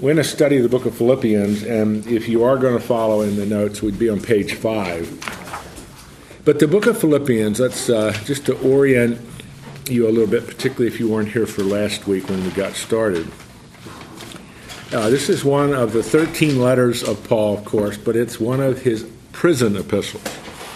we're 0.00 0.14
going 0.14 0.16
to 0.18 0.24
study 0.24 0.58
the 0.58 0.68
book 0.68 0.86
of 0.86 0.96
Philippians, 0.96 1.64
and 1.64 2.06
if 2.06 2.28
you 2.28 2.44
are 2.44 2.56
going 2.56 2.78
to 2.78 2.84
follow 2.84 3.22
in 3.22 3.34
the 3.34 3.44
notes, 3.44 3.82
we'd 3.82 3.98
be 3.98 4.08
on 4.08 4.20
page 4.20 4.54
five. 4.54 5.10
But 6.44 6.60
the 6.60 6.68
book 6.68 6.86
of 6.86 7.00
Philippians, 7.00 7.58
that's 7.58 7.90
uh, 7.90 8.12
just 8.24 8.46
to 8.46 8.56
orient 8.60 9.20
you 9.88 10.08
a 10.08 10.10
little 10.10 10.28
bit, 10.28 10.46
particularly 10.46 10.86
if 10.86 11.00
you 11.00 11.08
weren't 11.08 11.30
here 11.30 11.46
for 11.46 11.64
last 11.64 12.06
week 12.06 12.28
when 12.28 12.44
we 12.44 12.50
got 12.50 12.74
started. 12.74 13.28
Uh, 14.92 15.10
this 15.10 15.28
is 15.28 15.44
one 15.44 15.74
of 15.74 15.92
the 15.92 16.02
13 16.04 16.60
letters 16.60 17.02
of 17.02 17.22
Paul, 17.28 17.58
of 17.58 17.64
course, 17.64 17.96
but 17.96 18.14
it's 18.14 18.38
one 18.38 18.60
of 18.60 18.80
his 18.82 19.02
prison 19.32 19.76
epistles. 19.76 20.22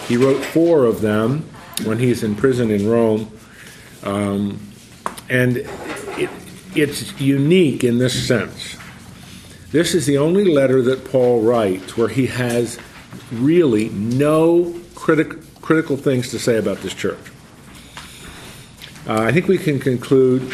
He 0.09 0.17
wrote 0.17 0.43
four 0.43 0.83
of 0.83 0.99
them 0.99 1.49
when 1.85 1.97
he's 1.97 2.23
in 2.23 2.35
prison 2.35 2.69
in 2.69 2.89
Rome. 2.89 3.31
Um, 4.03 4.59
and 5.29 5.57
it, 5.57 6.29
it's 6.75 7.19
unique 7.21 7.85
in 7.85 7.99
this 7.99 8.27
sense. 8.27 8.75
This 9.73 9.95
is 9.95 10.05
the 10.05 10.19
only 10.19 10.45
letter 10.45 10.83
that 10.83 11.03
Paul 11.03 11.41
writes 11.41 11.97
where 11.97 12.07
he 12.07 12.27
has 12.27 12.77
really 13.31 13.89
no 13.89 14.79
critic, 14.93 15.33
critical 15.63 15.97
things 15.97 16.29
to 16.29 16.37
say 16.37 16.57
about 16.57 16.77
this 16.81 16.93
church. 16.93 17.17
Uh, 19.07 19.19
I 19.21 19.31
think 19.31 19.47
we 19.47 19.57
can 19.57 19.79
conclude 19.79 20.53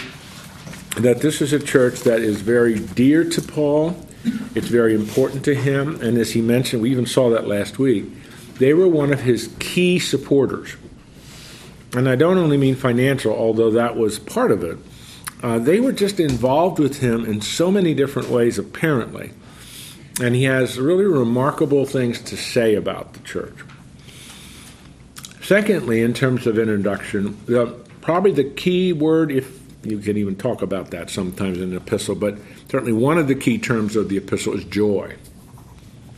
that 0.95 1.19
this 1.19 1.41
is 1.41 1.51
a 1.51 1.59
church 1.59 1.99
that 2.03 2.21
is 2.21 2.39
very 2.39 2.79
dear 2.79 3.25
to 3.25 3.41
Paul. 3.41 4.07
It's 4.55 4.69
very 4.69 4.95
important 4.95 5.43
to 5.45 5.53
him. 5.53 5.99
And 6.01 6.17
as 6.17 6.31
he 6.31 6.41
mentioned, 6.41 6.81
we 6.81 6.89
even 6.89 7.05
saw 7.05 7.29
that 7.31 7.45
last 7.45 7.77
week, 7.77 8.05
they 8.57 8.73
were 8.73 8.87
one 8.87 9.11
of 9.11 9.19
his 9.19 9.53
key 9.59 9.99
supporters. 9.99 10.77
And 11.93 12.07
I 12.07 12.15
don't 12.15 12.37
only 12.37 12.55
mean 12.55 12.75
financial, 12.75 13.33
although 13.33 13.71
that 13.71 13.97
was 13.97 14.17
part 14.17 14.51
of 14.51 14.63
it. 14.63 14.77
Uh, 15.41 15.57
they 15.57 15.79
were 15.79 15.93
just 15.93 16.19
involved 16.19 16.79
with 16.79 16.99
him 16.99 17.25
in 17.25 17.41
so 17.41 17.71
many 17.71 17.93
different 17.93 18.29
ways, 18.29 18.57
apparently. 18.57 19.31
And 20.21 20.35
he 20.35 20.43
has 20.43 20.77
really 20.77 21.05
remarkable 21.05 21.85
things 21.85 22.21
to 22.23 22.35
say 22.35 22.75
about 22.75 23.13
the 23.13 23.19
church. 23.19 23.55
Secondly, 25.41 26.01
in 26.01 26.13
terms 26.13 26.45
of 26.45 26.59
introduction, 26.59 27.37
the 27.45 27.67
probably 28.01 28.31
the 28.31 28.43
key 28.43 28.91
word, 28.93 29.31
if 29.31 29.59
you 29.83 29.97
can 29.99 30.17
even 30.17 30.35
talk 30.35 30.61
about 30.61 30.91
that 30.91 31.09
sometimes 31.09 31.57
in 31.57 31.71
an 31.71 31.77
epistle, 31.77 32.15
but 32.15 32.37
certainly 32.69 32.91
one 32.91 33.17
of 33.17 33.27
the 33.27 33.35
key 33.35 33.57
terms 33.57 33.95
of 33.95 34.09
the 34.09 34.17
epistle 34.17 34.53
is 34.53 34.65
joy. 34.65 35.15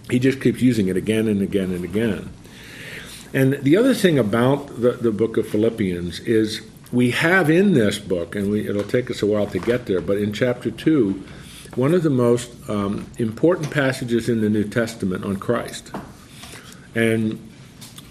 He 0.10 0.20
just 0.20 0.42
keeps 0.42 0.62
using 0.62 0.88
it 0.88 0.98
again 0.98 1.28
and 1.28 1.42
again 1.42 1.72
and 1.72 1.84
again. 1.84 2.34
And 3.34 3.54
the 3.54 3.78
other 3.78 3.94
thing 3.94 4.20
about 4.20 4.82
the, 4.82 4.94
the 4.94 5.12
book 5.12 5.38
of 5.38 5.48
Philippians 5.48 6.20
is 6.22 6.62
we 6.92 7.12
have 7.12 7.50
in 7.50 7.74
this 7.74 8.00
book, 8.00 8.36
and 8.36 8.52
we, 8.52 8.68
it'll 8.68 8.84
take 8.84 9.10
us 9.10 9.22
a 9.22 9.26
while 9.26 9.48
to 9.48 9.60
get 9.60 9.86
there, 9.86 10.02
but 10.02 10.18
in 10.18 10.34
chapter 10.34 10.70
2, 10.70 11.24
one 11.76 11.94
of 11.94 12.04
the 12.04 12.10
most 12.10 12.52
um, 12.70 13.10
important 13.18 13.72
passages 13.72 14.28
in 14.28 14.42
the 14.42 14.50
New 14.50 14.66
Testament 14.66 15.24
on 15.24 15.38
Christ. 15.38 15.92
And 16.94 17.48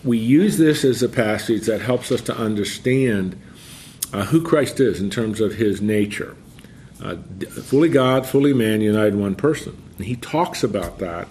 we 0.03 0.17
use 0.17 0.57
this 0.57 0.85
as 0.85 1.03
a 1.03 1.09
passage 1.09 1.67
that 1.67 1.83
helps 1.83 2.11
us 2.11 2.23
to 2.23 2.37
understand 2.37 3.39
uh, 4.13 4.25
who 4.25 4.43
Christ 4.43 4.81
is 4.81 5.01
in 5.01 5.11
terms 5.11 5.41
of 5.41 5.55
his 5.55 5.83
nature. 5.83 6.37
Uh, 7.03 7.17
fully 7.17 7.89
God, 7.89 8.27
fully 8.27 8.53
man, 8.53 8.81
united 8.81 9.15
one 9.15 9.35
person. 9.35 9.77
And 9.99 10.07
he 10.07 10.17
talks 10.17 10.63
about 10.65 10.99
that 10.99 11.29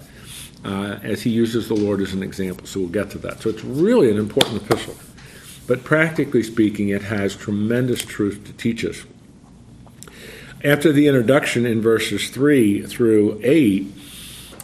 uh, 0.63 0.99
as 1.01 1.23
he 1.23 1.31
uses 1.31 1.67
the 1.67 1.75
Lord 1.75 2.01
as 2.01 2.13
an 2.13 2.21
example. 2.21 2.67
So 2.67 2.81
we'll 2.81 2.89
get 2.89 3.09
to 3.11 3.17
that. 3.19 3.41
So 3.41 3.49
it's 3.49 3.63
really 3.63 4.11
an 4.11 4.17
important 4.17 4.61
epistle. 4.61 4.95
But 5.69 5.83
practically 5.83 6.41
speaking, 6.41 6.89
it 6.89 7.03
has 7.03 7.35
tremendous 7.35 8.03
truth 8.03 8.43
to 8.45 8.53
teach 8.53 8.83
us. 8.83 9.03
After 10.63 10.91
the 10.91 11.05
introduction 11.05 11.67
in 11.67 11.79
verses 11.79 12.31
3 12.31 12.87
through 12.87 13.39
8, 13.43 13.93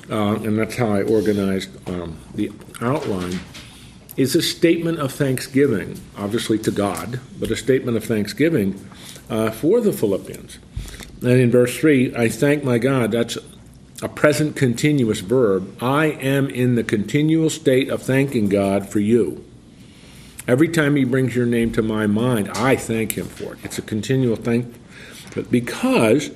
uh, 0.10 0.16
and 0.38 0.58
that's 0.58 0.78
how 0.78 0.88
I 0.88 1.04
organized 1.04 1.70
um, 1.88 2.18
the 2.34 2.52
outline, 2.82 3.40
is 4.18 4.36
a 4.36 4.42
statement 4.42 4.98
of 4.98 5.12
thanksgiving, 5.12 6.02
obviously 6.18 6.58
to 6.58 6.72
God, 6.72 7.20
but 7.40 7.52
a 7.52 7.56
statement 7.56 7.98
of 7.98 8.04
thanksgiving 8.04 8.84
uh, 9.30 9.52
for 9.52 9.82
the 9.82 9.94
Philippians. 9.94 10.58
And 11.22 11.40
in 11.40 11.52
verse 11.52 11.78
3, 11.78 12.16
I 12.16 12.30
thank 12.30 12.64
my 12.64 12.80
God, 12.80 13.12
that's 13.12 13.38
a 14.02 14.10
present 14.10 14.56
continuous 14.56 15.20
verb. 15.20 15.78
I 15.80 16.08
am 16.08 16.50
in 16.50 16.74
the 16.74 16.84
continual 16.84 17.52
state 17.52 17.90
of 17.90 18.02
thanking 18.02 18.50
God 18.50 18.90
for 18.90 19.00
you. 19.00 19.46
Every 20.48 20.70
time 20.70 20.96
he 20.96 21.06
brings 21.06 21.36
your 21.36 21.48
name 21.48 21.72
to 21.72 21.82
my 21.82 22.06
mind, 22.06 22.50
I 22.54 22.76
thank 22.76 23.14
him 23.14 23.26
for 23.26 23.54
it. 23.54 23.60
It's 23.64 23.80
a 23.80 23.82
continual 23.82 24.36
thank 24.36 24.76
because 25.50 26.30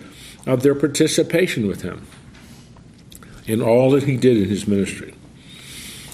of 0.48 0.64
their 0.64 0.74
participation 0.74 1.68
with 1.68 1.84
him 1.84 2.08
in 3.46 3.62
all 3.62 3.92
that 3.92 4.04
he 4.04 4.18
did 4.18 4.38
in 4.38 4.50
his 4.50 4.68
ministry. 4.68 5.14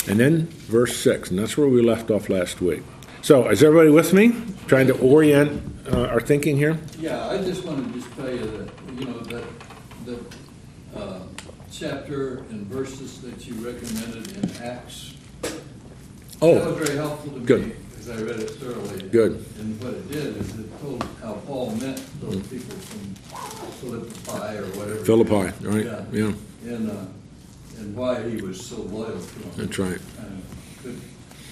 And 0.09 0.19
then 0.19 0.47
verse 0.47 0.97
6, 0.97 1.31
and 1.31 1.39
that's 1.39 1.57
where 1.57 1.67
we 1.67 1.81
left 1.81 2.11
off 2.11 2.29
last 2.29 2.61
week. 2.61 2.83
So, 3.21 3.49
is 3.49 3.63
everybody 3.63 3.89
with 3.89 4.13
me? 4.13 4.35
Trying 4.67 4.87
to 4.87 4.97
orient 4.99 5.63
uh, 5.91 6.07
our 6.07 6.19
thinking 6.19 6.57
here? 6.57 6.77
Yeah, 6.99 7.27
I 7.27 7.37
just 7.37 7.65
want 7.65 7.87
to 7.87 7.99
just 7.99 8.13
tell 8.15 8.29
you 8.29 8.45
that, 8.45 8.99
you 8.99 9.05
know, 9.05 9.19
that 9.19 9.43
the 10.05 10.19
uh, 10.95 11.19
chapter 11.71 12.39
and 12.49 12.67
verses 12.67 13.21
that 13.21 13.47
you 13.47 13.53
recommended 13.55 14.31
in 14.37 14.63
Acts, 14.63 15.15
oh, 16.41 16.55
that 16.55 16.67
was 16.67 16.87
very 16.87 16.97
helpful 16.97 17.31
to 17.31 17.39
good. 17.39 17.67
me 17.67 17.75
because 18.05 18.21
I 18.21 18.25
read 18.25 18.39
it 18.39 18.49
thoroughly. 18.51 19.09
Good. 19.09 19.45
And 19.59 19.81
what 19.83 19.93
it 19.93 20.11
did 20.11 20.37
is 20.37 20.59
it 20.59 20.81
told 20.81 21.03
how 21.21 21.33
Paul 21.47 21.71
met 21.75 21.99
those 22.21 22.45
people 22.47 22.75
from 22.75 23.15
Philippi 23.81 24.57
or 24.57 24.65
whatever. 24.77 25.05
Philippi, 25.05 25.65
right? 25.65 25.85
Yeah. 25.85 26.05
Yeah, 26.11 26.33
And, 26.73 26.91
uh, 26.91 27.05
and 27.79 27.95
why 27.95 28.27
he 28.29 28.41
was 28.41 28.63
so 28.65 28.77
loyal 28.77 29.19
to 29.19 29.39
them. 29.39 29.51
that's 29.57 29.79
right. 29.79 29.99
Good, 30.83 31.01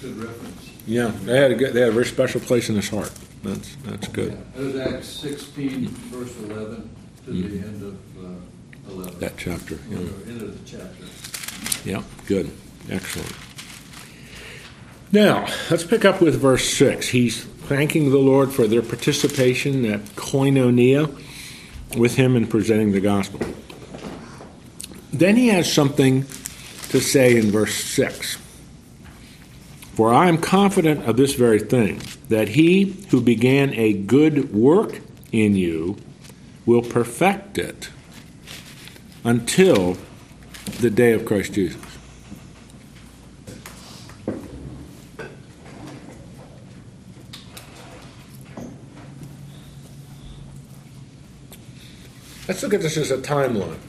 good 0.02 0.18
reference. 0.18 0.70
Yeah, 0.86 1.12
they 1.24 1.38
had 1.38 1.52
a 1.52 1.56
good, 1.56 1.74
they 1.74 1.80
had 1.80 1.90
a 1.90 1.94
very 1.94 2.06
special 2.06 2.40
place 2.42 2.70
in 2.70 2.76
his 2.76 2.90
heart. 2.90 3.12
That's 3.44 3.76
that's 3.84 4.08
good. 4.08 4.32
Yeah, 4.56 4.62
It 4.62 4.66
was 4.66 4.76
Acts 4.78 5.08
sixteen, 5.08 5.88
verse 5.88 6.38
eleven, 6.40 6.90
to 7.26 7.32
the 7.32 7.42
Mm-hmm. 7.44 7.64
end 7.68 7.84
of 7.84 7.96
uh, 8.24 8.92
eleven. 8.94 9.20
That 9.20 9.34
chapter. 9.38 9.78
Yeah, 9.90 9.98
End 9.98 10.42
of 10.42 10.64
the 10.66 10.70
chapter. 10.78 11.90
yeah 11.90 12.04
good, 12.28 12.52
excellent. 12.90 13.34
Now 15.14 15.46
let's 15.70 15.84
pick 15.84 16.06
up 16.06 16.22
with 16.22 16.42
verse 16.42 16.68
six. 16.68 17.08
He's 17.10 17.44
thanking 17.44 18.10
the 18.10 18.18
Lord 18.18 18.52
for 18.52 18.66
their 18.66 18.82
participation 18.82 19.86
at 19.86 20.00
koinonia 20.16 21.16
with 21.96 22.16
him 22.16 22.36
in 22.36 22.48
presenting 22.48 22.94
the 22.94 23.00
gospel. 23.00 23.40
Then 25.12 25.36
he 25.36 25.50
has 25.50 25.72
something 25.72 26.24
to 26.90 27.00
say 27.00 27.38
in 27.38 27.52
verse 27.52 27.76
6. 27.76 28.38
For 29.94 30.12
I 30.12 30.28
am 30.28 30.40
confident 30.40 31.08
of 31.08 31.18
this 31.18 31.36
very 31.36 31.60
thing, 31.60 32.02
that 32.30 32.50
he 32.50 33.06
who 33.12 33.22
began 33.22 33.72
a 33.76 33.94
good 33.94 34.52
work 34.52 35.02
in 35.32 35.56
you 35.56 35.98
will 36.66 36.82
perfect 36.82 37.60
it 37.60 37.90
until 39.24 39.98
the 40.80 40.90
day 40.90 41.12
of 41.12 41.26
Christ 41.26 41.54
Jesus. 41.54 41.93
Let's 52.46 52.62
look 52.62 52.74
at 52.74 52.82
this 52.82 52.98
as 52.98 53.10
a 53.10 53.18
timeline. 53.18 53.80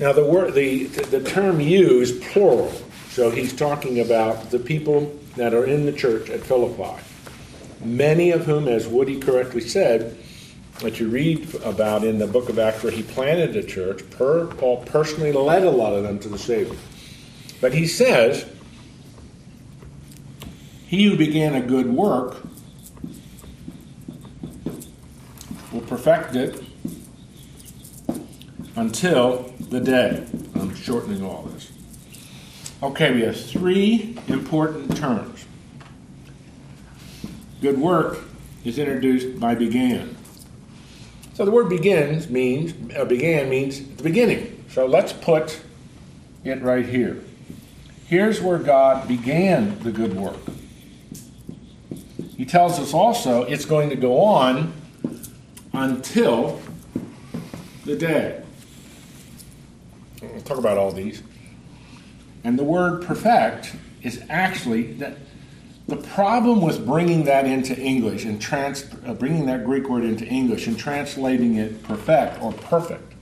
Now, 0.00 0.12
the 0.12 0.24
word, 0.24 0.54
the 0.54 0.86
the 0.86 1.22
term 1.22 1.60
used 1.60 2.22
plural, 2.22 2.72
so 3.10 3.30
he's 3.30 3.52
talking 3.52 4.00
about 4.00 4.50
the 4.50 4.58
people 4.58 5.16
that 5.36 5.54
are 5.54 5.64
in 5.64 5.86
the 5.86 5.92
church 5.92 6.30
at 6.30 6.40
Philippi, 6.40 7.00
many 7.84 8.32
of 8.32 8.46
whom, 8.46 8.66
as 8.66 8.88
Woody 8.88 9.20
correctly 9.20 9.60
said, 9.60 10.16
that 10.80 10.98
you 10.98 11.08
read 11.08 11.54
about 11.62 12.02
in 12.02 12.18
the 12.18 12.26
book 12.26 12.48
of 12.48 12.58
Acts, 12.58 12.82
where 12.82 12.90
he 12.90 13.02
planted 13.02 13.54
a 13.54 13.62
church. 13.62 14.02
Per, 14.10 14.46
Paul 14.46 14.78
personally 14.84 15.32
led 15.32 15.62
a 15.62 15.70
lot 15.70 15.92
of 15.92 16.02
them 16.02 16.18
to 16.20 16.28
the 16.28 16.38
Savior, 16.38 16.78
but 17.60 17.72
he 17.72 17.86
says, 17.86 18.46
"He 20.88 21.04
who 21.04 21.16
began 21.16 21.54
a 21.54 21.60
good 21.60 21.92
work 21.92 22.38
will 25.72 25.82
perfect 25.82 26.34
it." 26.34 26.64
Until 28.80 29.52
the 29.60 29.78
day. 29.78 30.26
I'm 30.54 30.74
shortening 30.74 31.22
all 31.22 31.42
this. 31.42 31.70
Okay, 32.82 33.12
we 33.12 33.20
have 33.22 33.38
three 33.38 34.16
important 34.26 34.96
terms. 34.96 35.44
Good 37.60 37.78
work 37.78 38.20
is 38.64 38.78
introduced 38.78 39.38
by 39.38 39.54
began. 39.54 40.16
So 41.34 41.44
the 41.44 41.50
word 41.50 41.68
begins 41.68 42.30
means 42.30 42.72
uh, 42.96 43.04
began 43.04 43.50
means 43.50 43.84
the 43.96 44.02
beginning. 44.02 44.64
So 44.70 44.86
let's 44.86 45.12
put 45.12 45.60
it 46.42 46.62
right 46.62 46.86
here. 46.86 47.22
Here's 48.06 48.40
where 48.40 48.58
God 48.58 49.06
began 49.06 49.78
the 49.80 49.92
good 49.92 50.16
work. 50.16 50.38
He 52.34 52.46
tells 52.46 52.78
us 52.78 52.94
also 52.94 53.42
it's 53.42 53.66
going 53.66 53.90
to 53.90 53.96
go 53.96 54.20
on 54.20 54.72
until 55.74 56.62
the 57.84 57.94
day. 57.94 58.42
We'll 60.22 60.40
talk 60.42 60.58
about 60.58 60.78
all 60.78 60.92
these. 60.92 61.22
And 62.44 62.58
the 62.58 62.64
word 62.64 63.02
perfect 63.02 63.74
is 64.02 64.22
actually 64.28 64.94
that 64.94 65.16
the 65.88 65.96
problem 65.96 66.62
with 66.62 66.86
bringing 66.86 67.24
that 67.24 67.46
into 67.46 67.76
English 67.76 68.24
and 68.24 68.40
trans, 68.40 68.86
uh, 69.04 69.14
bringing 69.14 69.46
that 69.46 69.64
Greek 69.64 69.88
word 69.88 70.04
into 70.04 70.24
English 70.24 70.66
and 70.66 70.78
translating 70.78 71.56
it 71.56 71.82
perfect 71.82 72.40
or 72.42 72.52
perfect 72.52 73.14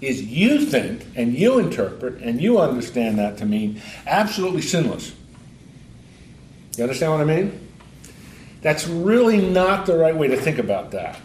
is 0.00 0.22
you 0.22 0.64
think 0.64 1.04
and 1.16 1.34
you 1.34 1.58
interpret 1.58 2.22
and 2.22 2.40
you 2.40 2.58
understand 2.58 3.18
that 3.18 3.36
to 3.38 3.46
mean 3.46 3.80
absolutely 4.06 4.62
sinless. 4.62 5.14
You 6.76 6.84
understand 6.84 7.12
what 7.12 7.20
I 7.20 7.24
mean? 7.24 7.68
That's 8.62 8.86
really 8.86 9.40
not 9.40 9.86
the 9.86 9.96
right 9.96 10.16
way 10.16 10.28
to 10.28 10.36
think 10.36 10.58
about 10.58 10.92
that. 10.92 11.20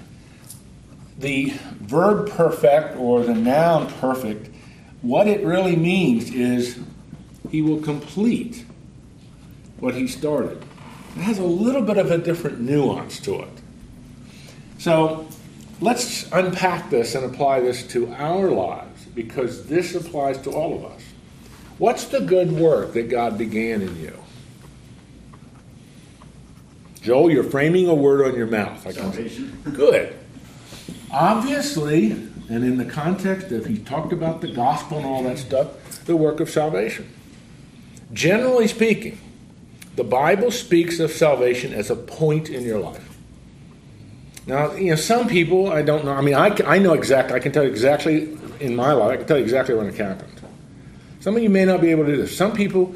The 1.20 1.54
verb 1.80 2.30
perfect 2.32 2.98
or 2.98 3.24
the 3.24 3.36
noun 3.36 3.92
perfect, 3.94 4.50
what 5.04 5.28
it 5.28 5.46
really 5.46 5.76
means 5.76 6.32
is 6.32 6.80
he 7.52 7.62
will 7.62 7.82
complete 7.82 8.66
what 9.80 9.94
he 9.94 10.08
started. 10.08 10.64
It 11.16 11.22
has 11.22 11.38
a 11.38 11.44
little 11.44 11.84
bit 11.84 11.98
of 11.98 12.10
a 12.10 12.18
different 12.18 12.62
nuance 12.62 13.20
to 13.20 13.42
it. 13.42 13.50
So 14.80 15.28
let's 15.82 16.32
unpack 16.32 16.90
this 16.90 17.16
and 17.16 17.26
apply 17.26 17.60
this 17.60 17.86
to 17.88 18.12
our 18.14 18.50
lives 18.50 19.06
because 19.14 19.68
this 19.68 19.94
applies 19.94 20.40
to 20.40 20.52
all 20.52 20.76
of 20.76 20.86
us. 20.86 21.02
What's 21.78 22.06
the 22.06 22.22
good 22.22 22.52
work 22.52 22.94
that 22.94 23.10
God 23.10 23.38
began 23.38 23.82
in 23.82 24.00
you? 24.00 24.18
Joel, 27.02 27.30
you're 27.30 27.44
framing 27.44 27.90
a 27.90 27.94
word 27.94 28.26
on 28.26 28.38
your 28.38 28.48
mouth. 28.48 28.88
I 28.88 28.92
Salvation. 28.92 29.62
Good. 29.74 30.18
Obviously, 31.12 32.12
and 32.50 32.64
in 32.64 32.78
the 32.78 32.86
context 32.86 33.52
of 33.52 33.66
he 33.66 33.78
talked 33.78 34.14
about 34.14 34.42
the 34.42 34.48
gospel 34.48 34.98
and 34.98 35.06
all 35.06 35.24
that 35.24 35.38
stuff, 35.40 36.06
the 36.06 36.16
work 36.16 36.40
of 36.40 36.50
salvation. 36.50 37.10
Generally 38.12 38.68
speaking, 38.68 39.20
the 39.96 40.04
Bible 40.04 40.52
speaks 40.52 41.00
of 41.00 41.12
salvation 41.12 41.74
as 41.74 41.90
a 41.90 41.96
point 41.96 42.50
in 42.50 42.64
your 42.64 42.80
life. 42.80 43.18
Now, 44.46 44.74
you 44.74 44.90
know, 44.90 44.96
some 44.96 45.28
people, 45.28 45.72
I 45.72 45.82
don't 45.82 46.04
know, 46.04 46.12
I 46.12 46.22
mean, 46.22 46.36
I, 46.36 46.56
I 46.66 46.78
know 46.80 46.94
exactly, 46.94 47.36
I 47.36 47.40
can 47.40 47.52
tell 47.52 47.64
you 47.64 47.70
exactly 47.70 48.38
in 48.60 48.76
my 48.76 48.92
life, 48.92 49.12
I 49.12 49.18
can 49.18 49.28
tell 49.28 49.38
you 49.38 49.44
exactly 49.44 49.76
when 49.76 49.88
it 49.88 49.96
happened. 49.96 50.42
Some 51.22 51.38
of 51.38 51.44
you 51.44 51.50
may 51.50 51.64
not 51.64 51.80
be 51.80 51.92
able 51.92 52.04
to 52.06 52.12
do 52.12 52.18
this. 52.18 52.36
Some 52.36 52.54
people, 52.54 52.94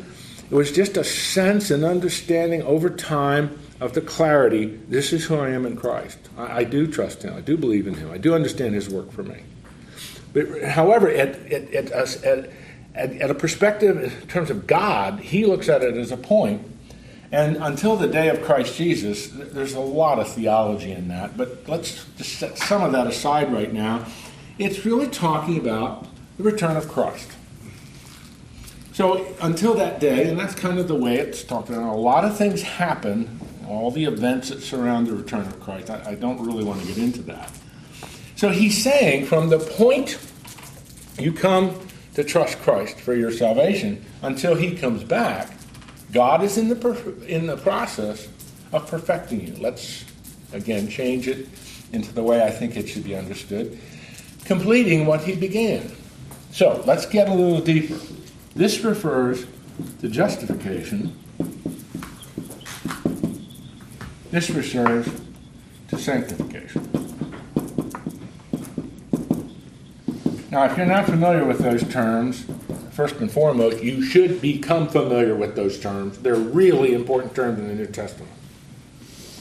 it 0.51 0.53
was 0.53 0.71
just 0.71 0.97
a 0.97 1.03
sense 1.03 1.71
and 1.71 1.85
understanding 1.85 2.61
over 2.63 2.89
time 2.89 3.57
of 3.79 3.93
the 3.93 4.01
clarity 4.01 4.65
this 4.87 5.13
is 5.13 5.25
who 5.25 5.35
I 5.35 5.49
am 5.49 5.65
in 5.65 5.75
Christ. 5.75 6.17
I, 6.37 6.59
I 6.59 6.63
do 6.63 6.87
trust 6.87 7.23
Him. 7.23 7.35
I 7.35 7.41
do 7.41 7.57
believe 7.57 7.87
in 7.87 7.93
Him. 7.95 8.11
I 8.11 8.17
do 8.17 8.33
understand 8.33 8.73
His 8.73 8.89
work 8.89 9.11
for 9.11 9.23
me. 9.23 9.41
But, 10.33 10.63
however, 10.63 11.09
at, 11.09 11.35
at, 11.51 11.73
at, 11.73 12.15
at, 12.23 12.49
at 12.95 13.31
a 13.31 13.35
perspective 13.35 14.01
in 14.01 14.27
terms 14.27 14.49
of 14.49 14.67
God, 14.67 15.19
He 15.19 15.45
looks 15.45 15.69
at 15.69 15.83
it 15.83 15.95
as 15.95 16.11
a 16.11 16.17
point. 16.17 16.65
And 17.31 17.57
until 17.57 17.97
the 17.97 18.07
day 18.07 18.29
of 18.29 18.41
Christ 18.41 18.77
Jesus, 18.77 19.29
there's 19.33 19.73
a 19.73 19.81
lot 19.81 20.17
of 20.17 20.29
theology 20.29 20.91
in 20.91 21.09
that. 21.09 21.35
But 21.35 21.67
let's 21.67 22.05
just 22.17 22.39
set 22.39 22.57
some 22.57 22.83
of 22.83 22.93
that 22.93 23.05
aside 23.05 23.51
right 23.51 23.71
now. 23.71 24.05
It's 24.57 24.85
really 24.85 25.07
talking 25.07 25.59
about 25.59 26.07
the 26.37 26.43
return 26.43 26.77
of 26.77 26.87
Christ. 26.87 27.31
So 28.93 29.27
until 29.41 29.75
that 29.75 29.99
day, 29.99 30.27
and 30.27 30.39
that's 30.39 30.55
kind 30.55 30.79
of 30.79 30.87
the 30.87 30.95
way 30.95 31.17
it's 31.17 31.43
talked 31.43 31.69
about, 31.69 31.93
a 31.93 31.97
lot 31.97 32.23
of 32.23 32.37
things 32.37 32.63
happen 32.63 33.39
all 33.67 33.91
the 33.91 34.05
events 34.05 34.49
that 34.49 34.61
surround 34.61 35.07
the 35.07 35.13
return 35.13 35.41
of 35.41 35.59
Christ. 35.59 35.89
I, 35.89 36.11
I 36.11 36.15
don't 36.15 36.43
really 36.45 36.63
want 36.63 36.81
to 36.81 36.87
get 36.87 36.97
into 36.97 37.21
that. 37.23 37.51
So 38.35 38.49
he's 38.49 38.81
saying 38.81 39.25
from 39.25 39.49
the 39.49 39.59
point 39.59 40.17
you 41.17 41.33
come 41.33 41.79
to 42.13 42.23
trust 42.23 42.59
Christ 42.59 42.99
for 42.99 43.13
your 43.13 43.31
salvation 43.31 44.05
until 44.21 44.55
he 44.55 44.75
comes 44.75 45.03
back, 45.03 45.51
God 46.11 46.43
is 46.43 46.57
in 46.57 46.69
the, 46.69 47.25
in 47.27 47.47
the 47.47 47.57
process 47.57 48.27
of 48.71 48.87
perfecting 48.89 49.45
you. 49.47 49.55
Let's, 49.55 50.05
again, 50.53 50.87
change 50.87 51.27
it 51.27 51.47
into 51.91 52.13
the 52.13 52.23
way 52.23 52.43
I 52.43 52.51
think 52.51 52.77
it 52.77 52.87
should 52.87 53.03
be 53.03 53.15
understood. 53.15 53.79
Completing 54.45 55.05
what 55.05 55.21
he 55.21 55.35
began. 55.35 55.91
So 56.51 56.81
let's 56.85 57.05
get 57.05 57.27
a 57.27 57.33
little 57.33 57.61
deeper. 57.61 57.99
This 58.55 58.79
refers 58.81 59.45
to 60.01 60.09
justification 60.09 61.15
this 64.37 64.51
refers 64.51 65.09
to 65.87 65.97
sanctification. 65.97 66.87
Now, 70.51 70.65
if 70.65 70.77
you're 70.77 70.85
not 70.85 71.07
familiar 71.07 71.43
with 71.43 71.57
those 71.57 71.83
terms, 71.91 72.45
first 72.91 73.15
and 73.15 73.31
foremost, 73.31 73.81
you 73.81 74.03
should 74.03 74.39
become 74.39 74.89
familiar 74.89 75.33
with 75.33 75.55
those 75.55 75.79
terms. 75.79 76.19
They're 76.19 76.35
really 76.35 76.93
important 76.93 77.33
terms 77.33 77.57
in 77.57 77.67
the 77.67 77.73
New 77.73 77.87
Testament. 77.87 78.31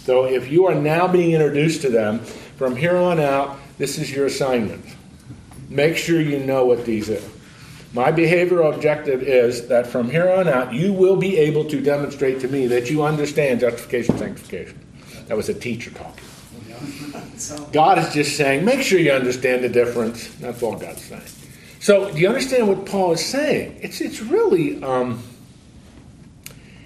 So 0.05 0.25
if 0.25 0.51
you 0.51 0.65
are 0.65 0.75
now 0.75 1.07
being 1.07 1.33
introduced 1.33 1.83
to 1.83 1.91
them, 1.91 2.21
from 2.21 2.75
here 2.75 2.97
on 2.97 3.21
out, 3.21 3.59
this 3.77 3.99
is 3.99 4.11
your 4.11 4.25
assignment. 4.25 4.83
Make 5.69 5.99
sure 5.99 6.23
you 6.23 6.39
know 6.39 6.65
what 6.65 6.87
these 6.87 7.11
are. 7.11 7.21
My 7.93 8.13
behavioral 8.13 8.75
objective 8.75 9.23
is 9.23 9.69
that 9.69 9.87
from 9.87 10.11
here 10.11 10.31
on 10.31 10.49
out, 10.49 10.73
you 10.73 10.95
will 10.95 11.17
be 11.17 11.37
able 11.37 11.67
to 11.67 11.83
demonstrate 11.83 12.41
to 12.41 12.49
me 12.49 12.67
that 12.69 12.91
you 12.91 13.03
understand 13.03 13.61
justification, 13.61 14.17
sanctification. 14.17 14.86
That 15.27 15.37
was 15.37 15.49
a 15.49 15.55
teacher 15.55 15.91
talking. 15.91 16.25
God 17.73 17.99
is 17.99 18.13
just 18.13 18.37
saying, 18.37 18.65
make 18.65 18.83
sure 18.83 18.99
you 18.99 19.13
understand 19.13 19.65
the 19.65 19.69
difference. 19.69 20.29
That's 20.35 20.63
all 20.63 20.77
God's 20.77 21.03
saying. 21.03 21.23
So, 21.81 22.11
do 22.13 22.19
you 22.19 22.29
understand 22.29 22.69
what 22.69 22.87
Paul 22.87 23.13
is 23.13 23.25
saying? 23.25 23.79
It's 23.81 24.01
it's 24.01 24.21
really 24.21 24.83
um, 24.83 25.23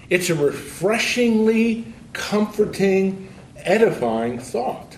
it's 0.09 0.29
a 0.29 0.35
refreshingly 0.35 1.85
comforting, 2.13 3.33
edifying 3.55 4.39
thought. 4.39 4.97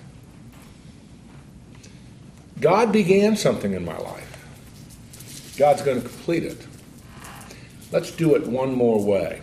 God 2.60 2.92
began 2.92 3.36
something 3.36 3.74
in 3.74 3.86
my 3.86 3.98
life. 3.98 5.56
God's 5.58 5.84
going 5.84 6.02
to 6.02 6.08
complete 6.08 6.44
it. 6.44 6.66
Let's 7.92 8.10
do 8.12 8.36
it 8.36 8.48
one 8.48 8.74
more 8.74 9.04
way. 9.04 9.42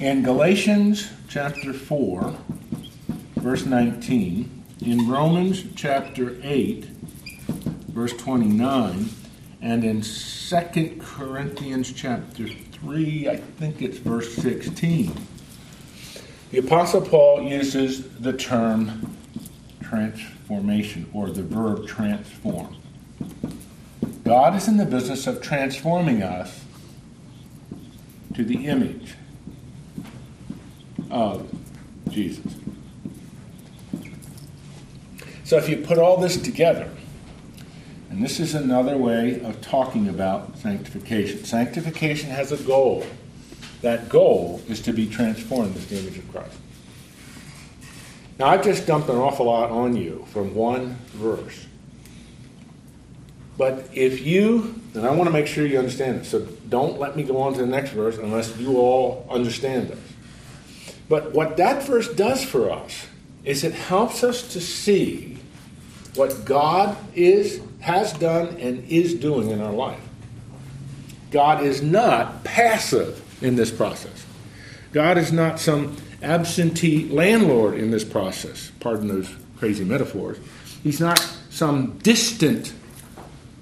In 0.00 0.22
Galatians 0.22 1.10
chapter 1.28 1.72
4, 1.72 2.34
verse 3.48 3.64
19, 3.64 4.62
in 4.82 5.08
Romans 5.08 5.64
chapter 5.74 6.36
8, 6.42 6.84
verse 6.84 8.12
29, 8.12 9.08
and 9.62 9.84
in 9.84 10.02
2 10.02 11.00
Corinthians 11.00 11.90
chapter 11.90 12.46
3, 12.46 13.26
I 13.26 13.36
think 13.36 13.80
it's 13.80 13.96
verse 13.96 14.34
16, 14.34 15.16
the 16.50 16.58
Apostle 16.58 17.00
Paul 17.00 17.42
uses 17.42 18.06
the 18.18 18.34
term 18.34 19.16
transformation 19.80 21.08
or 21.14 21.30
the 21.30 21.42
verb 21.42 21.86
transform. 21.86 22.76
God 24.24 24.56
is 24.56 24.68
in 24.68 24.76
the 24.76 24.84
business 24.84 25.26
of 25.26 25.40
transforming 25.40 26.22
us 26.22 26.66
to 28.34 28.44
the 28.44 28.66
image 28.66 29.14
of 31.10 31.50
Jesus. 32.10 32.44
So 35.48 35.56
if 35.56 35.66
you 35.66 35.78
put 35.78 35.96
all 35.96 36.18
this 36.18 36.36
together, 36.36 36.90
and 38.10 38.22
this 38.22 38.38
is 38.38 38.54
another 38.54 38.98
way 38.98 39.40
of 39.40 39.62
talking 39.62 40.06
about 40.06 40.58
sanctification. 40.58 41.42
Sanctification 41.42 42.28
has 42.28 42.52
a 42.52 42.58
goal. 42.58 43.06
That 43.80 44.10
goal 44.10 44.60
is 44.68 44.82
to 44.82 44.92
be 44.92 45.06
transformed 45.06 45.74
into 45.74 45.88
the 45.88 46.00
image 46.00 46.18
of 46.18 46.30
Christ. 46.30 46.54
Now, 48.38 48.48
I've 48.48 48.62
just 48.62 48.86
dumped 48.86 49.08
an 49.08 49.16
awful 49.16 49.46
lot 49.46 49.70
on 49.70 49.96
you 49.96 50.26
from 50.34 50.54
one 50.54 50.98
verse. 51.14 51.64
But 53.56 53.88
if 53.94 54.20
you, 54.26 54.78
and 54.92 55.06
I 55.06 55.12
want 55.12 55.28
to 55.28 55.32
make 55.32 55.46
sure 55.46 55.64
you 55.64 55.78
understand 55.78 56.20
this, 56.20 56.28
so 56.28 56.40
don't 56.68 56.98
let 56.98 57.16
me 57.16 57.22
go 57.22 57.38
on 57.38 57.54
to 57.54 57.60
the 57.60 57.66
next 57.66 57.92
verse 57.92 58.18
unless 58.18 58.54
you 58.58 58.76
all 58.76 59.26
understand 59.30 59.88
this. 59.88 60.12
But 61.08 61.32
what 61.32 61.56
that 61.56 61.84
verse 61.84 62.12
does 62.12 62.44
for 62.44 62.70
us 62.70 63.06
is 63.46 63.64
it 63.64 63.72
helps 63.72 64.22
us 64.22 64.52
to 64.52 64.60
see 64.60 65.37
what 66.14 66.44
God 66.44 66.96
is, 67.14 67.60
has 67.80 68.12
done, 68.14 68.56
and 68.58 68.84
is 68.88 69.14
doing 69.14 69.50
in 69.50 69.60
our 69.60 69.72
life. 69.72 70.00
God 71.30 71.62
is 71.62 71.82
not 71.82 72.44
passive 72.44 73.22
in 73.42 73.56
this 73.56 73.70
process. 73.70 74.24
God 74.92 75.18
is 75.18 75.32
not 75.32 75.60
some 75.60 75.96
absentee 76.22 77.08
landlord 77.08 77.74
in 77.74 77.90
this 77.90 78.04
process. 78.04 78.72
Pardon 78.80 79.08
those 79.08 79.30
crazy 79.58 79.84
metaphors. 79.84 80.38
He's 80.82 81.00
not 81.00 81.18
some 81.50 81.98
distant 81.98 82.72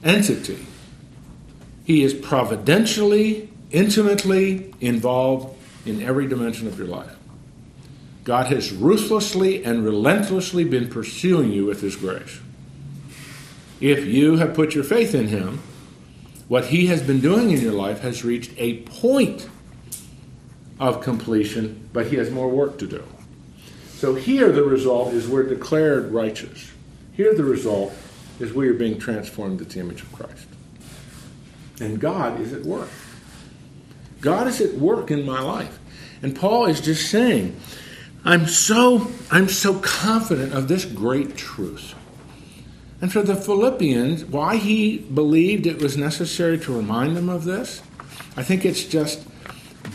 entity. 0.04 0.64
He 1.84 2.02
is 2.02 2.14
providentially, 2.14 3.48
intimately 3.70 4.72
involved 4.80 5.56
in 5.84 6.02
every 6.02 6.26
dimension 6.26 6.66
of 6.66 6.78
your 6.78 6.88
life. 6.88 7.15
God 8.26 8.46
has 8.48 8.72
ruthlessly 8.72 9.64
and 9.64 9.84
relentlessly 9.84 10.64
been 10.64 10.88
pursuing 10.88 11.52
you 11.52 11.64
with 11.64 11.80
His 11.80 11.94
grace. 11.94 12.40
If 13.80 14.04
you 14.04 14.38
have 14.38 14.52
put 14.52 14.74
your 14.74 14.82
faith 14.82 15.14
in 15.14 15.28
Him, 15.28 15.60
What 16.48 16.66
He 16.66 16.86
has 16.86 17.02
been 17.02 17.20
doing 17.20 17.50
in 17.50 17.60
your 17.60 17.72
life 17.72 18.00
has 18.00 18.24
reached 18.24 18.52
a 18.56 18.82
point 18.82 19.48
of 20.78 21.02
completion, 21.02 21.88
but 21.92 22.06
He 22.06 22.16
has 22.16 22.30
more 22.30 22.48
work 22.48 22.78
to 22.78 22.86
do. 22.86 23.02
So 23.94 24.14
here 24.14 24.52
the 24.52 24.62
result 24.62 25.12
is 25.12 25.26
we're 25.26 25.48
declared 25.48 26.12
righteous. 26.12 26.70
Here 27.14 27.34
the 27.34 27.44
result 27.44 27.92
is 28.38 28.52
we 28.52 28.68
are 28.68 28.74
being 28.74 28.98
transformed 28.98 29.60
into 29.60 29.74
the 29.74 29.80
image 29.80 30.02
of 30.02 30.12
Christ. 30.12 30.46
And 31.80 31.98
God 31.98 32.40
is 32.40 32.52
at 32.52 32.62
work. 32.62 32.90
God 34.20 34.46
is 34.46 34.60
at 34.60 34.74
work 34.74 35.10
in 35.10 35.24
my 35.24 35.40
life. 35.40 35.78
And 36.22 36.36
Paul 36.36 36.66
is 36.66 36.80
just 36.80 37.10
saying, 37.10 37.58
I'm 38.26 38.48
so 38.48 39.06
I'm 39.30 39.48
so 39.48 39.78
confident 39.78 40.52
of 40.52 40.66
this 40.66 40.84
great 40.84 41.36
truth. 41.36 41.94
And 43.00 43.12
for 43.12 43.22
the 43.22 43.36
Philippians, 43.36 44.24
why 44.24 44.56
he 44.56 44.98
believed 44.98 45.64
it 45.64 45.80
was 45.80 45.96
necessary 45.96 46.58
to 46.58 46.76
remind 46.76 47.16
them 47.16 47.28
of 47.28 47.44
this, 47.44 47.82
I 48.36 48.42
think 48.42 48.64
it's 48.64 48.84
just 48.84 49.24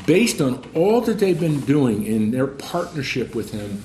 based 0.05 0.39
on 0.39 0.63
all 0.73 1.01
that 1.01 1.19
they've 1.19 1.39
been 1.39 1.59
doing 1.61 2.05
in 2.05 2.31
their 2.31 2.47
partnership 2.47 3.35
with 3.35 3.51
him. 3.51 3.83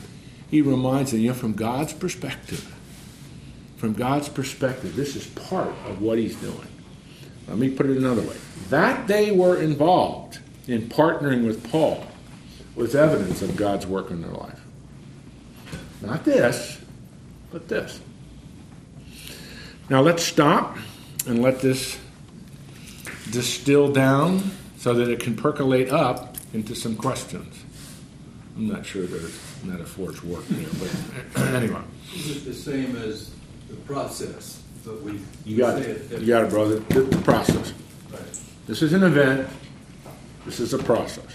He 0.48 0.62
reminds 0.62 1.10
them, 1.10 1.20
you 1.20 1.28
know, 1.28 1.34
from 1.34 1.54
God's 1.54 1.92
perspective, 1.92 2.72
from 3.78 3.94
God's 3.94 4.28
perspective, 4.28 4.94
this 4.94 5.16
is 5.16 5.26
part 5.26 5.74
of 5.86 6.00
what 6.00 6.18
he's 6.18 6.36
doing. 6.36 6.68
Let 7.48 7.58
me 7.58 7.70
put 7.70 7.86
it 7.86 7.96
another 7.96 8.22
way. 8.22 8.36
That 8.70 9.08
they 9.08 9.32
were 9.32 9.60
involved 9.60 10.38
in 10.68 10.82
partnering 10.82 11.44
with 11.44 11.68
Paul 11.68 12.06
was 12.76 12.94
evidence 12.94 13.42
of 13.42 13.56
God's 13.56 13.86
work 13.86 14.10
in 14.10 14.20
their 14.20 14.30
life. 14.30 14.60
Not 16.02 16.24
this, 16.24 16.78
but 17.50 17.68
this. 17.68 18.00
Now 19.88 20.02
let's 20.02 20.22
stop 20.22 20.76
and 21.26 21.42
let 21.42 21.60
this 21.60 21.98
distill 23.30 23.90
down 23.92 24.50
so 24.76 24.94
that 24.94 25.08
it 25.08 25.20
can 25.20 25.34
percolate 25.34 25.90
up 25.90 26.36
into 26.52 26.74
some 26.74 26.96
questions. 26.96 27.64
I'm 28.56 28.68
not 28.68 28.86
sure 28.86 29.06
there's 29.06 29.38
metaphors 29.64 30.22
work 30.22 30.44
here, 30.46 30.68
but 30.78 31.42
anyway. 31.54 31.82
Is 32.14 32.36
it 32.36 32.44
the 32.44 32.54
same 32.54 32.96
as 32.96 33.30
the 33.68 33.76
process? 33.76 34.62
But 34.84 35.02
we 35.02 35.20
you 35.44 35.56
got 35.56 35.80
it. 35.82 36.20
You 36.20 36.26
got 36.26 36.44
it, 36.44 36.50
brother. 36.50 36.78
The, 36.78 37.02
the 37.02 37.22
process. 37.22 37.72
Right. 38.10 38.22
This 38.66 38.82
is 38.82 38.92
an 38.92 39.02
event. 39.02 39.48
This 40.44 40.60
is 40.60 40.72
a 40.74 40.78
process. 40.78 41.26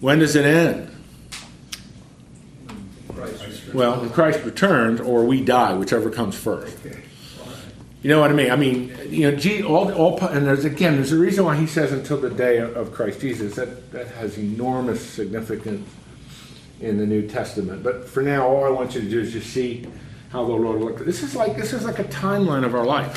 When 0.00 0.18
does 0.18 0.34
it 0.34 0.44
end? 0.44 0.90
Well, 3.74 4.00
when 4.00 4.10
Christ 4.10 4.44
returns, 4.44 5.00
or 5.00 5.24
we 5.24 5.44
die, 5.44 5.74
whichever 5.74 6.10
comes 6.10 6.36
first. 6.36 6.76
You 8.02 8.08
know 8.08 8.20
what 8.20 8.30
I 8.30 8.34
mean? 8.34 8.50
I 8.50 8.56
mean, 8.56 8.96
you 9.08 9.30
know, 9.30 9.68
all, 9.68 9.92
all, 9.92 10.18
and 10.28 10.46
there's 10.46 10.64
again, 10.64 10.96
there's 10.96 11.12
a 11.12 11.18
reason 11.18 11.44
why 11.44 11.56
he 11.56 11.66
says 11.66 11.92
until 11.92 12.16
the 12.18 12.30
day 12.30 12.58
of 12.58 12.92
Christ 12.92 13.20
Jesus. 13.20 13.56
That 13.56 13.92
that 13.92 14.08
has 14.08 14.38
enormous 14.38 15.04
significance 15.04 15.88
in 16.80 16.96
the 16.96 17.06
New 17.06 17.28
Testament. 17.28 17.82
But 17.82 18.08
for 18.08 18.22
now, 18.22 18.46
all 18.46 18.64
I 18.64 18.70
want 18.70 18.94
you 18.94 19.02
to 19.02 19.08
do 19.08 19.20
is 19.20 19.32
just 19.32 19.50
see 19.50 19.86
how 20.30 20.46
the 20.46 20.52
Lord 20.52 20.80
looked. 20.80 21.04
This 21.04 21.22
is 21.22 21.36
like 21.36 21.56
this 21.56 21.74
is 21.74 21.84
like 21.84 21.98
a 21.98 22.04
timeline 22.04 22.64
of 22.64 22.74
our 22.74 22.86
life. 22.86 23.14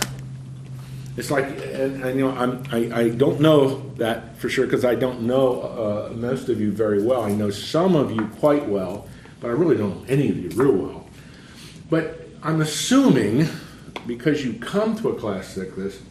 It's 1.15 1.29
like, 1.29 1.45
and, 1.45 2.03
and 2.03 2.19
you 2.19 2.25
know, 2.27 2.31
I'm, 2.31 2.63
I, 2.71 3.01
I 3.01 3.09
don't 3.09 3.39
know 3.39 3.87
that 3.97 4.37
for 4.37 4.49
sure 4.49 4.65
because 4.65 4.83
I 4.83 4.95
don't 4.95 5.21
know 5.21 5.61
uh, 5.61 6.13
most 6.15 6.49
of 6.49 6.59
you 6.59 6.71
very 6.71 7.03
well. 7.03 7.21
I 7.21 7.31
know 7.31 7.51
some 7.51 7.95
of 7.95 8.11
you 8.11 8.25
quite 8.39 8.67
well, 8.67 9.07
but 9.39 9.49
I 9.49 9.51
really 9.51 9.77
don't 9.77 10.01
know 10.01 10.05
any 10.07 10.29
of 10.29 10.37
you 10.37 10.49
real 10.49 10.71
well. 10.71 11.07
But 11.89 12.27
I'm 12.41 12.61
assuming, 12.61 13.47
because 14.07 14.43
you 14.43 14.53
come 14.53 14.95
to 14.97 15.09
a 15.09 15.15
class 15.15 15.55
like 15.55 15.75
this, 15.75 16.01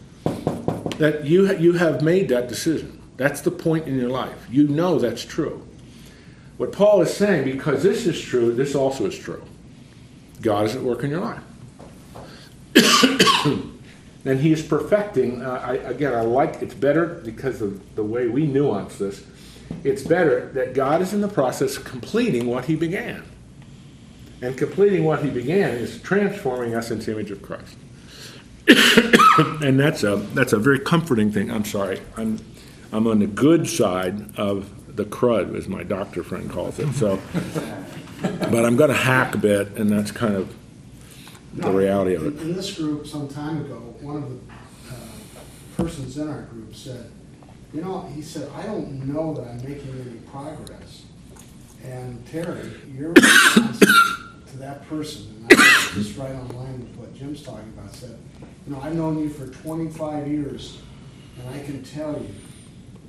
that 0.99 1.25
you, 1.25 1.53
you 1.57 1.73
have 1.73 2.03
made 2.03 2.29
that 2.29 2.49
decision. 2.49 3.03
That's 3.17 3.41
the 3.41 3.51
point 3.51 3.89
in 3.89 3.99
your 3.99 4.11
life. 4.11 4.47
You 4.51 4.69
know 4.69 5.01
that's 5.01 5.25
true. 5.25 5.67
What 6.59 6.71
Paul 6.71 7.03
is 7.03 7.13
saying, 7.13 7.45
because 7.45 7.83
this 7.83 8.07
is 8.07 8.21
true, 8.21 8.55
this 8.55 8.77
also 8.77 9.07
is 9.07 9.19
true. 9.19 9.43
God 10.41 10.67
is 10.67 10.77
at 10.77 10.83
work 10.83 11.03
in 11.03 11.11
your 11.11 11.21
life. 11.21 11.43
and 14.25 14.41
He 14.41 14.53
is 14.53 14.63
perfecting. 14.63 15.43
Uh, 15.43 15.63
I, 15.65 15.75
again, 15.75 16.15
I 16.15 16.23
like 16.23 16.63
it's 16.63 16.75
better 16.75 17.07
because 17.07 17.61
of 17.63 17.95
the 17.95 18.05
way 18.05 18.29
we 18.29 18.47
nuance 18.47 18.99
this. 18.99 19.25
It's 19.85 20.03
better 20.03 20.51
that 20.53 20.75
God 20.75 21.03
is 21.03 21.13
in 21.13 21.21
the 21.21 21.29
process 21.29 21.77
of 21.77 21.85
completing 21.85 22.47
what 22.47 22.67
He 22.67 22.77
began. 22.77 23.25
And 24.41 24.57
completing 24.57 25.05
what 25.05 25.23
He 25.23 25.31
began 25.31 25.71
is 25.71 26.01
transforming 26.03 26.75
us 26.75 26.91
into 26.91 27.07
the 27.07 27.13
image 27.13 27.31
of 27.31 27.43
Christ. 27.43 27.77
and 29.63 29.79
that's 29.79 30.05
a 30.05 30.17
that's 30.35 30.53
a 30.53 30.59
very 30.59 30.79
comforting 30.79 31.33
thing. 31.33 31.51
I'm 31.51 31.65
sorry. 31.65 32.01
I'm 32.17 32.39
I'm 32.93 33.07
on 33.07 33.19
the 33.19 33.27
good 33.27 33.69
side 33.69 34.37
of 34.39 34.97
the 34.97 35.05
crud, 35.05 35.57
as 35.57 35.69
my 35.69 35.83
doctor 35.83 36.23
friend 36.23 36.51
calls 36.51 36.79
it. 36.79 36.93
So 36.93 37.21
but 38.23 38.65
I'm 38.65 38.77
going 38.77 38.91
to 38.91 38.97
hack 38.97 39.35
a 39.35 39.39
bit, 39.39 39.77
and 39.77 39.91
that's 39.91 40.11
kind 40.11 40.37
of 40.37 40.55
the 41.55 41.63
no, 41.63 41.73
reality 41.73 42.15
of 42.15 42.27
it. 42.27 42.41
In, 42.41 42.51
in, 42.51 42.53
this 42.55 42.77
group, 42.77 43.07
some 43.07 43.29
time 43.29 43.65
ago, 43.65 43.95
one 44.01 44.17
of 44.17 44.29
the 44.29 44.37
uh, 44.91 44.97
persons 45.77 46.17
in 46.19 46.29
our 46.29 46.43
group 46.43 46.75
said, 46.75 47.11
"You 47.73 47.83
know," 47.83 48.11
he 48.15 48.23
said, 48.23 48.51
"I 48.55 48.65
don't 48.67 49.07
know 49.07 49.35
that 49.35 49.47
I'm 49.47 49.59
making 49.59 49.91
any 50.01 50.19
progress." 50.31 51.05
And 51.85 52.25
Terry, 52.27 52.71
your 52.97 53.13
response 53.13 53.81
to 53.81 54.57
that 54.59 54.89
person, 54.89 55.47
and 55.51 55.59
I 55.61 55.91
just 55.95 56.17
right 56.17 56.31
on 56.31 56.49
line 56.57 56.81
with 56.81 56.97
what 56.97 57.15
Jim's 57.15 57.43
talking 57.43 57.73
about, 57.77 57.95
said, 57.95 58.19
"You 58.67 58.75
know, 58.75 58.81
I've 58.81 58.95
known 58.95 59.19
you 59.19 59.29
for 59.29 59.47
25 59.49 60.29
years, 60.29 60.79
and 61.39 61.55
I 61.55 61.63
can 61.65 61.83
tell 61.83 62.13
you, 62.13 62.35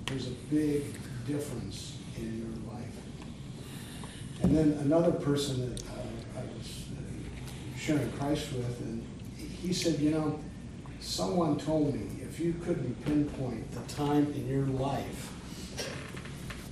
there's 0.05 0.27
a 0.27 0.35
big 0.51 0.83
difference 1.25 1.97
in 2.17 2.39
your 2.39 2.73
life. 2.73 2.83
and 4.41 4.55
then 4.55 4.73
another 4.81 5.11
person 5.11 5.69
that 5.69 5.81
uh, 5.87 5.92
sharing 7.83 8.11
Christ 8.13 8.53
with, 8.53 8.79
and 8.81 9.05
he 9.61 9.73
said, 9.73 9.99
you 9.99 10.11
know, 10.11 10.39
someone 11.01 11.57
told 11.57 11.93
me 11.93 12.07
if 12.21 12.39
you 12.39 12.53
couldn't 12.63 13.03
pinpoint 13.05 13.69
the 13.71 13.93
time 13.93 14.31
in 14.33 14.47
your 14.47 14.65
life 14.67 15.31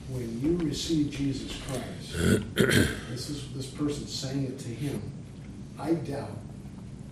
when 0.09 0.41
you 0.41 0.57
received 0.65 1.13
Jesus 1.13 1.59
Christ, 1.67 2.55
this 3.09 3.29
is 3.29 3.51
this 3.53 3.67
person 3.67 4.07
saying 4.07 4.45
it 4.45 4.59
to 4.59 4.67
him, 4.69 5.01
I 5.79 5.93
doubt 5.93 6.37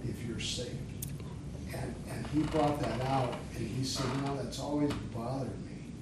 if 0.03 0.25
you're 0.25 0.39
saved. 0.39 0.75
And, 1.74 1.96
and 2.10 2.27
he 2.27 2.39
brought 2.39 2.79
that 2.82 3.01
out, 3.01 3.36
and 3.56 3.68
he 3.68 3.84
said, 3.84 4.06
you 4.15 4.22
know, 4.22 4.36
that's 4.36 4.60
always 4.60 4.91
bothered 5.13 5.65
me. 5.65 5.94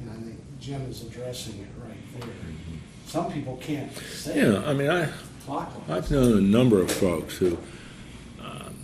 And 0.00 0.10
I 0.10 0.14
think 0.14 0.38
Jim 0.60 0.82
is 0.82 1.02
addressing 1.02 1.58
it 1.60 1.68
right 1.82 2.20
there 2.20 2.28
mm-hmm. 2.28 2.76
some 3.06 3.32
people 3.32 3.56
can't 3.56 3.92
say. 3.96 4.42
Yeah, 4.42 4.62
I 4.64 4.74
mean, 4.74 4.90
I, 4.90 5.08
I've 5.48 6.10
known 6.10 6.38
a 6.38 6.40
number 6.40 6.80
of 6.80 6.90
folks 6.90 7.38
who 7.38 7.58
um, 8.40 8.74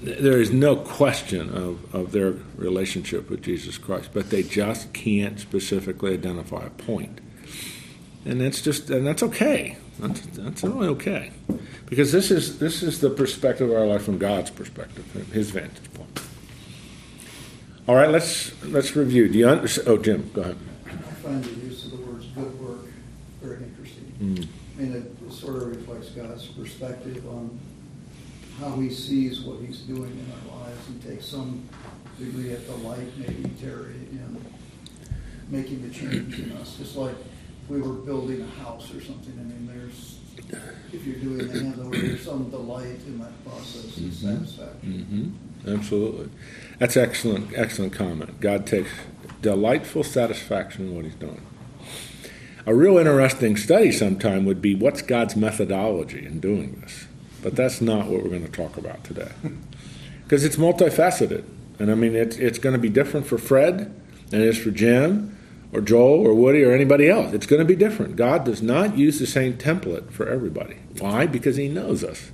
there 0.00 0.40
is 0.40 0.50
no 0.50 0.76
question 0.76 1.50
of, 1.50 1.94
of 1.94 2.12
their 2.12 2.34
relationship 2.56 3.30
with 3.30 3.42
Jesus 3.42 3.78
Christ, 3.78 4.10
but 4.12 4.30
they 4.30 4.42
just 4.42 4.92
can't 4.92 5.38
specifically 5.38 6.14
identify 6.14 6.66
a 6.66 6.70
point. 6.70 7.20
And 8.24 8.40
that's 8.40 8.60
just 8.60 8.90
and 8.90 9.06
that's 9.06 9.22
okay. 9.22 9.76
That's, 10.00 10.20
that's 10.26 10.62
really 10.64 10.88
okay, 10.88 11.30
because 11.86 12.12
this 12.12 12.30
is 12.30 12.58
this 12.58 12.82
is 12.82 13.00
the 13.00 13.08
perspective 13.08 13.70
of 13.70 13.76
our 13.76 13.86
life 13.86 14.02
from 14.02 14.18
God's 14.18 14.50
perspective, 14.50 15.04
His 15.32 15.50
vantage 15.50 15.92
point. 15.94 16.20
All 17.88 17.94
right, 17.94 18.10
let's 18.10 18.52
let's 18.64 18.96
review. 18.96 19.28
Do 19.28 19.38
you 19.38 19.48
understand? 19.48 19.88
Oh, 19.88 19.96
Jim, 19.96 20.28
go 20.34 20.42
ahead. 20.42 20.56
I 20.86 20.90
find 20.90 21.44
the 21.44 21.66
use 21.66 21.84
of 21.84 21.92
the 21.92 21.98
words 21.98 22.26
"good 22.34 22.60
work" 22.60 22.80
very 23.40 23.62
interesting. 23.62 24.12
Mm. 24.20 24.48
I 24.76 24.82
mean, 24.82 24.92
it 24.96 25.15
sort 25.46 25.62
of 25.62 25.76
reflects 25.76 26.08
God's 26.10 26.46
perspective 26.46 27.26
on 27.28 27.58
how 28.58 28.72
He 28.80 28.90
sees 28.90 29.40
what 29.42 29.60
He's 29.60 29.80
doing 29.80 30.10
in 30.10 30.32
our 30.32 30.60
lives. 30.60 30.78
He 30.88 31.08
takes 31.08 31.26
some 31.26 31.68
degree 32.18 32.52
of 32.52 32.66
delight, 32.66 33.16
maybe 33.16 33.48
Terry, 33.60 33.94
in 34.10 34.44
making 35.48 35.88
the 35.88 35.94
change 35.94 36.40
in 36.40 36.52
us. 36.52 36.76
Just 36.76 36.96
like 36.96 37.14
if 37.14 37.70
we 37.70 37.80
were 37.80 37.94
building 37.94 38.40
a 38.42 38.62
house 38.62 38.92
or 38.92 39.00
something. 39.00 39.34
I 39.38 39.44
mean, 39.44 39.66
there's 39.66 40.18
if 40.92 41.06
you're 41.06 41.16
doing 41.16 41.38
the 41.38 41.58
handover, 41.58 42.00
there's 42.00 42.22
some 42.22 42.50
delight 42.50 43.00
in 43.06 43.18
that 43.18 43.44
process 43.44 43.96
and 43.96 44.10
mm-hmm. 44.10 44.44
satisfaction. 44.44 45.36
Mm-hmm. 45.64 45.74
Absolutely, 45.74 46.28
that's 46.78 46.96
excellent. 46.96 47.56
Excellent 47.56 47.92
comment. 47.92 48.40
God 48.40 48.66
takes 48.66 48.90
delightful 49.42 50.02
satisfaction 50.02 50.88
in 50.88 50.94
what 50.96 51.04
He's 51.04 51.14
doing. 51.14 51.40
A 52.66 52.74
real 52.74 52.98
interesting 52.98 53.56
study 53.56 53.92
sometime 53.92 54.44
would 54.44 54.60
be 54.60 54.74
what's 54.74 55.00
God's 55.00 55.36
methodology 55.36 56.26
in 56.26 56.40
doing 56.40 56.80
this. 56.80 57.06
But 57.40 57.54
that's 57.54 57.80
not 57.80 58.08
what 58.08 58.24
we're 58.24 58.30
going 58.30 58.44
to 58.44 58.50
talk 58.50 58.76
about 58.76 59.04
today. 59.04 59.30
Because 60.24 60.44
it's 60.44 60.56
multifaceted. 60.56 61.44
And 61.78 61.88
I 61.88 61.94
mean, 61.94 62.16
it's, 62.16 62.34
it's 62.36 62.58
going 62.58 62.72
to 62.72 62.80
be 62.80 62.88
different 62.88 63.28
for 63.28 63.38
Fred 63.38 63.94
than 64.30 64.40
it 64.40 64.48
is 64.48 64.58
for 64.58 64.72
Jim 64.72 65.38
or 65.72 65.80
Joel 65.80 66.26
or 66.26 66.34
Woody 66.34 66.64
or 66.64 66.72
anybody 66.72 67.08
else. 67.08 67.32
It's 67.32 67.46
going 67.46 67.60
to 67.60 67.64
be 67.64 67.76
different. 67.76 68.16
God 68.16 68.44
does 68.44 68.60
not 68.60 68.98
use 68.98 69.20
the 69.20 69.26
same 69.28 69.54
template 69.54 70.10
for 70.10 70.28
everybody. 70.28 70.78
Why? 70.98 71.26
Because 71.26 71.54
He 71.54 71.68
knows 71.68 72.02
us. 72.02 72.32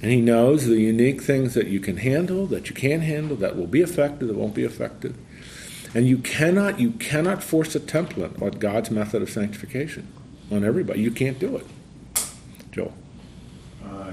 And 0.00 0.10
He 0.10 0.22
knows 0.22 0.64
the 0.64 0.80
unique 0.80 1.20
things 1.20 1.52
that 1.52 1.66
you 1.66 1.78
can 1.78 1.98
handle, 1.98 2.46
that 2.46 2.70
you 2.70 2.74
can't 2.74 3.02
handle, 3.02 3.36
that 3.36 3.54
will 3.54 3.66
be 3.66 3.82
effective, 3.82 4.28
that 4.28 4.36
won't 4.38 4.54
be 4.54 4.64
effective. 4.64 5.14
And 5.94 6.08
you 6.08 6.18
cannot, 6.18 6.80
you 6.80 6.90
cannot 6.92 7.42
force 7.42 7.74
a 7.76 7.80
template 7.80 8.42
on 8.42 8.50
God's 8.58 8.90
method 8.90 9.22
of 9.22 9.30
sanctification 9.30 10.08
on 10.50 10.64
everybody. 10.64 11.00
You 11.00 11.12
can't 11.12 11.38
do 11.38 11.56
it. 11.56 11.66
Joel. 12.72 12.92
Uh, 13.84 14.10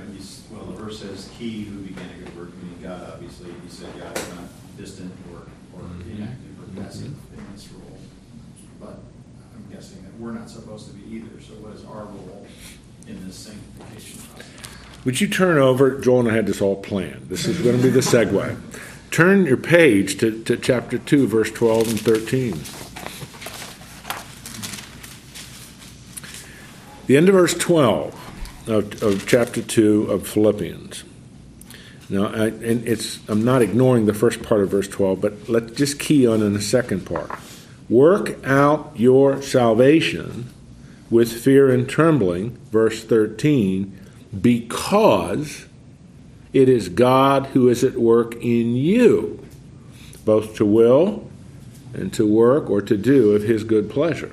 well, 0.51 0.65
the 0.65 0.73
verse 0.73 0.99
says, 0.99 1.29
"He 1.39 1.63
who 1.63 1.79
began 1.79 2.05
a 2.05 2.23
good 2.23 2.37
work," 2.37 2.49
meaning 2.61 2.77
God. 2.83 3.13
Obviously, 3.13 3.51
he 3.63 3.69
said 3.69 3.89
God 3.99 4.15
is 4.15 4.29
not 4.29 4.43
distant 4.77 5.11
or, 5.31 5.39
or 5.73 5.85
inactive 6.05 6.59
or 6.59 6.83
passive 6.83 7.07
in 7.07 7.53
this 7.53 7.67
role. 7.69 7.97
But 8.79 8.99
I'm 9.55 9.73
guessing 9.73 10.03
that 10.03 10.13
we're 10.19 10.33
not 10.33 10.49
supposed 10.49 10.87
to 10.87 10.93
be 10.93 11.15
either. 11.15 11.41
So, 11.41 11.53
what 11.53 11.73
is 11.73 11.83
our 11.85 12.05
role 12.05 12.45
in 13.07 13.25
this 13.25 13.35
sanctification 13.35 14.21
process? 14.33 14.51
Would 15.05 15.19
you 15.19 15.27
turn 15.27 15.57
over? 15.57 15.99
Joel 15.99 16.19
and 16.21 16.29
I 16.29 16.35
had 16.35 16.45
this 16.45 16.61
all 16.61 16.75
planned. 16.75 17.27
This 17.29 17.45
is 17.47 17.59
going 17.59 17.77
to 17.77 17.81
be 17.81 17.89
the 17.89 18.01
segue. 18.01 18.55
Turn 19.11 19.45
your 19.45 19.57
page 19.57 20.17
to, 20.19 20.41
to 20.45 20.55
chapter 20.55 20.97
2, 20.97 21.27
verse 21.27 21.51
12 21.51 21.89
and 21.89 21.99
13. 21.99 22.51
The 27.07 27.17
end 27.17 27.27
of 27.27 27.35
verse 27.35 27.53
12 27.53 28.69
of, 28.69 29.03
of 29.03 29.27
chapter 29.27 29.61
2 29.61 30.03
of 30.09 30.25
Philippians. 30.25 31.03
Now, 32.09 32.27
I, 32.27 32.47
and 32.47 32.87
it's, 32.87 33.19
I'm 33.27 33.43
not 33.43 33.61
ignoring 33.61 34.05
the 34.05 34.13
first 34.13 34.43
part 34.43 34.61
of 34.61 34.69
verse 34.69 34.87
12, 34.87 35.19
but 35.19 35.49
let's 35.49 35.73
just 35.73 35.99
key 35.99 36.25
on 36.25 36.41
in 36.41 36.53
the 36.53 36.61
second 36.61 37.05
part. 37.05 37.31
Work 37.89 38.41
out 38.45 38.93
your 38.95 39.41
salvation 39.41 40.49
with 41.09 41.33
fear 41.33 41.69
and 41.69 41.89
trembling, 41.89 42.57
verse 42.71 43.03
13, 43.03 43.97
because 44.39 45.65
it 46.53 46.67
is 46.67 46.89
God 46.89 47.47
who 47.47 47.69
is 47.69 47.83
at 47.83 47.95
work 47.95 48.35
in 48.35 48.75
you, 48.75 49.39
both 50.25 50.55
to 50.55 50.65
will 50.65 51.29
and 51.93 52.13
to 52.13 52.25
work 52.25 52.69
or 52.69 52.81
to 52.81 52.97
do 52.97 53.33
of 53.33 53.43
his 53.43 53.63
good 53.63 53.89
pleasure. 53.89 54.31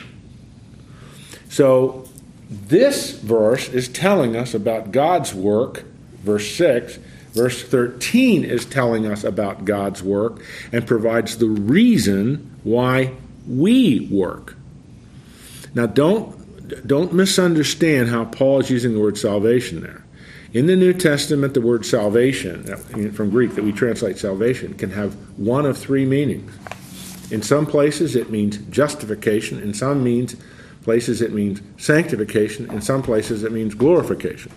So, 1.48 2.08
this 2.50 3.12
verse 3.12 3.68
is 3.68 3.88
telling 3.88 4.34
us 4.34 4.54
about 4.54 4.90
God's 4.90 5.34
work, 5.34 5.84
verse 6.22 6.54
6. 6.56 6.98
Verse 7.32 7.62
13 7.62 8.42
is 8.42 8.64
telling 8.64 9.06
us 9.06 9.22
about 9.22 9.64
God's 9.64 10.02
work 10.02 10.42
and 10.72 10.86
provides 10.86 11.38
the 11.38 11.46
reason 11.46 12.58
why 12.64 13.12
we 13.46 14.08
work. 14.10 14.56
Now, 15.74 15.86
don't, 15.86 16.86
don't 16.86 17.12
misunderstand 17.12 18.08
how 18.08 18.24
Paul 18.24 18.60
is 18.60 18.70
using 18.70 18.94
the 18.94 19.00
word 19.00 19.18
salvation 19.18 19.82
there. 19.82 20.04
In 20.54 20.66
the 20.66 20.76
New 20.76 20.94
Testament, 20.94 21.52
the 21.52 21.60
word 21.60 21.84
salvation, 21.84 22.64
from 23.12 23.28
Greek 23.28 23.54
that 23.54 23.64
we 23.64 23.72
translate 23.72 24.16
salvation, 24.16 24.74
can 24.74 24.90
have 24.90 25.14
one 25.38 25.66
of 25.66 25.76
three 25.76 26.06
meanings. 26.06 26.50
In 27.30 27.42
some 27.42 27.66
places, 27.66 28.16
it 28.16 28.30
means 28.30 28.56
justification. 28.70 29.60
In 29.60 29.74
some 29.74 30.02
means 30.02 30.36
places, 30.82 31.20
it 31.20 31.34
means 31.34 31.60
sanctification. 31.76 32.70
In 32.70 32.80
some 32.80 33.02
places, 33.02 33.44
it 33.44 33.52
means 33.52 33.74
glorification. 33.74 34.50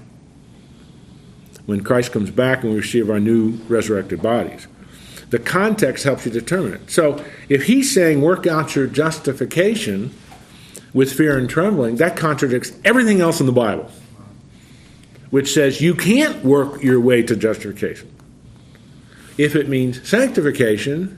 When 1.65 1.83
Christ 1.83 2.13
comes 2.13 2.31
back 2.31 2.63
and 2.63 2.71
we 2.71 2.77
receive 2.79 3.09
our 3.09 3.19
new 3.19 3.51
resurrected 3.67 4.21
bodies, 4.21 4.67
the 5.29 5.39
context 5.39 6.05
helps 6.05 6.25
you 6.25 6.31
determine 6.31 6.73
it. 6.73 6.89
So, 6.89 7.23
if 7.49 7.65
he's 7.65 7.93
saying 7.93 8.21
work 8.21 8.47
out 8.47 8.75
your 8.75 8.87
justification 8.87 10.13
with 10.93 11.11
fear 11.11 11.37
and 11.37 11.49
trembling, 11.49 11.97
that 11.97 12.15
contradicts 12.15 12.71
everything 12.85 13.19
else 13.19 13.41
in 13.41 13.45
the 13.45 13.51
Bible 13.51 13.91
which 15.31 15.53
says 15.53 15.81
you 15.81 15.95
can't 15.95 16.43
work 16.45 16.83
your 16.83 16.99
way 16.99 17.23
to 17.23 17.35
justification. 17.35 18.13
If 19.37 19.55
it 19.55 19.67
means 19.67 20.07
sanctification, 20.07 21.17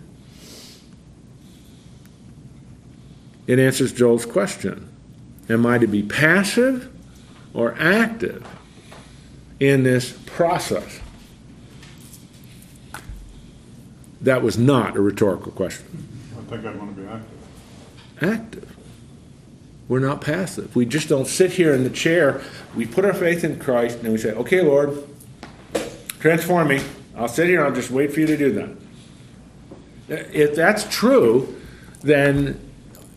it 3.47 3.59
answers 3.59 3.91
Joel's 3.91 4.25
question 4.25 4.89
Am 5.49 5.65
I 5.65 5.77
to 5.77 5.87
be 5.87 6.03
passive 6.03 6.89
or 7.53 7.75
active 7.77 8.47
in 9.59 9.83
this 9.83 10.13
process? 10.25 11.01
That 14.21 14.41
was 14.41 14.57
not 14.57 14.95
a 14.95 15.01
rhetorical 15.01 15.51
question. 15.51 16.07
I 16.37 16.49
think 16.49 16.65
I'd 16.65 16.77
want 16.77 16.95
to 16.95 17.01
be 17.01 17.07
active. 17.07 17.29
Active. 18.21 18.72
We're 19.87 19.99
not 19.99 20.21
passive. 20.21 20.75
We 20.75 20.85
just 20.85 21.09
don't 21.09 21.27
sit 21.27 21.51
here 21.51 21.73
in 21.73 21.83
the 21.83 21.89
chair. 21.89 22.41
We 22.75 22.85
put 22.85 23.05
our 23.05 23.13
faith 23.13 23.43
in 23.43 23.59
Christ 23.59 23.99
and 23.99 24.11
we 24.11 24.17
say, 24.17 24.31
okay, 24.31 24.61
Lord, 24.61 25.03
transform 26.19 26.69
me. 26.69 26.81
I'll 27.15 27.27
sit 27.27 27.47
here 27.47 27.59
and 27.59 27.67
I'll 27.67 27.75
just 27.75 27.91
wait 27.91 28.13
for 28.13 28.21
you 28.21 28.27
to 28.27 28.37
do 28.37 28.51
that. 28.53 28.77
If 30.33 30.55
that's 30.55 30.87
true, 30.89 31.55
then 32.01 32.59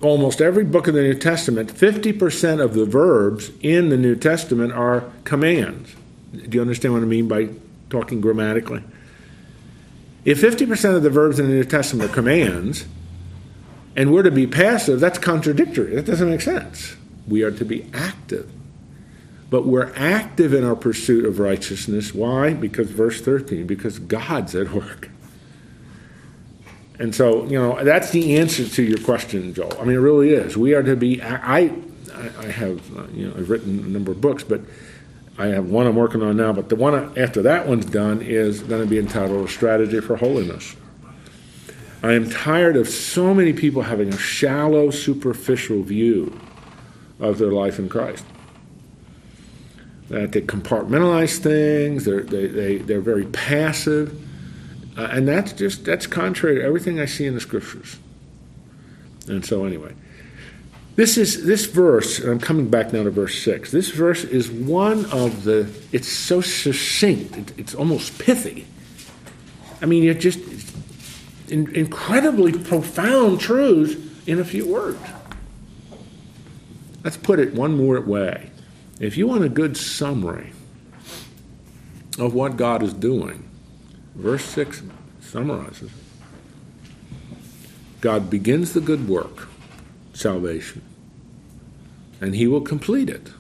almost 0.03 0.41
every 0.41 0.65
book 0.65 0.89
of 0.89 0.95
the 0.95 1.03
New 1.03 1.15
Testament, 1.15 1.73
50% 1.73 2.61
of 2.63 2.75
the 2.75 2.85
verbs 2.85 3.51
in 3.61 3.89
the 3.89 3.97
New 3.97 4.17
Testament 4.17 4.73
are 4.73 5.05
commands. 5.25 5.95
Do 6.33 6.57
you 6.57 6.61
understand 6.61 6.95
what 6.95 7.03
I 7.03 7.07
mean 7.07 7.29
by 7.29 7.49
talking 7.91 8.21
grammatically? 8.21 8.83
If 10.25 10.43
50% 10.43 10.97
of 10.97 11.03
the 11.03 11.11
verbs 11.11 11.39
in 11.39 11.47
the 11.47 11.55
New 11.55 11.65
Testament 11.65 12.11
are 12.11 12.15
commands, 12.15 12.87
and 13.97 14.13
we're 14.13 14.23
to 14.23 14.31
be 14.31 14.47
passive, 14.47 15.01
that's 15.01 15.19
contradictory. 15.19 15.95
That 15.95 16.05
doesn't 16.05 16.29
make 16.29 16.43
sense. 16.43 16.97
We 17.27 17.43
are 17.43 17.51
to 17.51 17.65
be 17.65 17.87
active. 17.95 18.51
But 19.49 19.67
we're 19.67 19.93
active 19.97 20.53
in 20.53 20.65
our 20.65 20.77
pursuit 20.77 21.25
of 21.25 21.39
righteousness. 21.39 22.15
Why? 22.15 22.53
Because 22.53 22.91
verse 22.91 23.21
13, 23.21 23.67
because 23.67 23.99
God's 23.99 24.55
at 24.55 24.73
work. 24.73 25.09
And 26.99 27.15
so, 27.15 27.45
you 27.45 27.59
know, 27.59 27.83
that's 27.85 28.11
the 28.11 28.37
answer 28.37 28.67
to 28.69 28.83
your 28.83 28.99
question, 28.99 29.55
Joel. 29.55 29.77
I 29.81 29.85
mean, 29.85 29.97
it 29.97 30.01
really 30.01 30.31
is. 30.31 30.57
We 30.57 30.75
are 30.75 30.83
to 30.83 30.97
be, 30.97 31.23
I, 31.23 31.71
I 32.15 32.47
have, 32.47 32.87
you 33.15 33.29
know, 33.29 33.35
I've 33.37 33.51
written 33.51 33.79
a 33.79 33.89
number 33.89 34.13
of 34.13 34.21
books, 34.21 34.43
but 34.43 34.61
I 35.39 35.47
have 35.49 35.67
one 35.67 35.87
I'm 35.87 35.97
working 35.97 36.23
on 36.23 36.37
now, 36.37 36.53
but 36.53 36.69
the 36.69 36.77
one 36.77 37.17
after 37.19 37.43
that 37.43 37.67
one's 37.67 37.85
done 37.85 38.23
is 38.23 38.63
going 38.63 38.83
to 38.83 38.89
be 38.89 38.99
entitled 38.99 39.47
A 39.47 39.49
Strategy 39.51 40.01
for 40.01 40.17
Holiness. 40.17 40.75
I 42.07 42.13
am 42.13 42.31
tired 42.31 42.77
of 42.77 42.89
so 42.89 43.35
many 43.35 43.53
people 43.53 43.83
having 43.83 44.11
a 44.11 44.17
shallow, 44.17 44.91
superficial 44.91 45.83
view 45.83 46.39
of 47.19 47.39
their 47.39 47.51
life 47.51 47.81
in 47.81 47.89
Christ. 47.89 48.25
That 50.09 50.31
they 50.31 50.43
compartmentalize 50.43 51.39
things, 51.39 52.05
they're, 52.05 52.23
they, 52.23 52.47
they, 52.47 52.79
they're 52.79 53.01
very 53.01 53.27
passive. 53.27 54.23
Uh, 54.97 55.09
and 55.11 55.27
that's 55.27 55.53
just, 55.53 55.85
that's 55.85 56.07
contrary 56.07 56.57
to 56.57 56.63
everything 56.63 57.01
I 57.01 57.07
see 57.07 57.27
in 57.27 57.35
the 57.35 57.41
scriptures. 57.41 57.99
And 59.27 59.45
so, 59.45 59.65
anyway, 59.65 59.93
this 60.95 61.19
is 61.19 61.45
this 61.45 61.67
verse, 61.67 62.21
and 62.21 62.31
I'm 62.31 62.39
coming 62.39 62.69
back 62.71 62.93
now 62.93 63.03
to 63.03 63.11
verse 63.11 63.43
6. 63.43 63.73
This 63.73 63.91
verse 63.91 64.23
is 64.23 64.49
one 64.49 65.07
of 65.07 65.43
the, 65.43 65.69
it's 65.91 66.09
so 66.09 66.41
succinct, 66.41 67.37
it, 67.37 67.59
it's 67.59 67.75
almost 67.75 68.17
pithy. 68.21 68.65
I 69.83 69.87
mean, 69.87 70.05
it 70.05 70.21
just, 70.21 70.39
in, 71.49 71.75
incredibly 71.75 72.53
profound 72.53 73.41
truths 73.41 73.97
in 74.27 74.39
a 74.39 74.45
few 74.45 74.67
words. 74.67 75.01
Let's 77.05 77.17
put 77.17 77.39
it 77.39 77.55
one 77.55 77.77
more 77.77 78.01
way. 78.01 78.51
If 78.99 79.17
you 79.17 79.27
want 79.29 79.45
a 79.45 79.49
good 79.49 79.77
summary 79.77 80.53
of 82.19 82.35
what 82.35 82.57
God 82.57 82.83
is 82.83 82.93
doing, 82.93 83.49
verse 84.15 84.45
6 84.45 84.83
summarizes 85.21 85.91
God 88.01 88.31
begins 88.31 88.73
the 88.73 88.81
good 88.81 89.09
work, 89.09 89.49
salvation, 90.13 90.83
and 92.21 92.35
He 92.35 92.47
will 92.47 92.61
complete 92.61 93.11
it. 93.11 93.31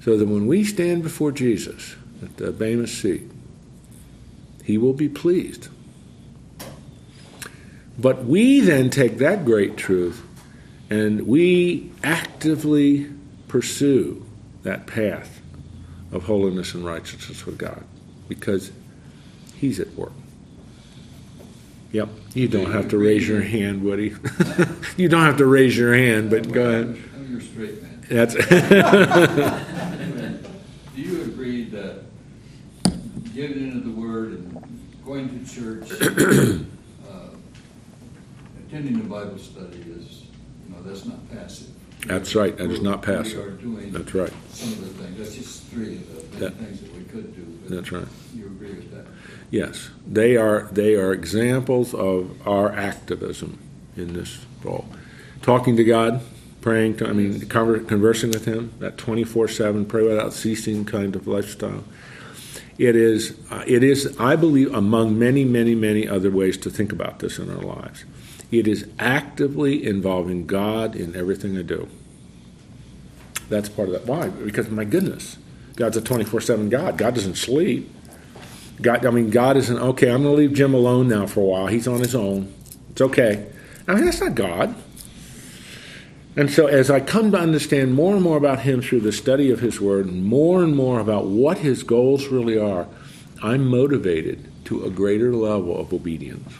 So 0.00 0.16
that 0.16 0.26
when 0.26 0.46
we 0.46 0.64
stand 0.64 1.02
before 1.02 1.32
Jesus 1.32 1.96
at 2.22 2.36
the 2.36 2.50
Bema 2.50 2.86
seat, 2.86 3.30
He 4.64 4.78
will 4.78 4.94
be 4.94 5.08
pleased 5.08 5.68
but 7.98 8.24
we 8.24 8.60
then 8.60 8.90
take 8.90 9.18
that 9.18 9.44
great 9.44 9.76
truth 9.76 10.24
and 10.88 11.26
we 11.26 11.90
actively 12.02 13.10
pursue 13.48 14.24
that 14.62 14.86
path 14.86 15.40
of 16.12 16.24
holiness 16.24 16.74
and 16.74 16.84
righteousness 16.84 17.44
with 17.44 17.58
God 17.58 17.84
because 18.28 18.70
He's 19.56 19.80
at 19.80 19.92
work. 19.94 20.12
Yep. 21.92 22.08
You 22.34 22.48
don't 22.48 22.70
have 22.70 22.88
to 22.88 22.98
raise 22.98 23.26
your 23.26 23.40
hand, 23.40 23.82
Woody. 23.82 24.14
you 24.96 25.08
don't 25.08 25.24
have 25.24 25.38
to 25.38 25.46
raise 25.46 25.76
your 25.76 25.94
hand, 25.94 26.30
but 26.30 26.52
go 26.52 26.68
ahead. 26.68 26.96
Oh, 26.96 27.16
I'm 27.16 27.32
your 27.32 27.40
straight 27.40 27.82
man. 27.82 28.04
That's 28.08 28.34
Do 30.94 31.02
you 31.02 31.22
agree 31.22 31.64
that 31.64 32.02
getting 33.34 33.70
into 33.70 33.80
the 33.80 33.90
Word 33.90 34.32
and 34.32 34.80
going 35.04 35.44
to 35.44 35.54
church 35.54 35.88
attending 38.68 38.96
a 39.00 39.04
Bible 39.04 39.38
study 39.38 39.78
is, 39.78 40.24
you 40.66 40.74
know, 40.74 40.82
that's 40.82 41.04
not 41.06 41.28
passive. 41.30 41.68
That's 42.06 42.34
right. 42.34 42.56
That 42.56 42.70
is 42.70 42.80
not 42.80 43.02
passive. 43.02 43.44
We 43.44 43.50
are 43.50 43.50
doing 43.56 43.92
That's 43.92 44.14
right. 44.14 44.32
some 44.52 44.72
of 44.72 44.80
the 44.80 45.02
things, 45.04 45.18
that's 45.18 45.34
just 45.34 45.64
three 45.64 45.96
of 45.96 46.32
the 46.32 46.38
That- 46.38 46.54
things 46.56 46.80
that 46.80 46.96
we 46.96 47.02
could 47.04 47.34
do. 47.34 47.74
That's 47.74 47.90
right. 47.92 48.06
You 48.36 48.46
agree 48.46 48.68
with 48.70 48.90
that? 48.94 49.04
Yes, 49.50 49.90
they 50.06 50.36
are. 50.36 50.68
They 50.72 50.94
are 50.94 51.12
examples 51.12 51.92
of 51.94 52.30
our 52.46 52.70
activism 52.72 53.58
in 53.96 54.12
this 54.12 54.38
role. 54.62 54.86
Talking 55.42 55.76
to 55.76 55.84
God, 55.84 56.20
praying 56.60 56.96
to. 56.98 57.08
I 57.08 57.12
mean, 57.12 57.40
conver- 57.40 57.86
conversing 57.86 58.30
with 58.30 58.44
Him. 58.44 58.72
That 58.78 58.96
twenty 58.98 59.24
four 59.24 59.48
seven, 59.48 59.84
pray 59.86 60.02
without 60.06 60.32
ceasing 60.34 60.84
kind 60.84 61.16
of 61.16 61.26
lifestyle. 61.26 61.84
It 62.78 62.94
is. 62.94 63.36
Uh, 63.50 63.64
it 63.66 63.82
is. 63.82 64.16
I 64.20 64.36
believe 64.36 64.72
among 64.72 65.18
many, 65.18 65.44
many, 65.44 65.74
many 65.74 66.06
other 66.06 66.30
ways 66.30 66.56
to 66.58 66.70
think 66.70 66.92
about 66.92 67.18
this 67.18 67.38
in 67.38 67.50
our 67.50 67.62
lives. 67.62 68.04
It 68.50 68.66
is 68.66 68.88
actively 68.98 69.84
involving 69.84 70.46
God 70.46 70.96
in 70.96 71.14
everything 71.14 71.56
I 71.58 71.62
do. 71.62 71.88
That's 73.48 73.68
part 73.68 73.88
of 73.88 73.94
that. 73.94 74.06
Why? 74.06 74.28
Because 74.28 74.70
my 74.70 74.84
goodness, 74.84 75.38
God's 75.76 75.96
a 75.96 76.00
twenty 76.00 76.24
four 76.24 76.40
seven 76.40 76.68
God. 76.68 76.96
God 76.98 77.14
doesn't 77.14 77.36
sleep. 77.36 77.94
God, 78.80 79.04
I 79.04 79.10
mean, 79.10 79.30
God 79.30 79.56
isn't 79.56 79.78
okay. 79.78 80.10
I'm 80.10 80.22
going 80.22 80.36
to 80.36 80.42
leave 80.42 80.54
Jim 80.54 80.72
alone 80.72 81.08
now 81.08 81.26
for 81.26 81.40
a 81.40 81.44
while. 81.44 81.66
He's 81.66 81.88
on 81.88 81.98
his 81.98 82.14
own. 82.14 82.54
It's 82.90 83.00
okay. 83.00 83.46
I 83.88 83.94
mean, 83.94 84.04
that's 84.04 84.20
not 84.20 84.34
God. 84.34 84.74
And 86.36 86.50
so, 86.50 86.66
as 86.66 86.88
I 86.88 87.00
come 87.00 87.32
to 87.32 87.38
understand 87.38 87.94
more 87.94 88.14
and 88.14 88.22
more 88.22 88.36
about 88.36 88.60
Him 88.60 88.80
through 88.80 89.00
the 89.00 89.10
study 89.10 89.50
of 89.50 89.58
His 89.58 89.80
Word, 89.80 90.06
more 90.06 90.62
and 90.62 90.76
more 90.76 91.00
about 91.00 91.26
what 91.26 91.58
His 91.58 91.82
goals 91.82 92.28
really 92.28 92.56
are, 92.56 92.86
I'm 93.42 93.66
motivated 93.66 94.48
to 94.66 94.84
a 94.84 94.90
greater 94.90 95.34
level 95.34 95.76
of 95.76 95.92
obedience 95.92 96.52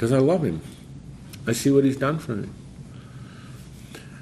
because 0.00 0.12
I 0.12 0.18
love 0.18 0.42
Him. 0.42 0.62
I 1.46 1.52
see 1.52 1.70
what 1.70 1.84
He's 1.84 1.98
done 1.98 2.18
for 2.18 2.32
me. 2.32 2.48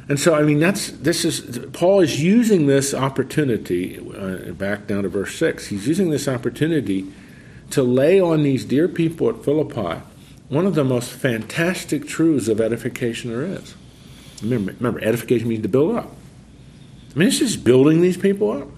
And 0.08 0.18
so, 0.18 0.34
I 0.34 0.42
mean, 0.42 0.58
that's 0.58 0.90
this 0.90 1.24
is 1.24 1.66
Paul 1.72 2.00
is 2.00 2.20
using 2.20 2.66
this 2.66 2.92
opportunity. 2.92 3.96
Uh, 3.96 4.52
back 4.54 4.88
down 4.88 5.04
to 5.04 5.08
verse 5.08 5.36
six, 5.36 5.68
he's 5.68 5.86
using 5.86 6.10
this 6.10 6.26
opportunity 6.26 7.06
to 7.70 7.84
lay 7.84 8.20
on 8.20 8.42
these 8.42 8.64
dear 8.64 8.88
people 8.88 9.28
at 9.28 9.44
Philippi 9.44 10.02
one 10.48 10.66
of 10.66 10.74
the 10.74 10.82
most 10.82 11.12
fantastic 11.12 12.08
truths 12.08 12.48
of 12.48 12.60
edification 12.60 13.30
there 13.30 13.44
is. 13.44 13.74
Remember, 14.42 14.72
remember, 14.72 14.98
edification 15.04 15.46
means 15.46 15.62
to 15.62 15.68
build 15.68 15.94
up. 15.94 16.10
I 17.14 17.18
mean, 17.18 17.28
it's 17.28 17.38
just 17.38 17.62
building 17.62 18.00
these 18.00 18.16
people 18.16 18.50
up. 18.50 18.68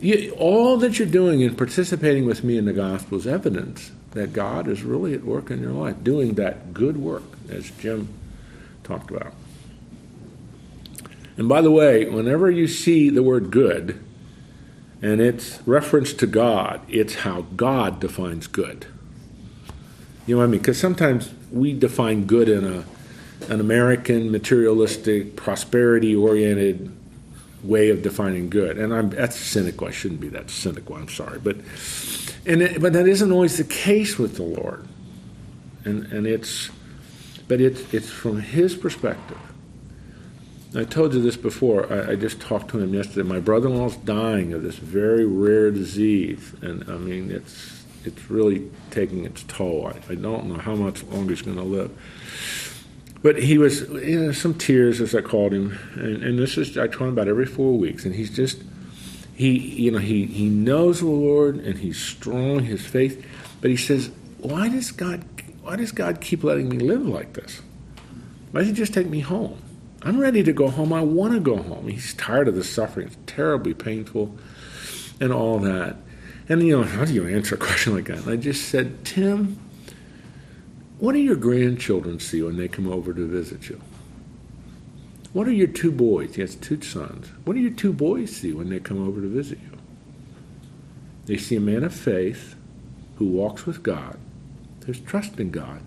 You, 0.00 0.36
all 0.38 0.76
that 0.76 0.98
you're 0.98 1.08
doing 1.08 1.40
in 1.40 1.56
participating 1.56 2.26
with 2.26 2.44
me 2.44 2.58
in 2.58 2.66
the 2.66 2.74
gospel 2.74 3.16
is 3.16 3.26
evidence 3.26 3.90
that 4.14 4.32
God 4.32 4.68
is 4.68 4.82
really 4.82 5.14
at 5.14 5.24
work 5.24 5.50
in 5.50 5.60
your 5.60 5.72
life, 5.72 6.02
doing 6.02 6.34
that 6.34 6.72
good 6.72 6.96
work, 6.96 7.24
as 7.48 7.70
Jim 7.72 8.08
talked 8.82 9.10
about. 9.10 9.34
And 11.36 11.48
by 11.48 11.60
the 11.60 11.70
way, 11.70 12.08
whenever 12.08 12.50
you 12.50 12.68
see 12.68 13.10
the 13.10 13.22
word 13.22 13.50
good 13.50 14.00
and 15.02 15.20
it's 15.20 15.60
reference 15.66 16.12
to 16.14 16.26
God, 16.26 16.80
it's 16.88 17.16
how 17.16 17.42
God 17.56 18.00
defines 18.00 18.46
good. 18.46 18.86
You 20.26 20.36
know 20.36 20.38
what 20.38 20.44
I 20.44 20.50
mean? 20.50 20.60
Because 20.60 20.78
sometimes 20.78 21.34
we 21.50 21.72
define 21.72 22.24
good 22.24 22.48
in 22.48 22.64
a 22.64 22.84
an 23.48 23.60
American 23.60 24.30
materialistic, 24.30 25.36
prosperity 25.36 26.14
oriented 26.14 26.90
way 27.64 27.90
of 27.90 28.02
defining 28.02 28.50
good. 28.50 28.78
And 28.78 28.94
I'm 28.94 29.10
that's 29.10 29.36
cynical. 29.36 29.88
I 29.88 29.90
shouldn't 29.90 30.20
be 30.20 30.28
that 30.28 30.50
cynical. 30.50 30.96
I'm 30.96 31.08
sorry, 31.08 31.38
but 31.38 31.56
and 32.46 32.62
it, 32.62 32.80
but 32.80 32.92
that 32.92 33.08
isn't 33.08 33.32
always 33.32 33.56
the 33.56 33.64
case 33.64 34.18
with 34.18 34.36
the 34.36 34.42
Lord. 34.42 34.86
And 35.84 36.04
and 36.12 36.26
it's 36.26 36.70
but 37.48 37.60
it's 37.60 37.92
it's 37.92 38.10
from 38.10 38.40
His 38.40 38.74
perspective. 38.74 39.38
I 40.76 40.82
told 40.82 41.14
you 41.14 41.22
this 41.22 41.36
before. 41.36 41.92
I, 41.92 42.12
I 42.12 42.16
just 42.16 42.40
talked 42.40 42.70
to 42.70 42.80
him 42.80 42.94
yesterday. 42.94 43.28
My 43.28 43.38
brother-in-law's 43.38 43.96
dying 43.98 44.52
of 44.52 44.64
this 44.64 44.76
very 44.76 45.24
rare 45.24 45.70
disease, 45.70 46.52
and 46.62 46.84
I 46.88 46.96
mean 46.96 47.30
it's 47.30 47.84
it's 48.04 48.30
really 48.30 48.70
taking 48.90 49.24
its 49.24 49.44
toll. 49.44 49.86
I, 49.86 50.12
I 50.12 50.14
don't 50.16 50.46
know 50.46 50.58
how 50.58 50.74
much 50.74 51.02
longer 51.04 51.30
he's 51.30 51.42
going 51.42 51.56
to 51.56 51.62
live. 51.62 51.90
But 53.24 53.42
he 53.42 53.56
was, 53.56 53.80
you 53.88 54.20
know, 54.20 54.32
some 54.32 54.52
tears 54.52 55.00
as 55.00 55.14
I 55.14 55.22
called 55.22 55.54
him, 55.54 55.78
and, 55.94 56.22
and 56.22 56.38
this 56.38 56.58
is 56.58 56.76
I 56.76 56.88
talk 56.88 56.98
to 56.98 57.04
him 57.04 57.08
about 57.08 57.26
every 57.26 57.46
four 57.46 57.72
weeks, 57.72 58.04
and 58.04 58.14
he's 58.14 58.28
just 58.28 58.62
he, 59.34 59.58
you 59.58 59.90
know, 59.90 59.98
he 59.98 60.26
he 60.26 60.50
knows 60.50 61.00
the 61.00 61.06
Lord 61.06 61.56
and 61.56 61.78
he's 61.78 61.98
strong, 61.98 62.60
his 62.60 62.84
faith, 62.84 63.24
but 63.62 63.70
he 63.70 63.78
says, 63.78 64.10
why 64.36 64.68
does 64.68 64.92
God 64.92 65.24
why 65.62 65.76
does 65.76 65.90
God 65.90 66.20
keep 66.20 66.44
letting 66.44 66.68
me 66.68 66.78
live 66.78 67.06
like 67.06 67.32
this? 67.32 67.62
Why 68.50 68.60
doesn't 68.60 68.74
he 68.74 68.78
just 68.78 68.92
take 68.92 69.08
me 69.08 69.20
home? 69.20 69.58
I'm 70.02 70.20
ready 70.20 70.42
to 70.42 70.52
go 70.52 70.68
home. 70.68 70.92
I 70.92 71.00
want 71.00 71.32
to 71.32 71.40
go 71.40 71.56
home. 71.56 71.88
He's 71.88 72.12
tired 72.12 72.46
of 72.46 72.56
the 72.56 72.62
suffering. 72.62 73.06
It's 73.06 73.16
terribly 73.24 73.72
painful 73.72 74.36
and 75.18 75.32
all 75.32 75.60
that. 75.60 75.96
And, 76.50 76.62
you 76.62 76.76
know, 76.76 76.84
how 76.84 77.06
do 77.06 77.14
you 77.14 77.26
answer 77.26 77.54
a 77.54 77.58
question 77.66 77.94
like 77.94 78.04
that? 78.04 78.18
And 78.18 78.28
I 78.28 78.36
just 78.36 78.68
said, 78.68 79.02
Tim, 79.06 79.58
what 81.04 81.12
do 81.12 81.20
your 81.20 81.36
grandchildren 81.36 82.18
see 82.18 82.42
when 82.42 82.56
they 82.56 82.68
come 82.68 82.88
over 82.88 83.12
to 83.12 83.26
visit 83.26 83.68
you? 83.68 83.80
What 85.32 85.46
are 85.46 85.52
your 85.52 85.66
two 85.66 85.90
boys? 85.90 86.34
He 86.34 86.40
has 86.40 86.54
two 86.54 86.80
sons. 86.80 87.28
What 87.44 87.54
do 87.54 87.60
your 87.60 87.72
two 87.72 87.92
boys 87.92 88.34
see 88.34 88.52
when 88.52 88.70
they 88.70 88.80
come 88.80 89.06
over 89.06 89.20
to 89.20 89.28
visit 89.28 89.58
you? 89.60 89.78
They 91.26 91.36
see 91.36 91.56
a 91.56 91.60
man 91.60 91.84
of 91.84 91.94
faith 91.94 92.54
who 93.16 93.26
walks 93.26 93.66
with 93.66 93.82
God, 93.82 94.18
who's 94.86 95.00
trusting 95.00 95.50
God 95.50 95.82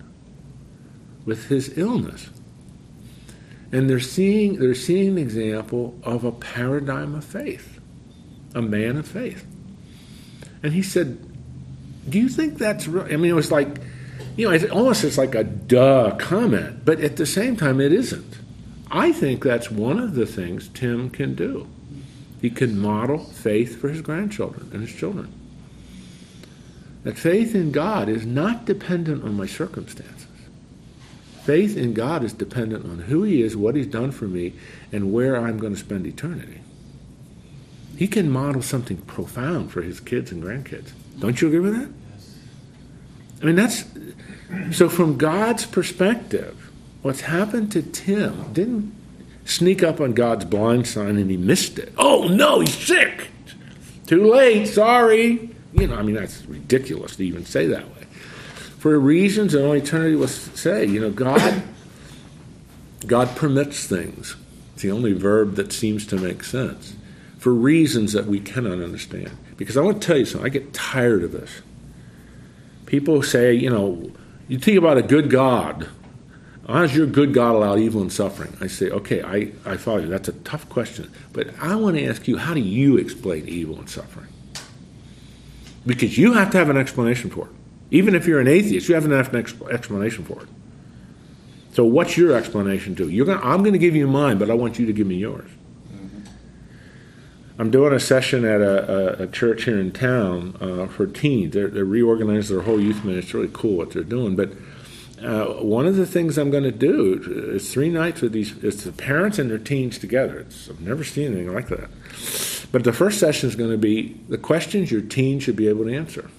with 1.25 1.47
his 1.47 1.77
illness 1.77 2.29
and 3.71 3.89
they're 3.89 3.99
seeing 3.99 4.59
they're 4.59 4.75
seeing 4.75 5.09
an 5.09 5.17
example 5.17 5.97
of 6.03 6.23
a 6.23 6.31
paradigm 6.31 7.15
of 7.15 7.23
faith, 7.23 7.79
a 8.55 8.61
man 8.61 8.97
of 8.97 9.07
faith. 9.07 9.45
And 10.63 10.73
he 10.73 10.81
said, 10.81 11.17
"Do 12.09 12.17
you 12.17 12.29
think 12.29 12.57
that's 12.57 12.87
real?" 12.87 13.05
I 13.05 13.17
mean, 13.17 13.31
it 13.31 13.35
was 13.35 13.51
like, 13.51 13.79
you 14.37 14.47
know, 14.47 14.53
it's 14.53 14.71
almost 14.71 15.03
it's 15.03 15.17
like 15.17 15.35
a 15.35 15.43
duh 15.43 16.15
comment, 16.17 16.85
but 16.85 17.01
at 17.01 17.17
the 17.17 17.25
same 17.25 17.57
time, 17.57 17.81
it 17.81 17.91
isn't. 17.91 18.37
I 18.89 19.11
think 19.11 19.43
that's 19.43 19.69
one 19.69 19.99
of 19.99 20.15
the 20.15 20.25
things 20.25 20.69
Tim 20.69 21.09
can 21.09 21.35
do. 21.35 21.67
He 22.41 22.49
can 22.49 22.79
model 22.79 23.17
faith 23.17 23.81
for 23.81 23.89
his 23.89 24.01
grandchildren 24.01 24.69
and 24.71 24.81
his 24.81 24.95
children. 24.95 25.33
That 27.03 27.17
faith 27.17 27.55
in 27.55 27.71
God 27.71 28.07
is 28.09 28.25
not 28.25 28.65
dependent 28.65 29.23
on 29.23 29.35
my 29.35 29.45
circumstances. 29.45 30.27
Faith 31.43 31.77
in 31.77 31.93
God 31.93 32.23
is 32.23 32.33
dependent 32.33 32.83
on 32.83 32.99
who 32.99 33.23
He 33.23 33.41
is, 33.41 33.55
what 33.55 33.75
He's 33.75 33.87
done 33.87 34.11
for 34.11 34.25
me, 34.25 34.51
and 34.91 35.13
where 35.13 35.37
I'm 35.37 35.57
going 35.57 35.73
to 35.73 35.79
spend 35.79 36.05
eternity. 36.05 36.59
He 37.95 38.07
can 38.07 38.29
model 38.29 38.61
something 38.61 38.97
profound 38.97 39.71
for 39.71 39.81
his 39.81 39.99
kids 40.01 40.31
and 40.31 40.43
grandkids. 40.43 40.91
Don't 41.17 41.41
you 41.41 41.47
agree 41.47 41.61
with 41.61 41.79
that? 41.79 41.89
I 43.41 43.45
mean, 43.45 43.55
that's 43.55 43.85
so 44.71 44.89
from 44.89 45.17
God's 45.17 45.65
perspective, 45.65 46.71
what's 47.01 47.21
happened 47.21 47.71
to 47.73 47.81
Tim 47.81 48.53
didn't 48.53 48.95
sneak 49.45 49.83
up 49.83 50.01
on 50.01 50.13
God's 50.13 50.45
blind 50.45 50.87
sign 50.87 51.17
and 51.17 51.29
he 51.29 51.37
missed 51.37 51.79
it. 51.79 51.93
Oh 51.97 52.27
no, 52.27 52.59
he's 52.59 52.75
sick. 52.75 53.29
Too 54.05 54.31
late, 54.31 54.67
sorry. 54.67 55.51
You 55.73 55.87
know, 55.87 55.95
I 55.95 56.01
mean, 56.01 56.15
that's 56.15 56.45
ridiculous 56.45 57.15
to 57.17 57.25
even 57.25 57.45
say 57.45 57.67
that 57.67 57.87
way 57.89 57.97
for 58.77 58.99
reasons 58.99 59.53
that 59.53 59.65
only 59.65 59.79
eternity 59.79 60.15
will 60.15 60.27
say. 60.27 60.85
You 60.85 61.01
know, 61.01 61.11
God, 61.11 61.63
God 63.05 63.35
permits 63.35 63.85
things. 63.85 64.35
It's 64.73 64.83
the 64.83 64.91
only 64.91 65.13
verb 65.13 65.55
that 65.55 65.73
seems 65.73 66.05
to 66.07 66.17
make 66.17 66.43
sense 66.43 66.95
for 67.37 67.53
reasons 67.53 68.13
that 68.13 68.27
we 68.27 68.39
cannot 68.39 68.79
understand. 68.81 69.31
Because 69.57 69.75
I 69.77 69.81
want 69.81 70.01
to 70.01 70.07
tell 70.07 70.17
you 70.17 70.25
something. 70.25 70.45
I 70.45 70.49
get 70.49 70.73
tired 70.73 71.23
of 71.23 71.31
this. 71.31 71.61
People 72.87 73.21
say, 73.21 73.53
you 73.53 73.69
know, 73.69 74.11
you 74.47 74.57
think 74.57 74.77
about 74.77 74.97
a 74.97 75.03
good 75.03 75.29
God. 75.29 75.87
How 76.67 76.81
does 76.81 76.95
your 76.95 77.05
good 77.05 77.33
God 77.33 77.55
allow 77.55 77.77
evil 77.77 78.01
and 78.01 78.11
suffering? 78.11 78.57
I 78.59 78.67
say, 78.67 78.89
okay, 78.89 79.21
I, 79.21 79.51
I 79.69 79.77
follow 79.77 79.99
you. 79.99 80.07
That's 80.07 80.29
a 80.29 80.33
tough 80.33 80.67
question. 80.69 81.11
But 81.31 81.53
I 81.61 81.75
want 81.75 81.97
to 81.97 82.05
ask 82.05 82.27
you, 82.27 82.37
how 82.37 82.53
do 82.53 82.59
you 82.59 82.97
explain 82.97 83.47
evil 83.47 83.77
and 83.77 83.89
suffering? 83.89 84.27
Because 85.85 86.17
you 86.17 86.33
have 86.33 86.51
to 86.51 86.57
have 86.57 86.69
an 86.69 86.77
explanation 86.77 87.29
for 87.29 87.45
it. 87.45 87.51
Even 87.91 88.15
if 88.15 88.25
you're 88.25 88.39
an 88.39 88.47
atheist, 88.47 88.89
you 88.89 88.95
have 88.95 89.05
to 89.05 89.09
have 89.11 89.33
an 89.33 89.45
explanation 89.71 90.25
for 90.25 90.41
it. 90.41 90.49
So, 91.73 91.85
what's 91.85 92.17
your 92.17 92.35
explanation 92.35 92.95
to? 92.95 93.07
You're 93.07 93.25
gonna, 93.25 93.41
I'm 93.41 93.59
going 93.59 93.73
to 93.73 93.79
give 93.79 93.95
you 93.95 94.07
mine, 94.07 94.37
but 94.37 94.49
I 94.49 94.53
want 94.53 94.79
you 94.79 94.85
to 94.87 94.93
give 94.93 95.07
me 95.07 95.15
yours. 95.15 95.49
I'm 97.59 97.71
doing 97.71 97.91
a 97.91 97.99
session 97.99 98.45
at 98.45 98.61
a, 98.61 99.21
a, 99.21 99.23
a 99.23 99.27
church 99.27 99.63
here 99.63 99.79
in 99.79 99.91
town 99.91 100.55
uh, 100.61 100.87
for 100.87 101.07
teens. 101.07 101.53
They're, 101.53 101.69
they're 101.69 101.85
reorganizing 101.85 102.55
their 102.55 102.65
whole 102.65 102.79
youth 102.79 103.03
ministry. 103.03 103.19
It's 103.19 103.33
really 103.33 103.49
cool 103.51 103.77
what 103.77 103.91
they're 103.91 104.03
doing. 104.03 104.35
But 104.35 104.51
uh, 105.23 105.63
one 105.63 105.87
of 105.87 105.95
the 105.95 106.05
things 106.05 106.37
I'm 106.37 106.51
going 106.51 106.63
to 106.63 106.71
do 106.71 107.19
is 107.55 107.73
three 107.73 107.89
nights 107.89 108.21
with 108.21 108.33
these. 108.33 108.55
It's 108.63 108.83
the 108.83 108.91
parents 108.91 109.39
and 109.39 109.49
their 109.49 109.57
teens 109.57 109.97
together. 109.97 110.39
It's, 110.39 110.69
I've 110.69 110.81
never 110.81 111.03
seen 111.03 111.33
anything 111.33 111.53
like 111.53 111.69
that. 111.69 111.89
But 112.71 112.83
the 112.83 112.93
first 112.93 113.19
session 113.19 113.49
is 113.49 113.55
going 113.55 113.71
to 113.71 113.77
be 113.77 114.19
the 114.29 114.37
questions 114.37 114.91
your 114.91 115.01
teen 115.01 115.39
should 115.39 115.55
be 115.55 115.67
able 115.67 115.85
to 115.85 115.95
answer. 115.95 116.29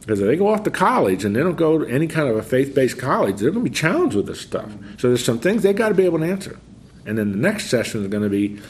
Because 0.00 0.20
if 0.20 0.26
they 0.26 0.36
go 0.36 0.48
off 0.48 0.62
to 0.62 0.70
college 0.70 1.24
and 1.26 1.36
they 1.36 1.40
don't 1.40 1.56
go 1.56 1.78
to 1.78 1.86
any 1.86 2.06
kind 2.06 2.28
of 2.28 2.36
a 2.36 2.42
faith 2.42 2.74
based 2.74 2.98
college, 2.98 3.36
they're 3.36 3.50
going 3.50 3.64
to 3.64 3.70
be 3.70 3.76
challenged 3.76 4.16
with 4.16 4.26
this 4.26 4.40
stuff. 4.40 4.72
So 4.98 5.08
there's 5.08 5.24
some 5.24 5.38
things 5.38 5.62
they 5.62 5.74
got 5.74 5.90
to 5.90 5.94
be 5.94 6.06
able 6.06 6.20
to 6.20 6.24
answer. 6.24 6.58
And 7.06 7.18
then 7.18 7.32
the 7.32 7.38
next 7.38 7.66
session 7.66 8.02
is 8.02 8.08
going 8.08 8.22
to 8.22 8.28
be 8.28 8.60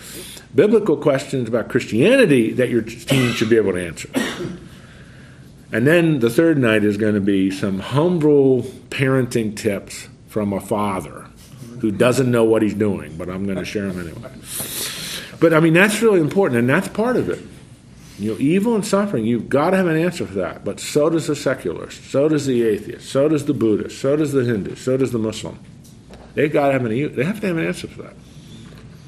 biblical 0.54 0.96
questions 0.96 1.48
about 1.48 1.68
Christianity 1.68 2.52
that 2.52 2.68
your 2.68 2.82
team 2.82 3.32
should 3.32 3.50
be 3.50 3.56
able 3.56 3.72
to 3.72 3.86
answer. 3.86 4.08
And 5.72 5.86
then 5.86 6.18
the 6.18 6.30
third 6.30 6.58
night 6.58 6.84
is 6.84 6.96
going 6.96 7.14
to 7.14 7.20
be 7.20 7.50
some 7.50 7.78
humble 7.78 8.62
parenting 8.90 9.56
tips 9.56 10.08
from 10.28 10.52
a 10.52 10.60
father 10.60 11.26
who 11.80 11.90
doesn't 11.90 12.30
know 12.30 12.44
what 12.44 12.62
he's 12.62 12.74
doing, 12.74 13.16
but 13.16 13.28
I'm 13.28 13.44
going 13.44 13.58
to 13.58 13.64
share 13.64 13.90
them 13.90 14.00
anyway. 14.00 14.30
But 15.40 15.54
I 15.54 15.60
mean, 15.60 15.72
that's 15.72 16.02
really 16.02 16.20
important, 16.20 16.58
and 16.58 16.68
that's 16.68 16.88
part 16.88 17.16
of 17.16 17.28
it. 17.30 17.40
You 18.18 18.32
know, 18.32 18.38
evil 18.38 18.74
and 18.74 18.84
suffering, 18.84 19.24
you've 19.24 19.48
got 19.48 19.70
to 19.70 19.78
have 19.78 19.86
an 19.86 19.96
answer 19.96 20.26
for 20.26 20.34
that. 20.34 20.62
But 20.62 20.78
so 20.78 21.08
does 21.08 21.26
the 21.26 21.34
secularist, 21.34 22.10
so 22.10 22.28
does 22.28 22.44
the 22.44 22.62
atheist, 22.62 23.08
so 23.08 23.28
does 23.28 23.46
the 23.46 23.54
Buddhist, 23.54 23.98
so 23.98 24.16
does 24.16 24.32
the 24.32 24.44
Hindu, 24.44 24.74
so 24.74 24.98
does 24.98 25.12
the 25.12 25.18
Muslim. 25.18 25.58
They've 26.34 26.52
got 26.52 26.68
to 26.68 26.72
have 26.72 26.84
an 26.84 26.90
they 26.90 27.24
have 27.24 27.40
to 27.40 27.46
have 27.48 27.56
an 27.56 27.66
answer 27.66 27.88
for 27.88 28.02
that. 28.02 28.14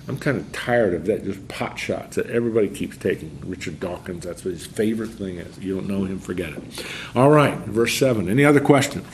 I'm 0.08 0.18
kind 0.18 0.37
of 0.37 0.50
tired 0.52 0.94
of 0.94 1.06
that 1.06 1.24
just 1.24 1.46
pot 1.46 1.78
shots 1.78 2.16
that 2.16 2.26
everybody 2.26 2.68
keeps 2.68 2.96
taking. 2.96 3.38
Richard 3.44 3.78
Dawkins, 3.78 4.24
that's 4.24 4.44
what 4.44 4.52
his 4.52 4.66
favorite 4.66 5.11
thing 5.11 5.37
is. 5.37 5.58
You 5.58 5.76
don't 5.76 5.87
know 5.87 6.04
him, 6.04 6.18
forget 6.18 6.52
it. 6.52 6.87
All 7.14 7.30
right, 7.30 7.56
verse 7.58 7.96
7. 7.96 8.28
Any 8.28 8.44
other 8.44 8.61
questions? 8.61 9.06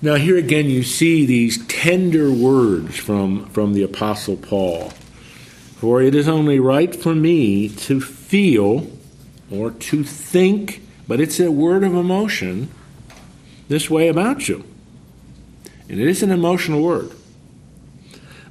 Now, 0.00 0.14
here 0.14 0.36
again, 0.36 0.66
you 0.70 0.84
see 0.84 1.26
these 1.26 1.66
tender 1.66 2.30
words 2.30 2.96
from, 2.96 3.46
from 3.46 3.72
the 3.72 3.82
Apostle 3.82 4.36
Paul. 4.36 4.90
For 5.78 6.00
it 6.00 6.14
is 6.14 6.28
only 6.28 6.60
right 6.60 6.94
for 6.94 7.16
me 7.16 7.68
to 7.68 8.00
feel 8.00 8.88
or 9.50 9.72
to 9.72 10.04
think, 10.04 10.82
but 11.08 11.20
it's 11.20 11.40
a 11.40 11.50
word 11.50 11.82
of 11.82 11.94
emotion, 11.94 12.70
this 13.68 13.88
way 13.88 14.08
about 14.08 14.48
you. 14.48 14.64
And 15.88 16.00
it 16.00 16.08
is 16.08 16.22
an 16.22 16.30
emotional 16.30 16.82
word. 16.82 17.12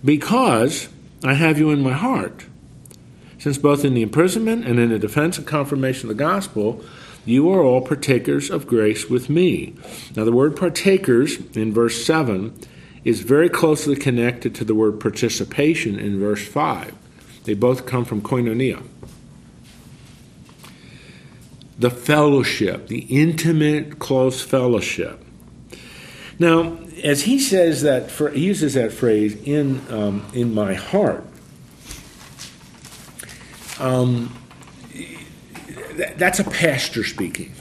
Because 0.03 0.89
I 1.23 1.34
have 1.34 1.58
you 1.58 1.69
in 1.71 1.82
my 1.82 1.93
heart. 1.93 2.45
Since 3.39 3.58
both 3.58 3.86
in 3.86 3.93
the 3.93 4.01
imprisonment 4.01 4.65
and 4.65 4.80
in 4.80 4.89
the 4.89 4.99
defense 4.99 5.38
and 5.38 5.45
confirmation 5.45 6.10
of 6.10 6.17
the 6.17 6.23
gospel, 6.23 6.84
you 7.25 7.51
are 7.51 7.62
all 7.62 7.82
partakers 7.82 8.49
of 8.49 8.67
grace 8.67 9.10
with 9.10 9.30
me. 9.30 9.75
Now, 10.15 10.23
the 10.23 10.32
word 10.32 10.56
partakers 10.56 11.38
in 11.56 11.73
verse 11.73 12.03
7 12.06 12.58
is 13.03 13.21
very 13.21 13.49
closely 13.49 13.95
connected 13.95 14.56
to 14.56 14.63
the 14.63 14.75
word 14.75 14.99
participation 14.99 15.99
in 15.99 16.19
verse 16.19 16.47
5. 16.47 16.95
They 17.43 17.53
both 17.53 17.86
come 17.86 18.06
from 18.06 18.21
koinonia. 18.21 18.84
The 21.79 21.89
fellowship, 21.89 22.87
the 22.87 23.01
intimate, 23.01 23.99
close 23.99 24.41
fellowship. 24.41 25.23
Now, 26.39 26.77
as 27.03 27.23
he 27.23 27.39
says 27.39 27.81
that, 27.83 28.11
he 28.33 28.45
uses 28.45 28.73
that 28.75 28.91
phrase 28.91 29.35
in 29.43 29.81
um, 29.89 30.25
in 30.33 30.53
my 30.53 30.73
heart. 30.73 31.23
Um, 33.79 34.35
that's 36.15 36.39
a 36.39 36.43
pastor 36.43 37.03
speaking. 37.03 37.53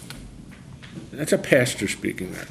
That's 1.12 1.33
a 1.33 1.38
pastor 1.38 1.88
speaking 1.88 2.33
there. 2.33 2.48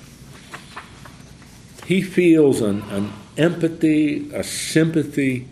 He 1.86 2.02
feels 2.02 2.62
an, 2.62 2.82
an 2.90 3.14
empathy, 3.38 4.32
a 4.34 4.44
sympathy, 4.44 5.48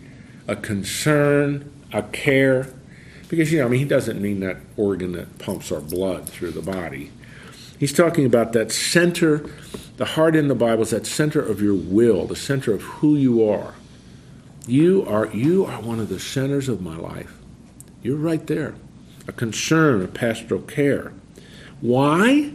a 0.48 0.56
concern, 0.56 1.70
a 1.92 2.02
care. 2.02 2.68
Because, 3.28 3.52
you 3.52 3.58
know, 3.58 3.66
I 3.66 3.68
mean, 3.68 3.80
he 3.80 3.86
doesn't 3.86 4.20
mean 4.20 4.40
that 4.40 4.58
organ 4.76 5.12
that 5.12 5.38
pumps 5.38 5.72
our 5.72 5.80
blood 5.80 6.28
through 6.28 6.52
the 6.52 6.62
body. 6.62 7.10
He's 7.78 7.92
talking 7.92 8.24
about 8.26 8.52
that 8.52 8.70
center, 8.70 9.50
the 9.96 10.04
heart 10.04 10.36
in 10.36 10.48
the 10.48 10.54
Bible 10.54 10.82
is 10.82 10.90
that 10.90 11.06
center 11.06 11.40
of 11.40 11.60
your 11.60 11.74
will, 11.74 12.26
the 12.26 12.36
center 12.36 12.72
of 12.72 12.82
who 12.82 13.16
you 13.16 13.48
are. 13.48 13.74
You 14.66 15.04
are 15.06 15.26
you 15.26 15.66
are 15.66 15.80
one 15.80 16.00
of 16.00 16.08
the 16.08 16.18
centers 16.18 16.68
of 16.68 16.80
my 16.80 16.96
life. 16.96 17.38
You're 18.02 18.16
right 18.16 18.46
there 18.46 18.74
a 19.26 19.32
concern, 19.32 20.02
a 20.02 20.08
pastoral 20.08 20.60
care. 20.60 21.12
Why? 21.80 22.52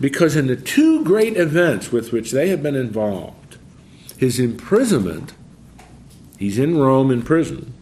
Because 0.00 0.36
in 0.36 0.46
the 0.46 0.56
two 0.56 1.04
great 1.04 1.36
events 1.36 1.92
with 1.92 2.12
which 2.12 2.32
they 2.32 2.48
have 2.48 2.62
been 2.62 2.74
involved, 2.74 3.58
his 4.16 4.40
imprisonment, 4.40 5.34
he's 6.38 6.58
in 6.58 6.78
Rome 6.78 7.10
in 7.10 7.22
prison, 7.22 7.74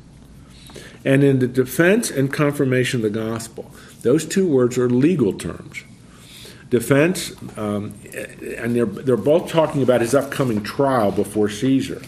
and 1.05 1.25
in 1.25 1.39
the 1.41 1.49
defense 1.49 2.11
and 2.11 2.33
confirmation 2.33 3.05
of 3.05 3.13
the 3.13 3.21
gospel, 3.21 3.71
those 4.03 4.25
two 4.25 4.47
words 4.47 4.79
are 4.79 4.89
legal 4.89 5.33
terms. 5.33 5.83
Defense, 6.71 7.33
um, 7.59 7.95
and 8.57 8.75
they're, 8.75 8.87
they're 8.87 9.17
both 9.17 9.51
talking 9.51 9.83
about 9.83 10.01
his 10.01 10.15
upcoming 10.15 10.63
trial 10.63 11.13
before 11.13 11.49
Caesar, 11.49 12.03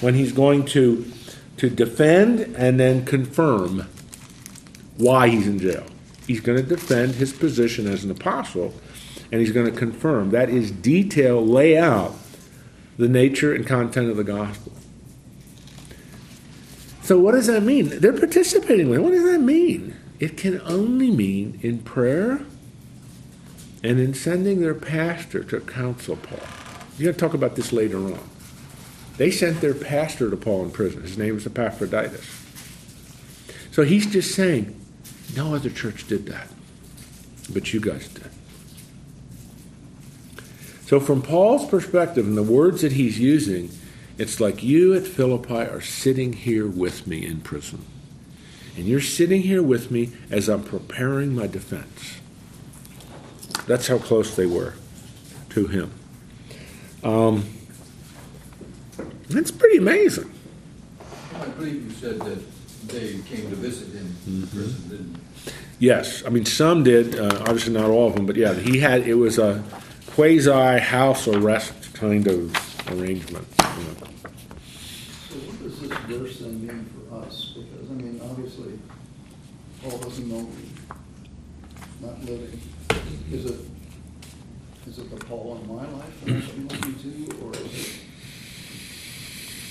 when 0.00 0.14
he's 0.14 0.32
going 0.32 0.66
to, 0.66 1.10
to 1.56 1.70
defend 1.70 2.40
and 2.56 2.78
then 2.78 3.04
confirm 3.06 3.88
why 4.98 5.28
he's 5.28 5.46
in 5.46 5.58
jail. 5.58 5.86
He's 6.26 6.40
going 6.40 6.58
to 6.58 6.64
defend 6.64 7.14
his 7.14 7.32
position 7.32 7.86
as 7.86 8.04
an 8.04 8.10
apostle, 8.10 8.74
and 9.32 9.40
he's 9.40 9.52
going 9.52 9.66
to 9.66 9.76
confirm 9.76 10.30
that 10.30 10.50
is 10.50 10.70
detail, 10.70 11.44
lay 11.44 11.78
out 11.78 12.14
the 12.98 13.08
nature 13.08 13.54
and 13.54 13.66
content 13.66 14.10
of 14.10 14.16
the 14.16 14.24
gospel. 14.24 14.72
So, 17.06 17.20
what 17.20 17.36
does 17.36 17.46
that 17.46 17.62
mean? 17.62 18.00
They're 18.00 18.12
participating 18.12 18.90
with. 18.90 18.98
What 18.98 19.12
does 19.12 19.22
that 19.22 19.38
mean? 19.38 19.94
It 20.18 20.36
can 20.36 20.60
only 20.62 21.12
mean 21.12 21.56
in 21.62 21.78
prayer 21.78 22.40
and 23.84 24.00
in 24.00 24.12
sending 24.12 24.60
their 24.60 24.74
pastor 24.74 25.44
to 25.44 25.60
counsel 25.60 26.16
Paul. 26.16 26.40
You're 26.98 27.12
going 27.12 27.14
to 27.14 27.20
talk 27.20 27.32
about 27.32 27.54
this 27.54 27.72
later 27.72 27.98
on. 27.98 28.28
They 29.18 29.30
sent 29.30 29.60
their 29.60 29.72
pastor 29.72 30.30
to 30.30 30.36
Paul 30.36 30.64
in 30.64 30.72
prison. 30.72 31.02
His 31.02 31.16
name 31.16 31.36
is 31.36 31.46
Epaphroditus. 31.46 32.26
So 33.70 33.84
he's 33.84 34.06
just 34.06 34.34
saying, 34.34 34.74
no 35.36 35.54
other 35.54 35.70
church 35.70 36.08
did 36.08 36.26
that, 36.26 36.48
but 37.52 37.72
you 37.72 37.78
guys 37.78 38.08
did. 38.08 38.30
So, 40.86 40.98
from 40.98 41.22
Paul's 41.22 41.68
perspective 41.70 42.26
and 42.26 42.36
the 42.36 42.42
words 42.42 42.82
that 42.82 42.92
he's 42.92 43.20
using, 43.20 43.70
it's 44.18 44.40
like 44.40 44.62
you 44.62 44.94
at 44.94 45.06
Philippi 45.06 45.54
are 45.54 45.80
sitting 45.80 46.32
here 46.32 46.66
with 46.66 47.06
me 47.06 47.24
in 47.26 47.40
prison. 47.40 47.84
And 48.76 48.86
you're 48.86 49.00
sitting 49.00 49.42
here 49.42 49.62
with 49.62 49.90
me 49.90 50.12
as 50.30 50.48
I'm 50.48 50.62
preparing 50.62 51.34
my 51.34 51.46
defense. 51.46 52.18
That's 53.66 53.88
how 53.88 53.98
close 53.98 54.36
they 54.36 54.46
were 54.46 54.74
to 55.50 55.66
him. 55.66 55.92
Um, 57.02 57.44
that's 59.28 59.50
pretty 59.50 59.78
amazing. 59.78 60.32
I 61.34 61.46
believe 61.48 61.84
you 61.84 61.90
said 61.90 62.20
that 62.20 62.38
they 62.88 63.18
came 63.22 63.50
to 63.50 63.56
visit 63.56 63.88
him 63.92 64.16
in 64.26 64.46
prison, 64.46 64.88
didn't? 64.88 65.16
Yes, 65.78 66.24
I 66.24 66.30
mean 66.30 66.46
some 66.46 66.84
did. 66.84 67.18
Uh, 67.18 67.38
obviously, 67.40 67.74
not 67.74 67.90
all 67.90 68.08
of 68.08 68.14
them, 68.14 68.24
but 68.24 68.36
yeah, 68.36 68.54
he 68.54 68.78
had. 68.78 69.06
It 69.06 69.14
was 69.14 69.38
a 69.38 69.62
quasi 70.08 70.78
house 70.78 71.28
arrest 71.28 71.92
kind 71.92 72.26
of 72.26 72.90
arrangement. 72.90 73.46
So 73.76 75.36
what 75.38 75.62
does 75.62 75.80
this 75.80 75.90
verse 76.08 76.38
then 76.40 76.66
mean 76.66 76.86
for 77.08 77.16
us? 77.16 77.54
Because, 77.56 77.90
I 77.90 77.94
mean, 77.94 78.20
obviously, 78.24 78.78
Paul 79.82 79.98
doesn't 79.98 80.28
know 80.28 80.42
me, 80.42 80.68
not 82.00 82.20
living. 82.24 82.60
Is 83.32 83.44
it, 83.46 83.58
is 84.88 84.98
it 84.98 85.10
the 85.10 85.16
Paul 85.26 85.60
in 85.62 85.68
my 85.76 85.82
life 85.90 86.24
that 86.24 86.30
I'm 86.32 86.68
looking 86.68 86.94
to, 86.94 87.44
or 87.44 87.52
is 87.52 87.60
it? 87.88 87.94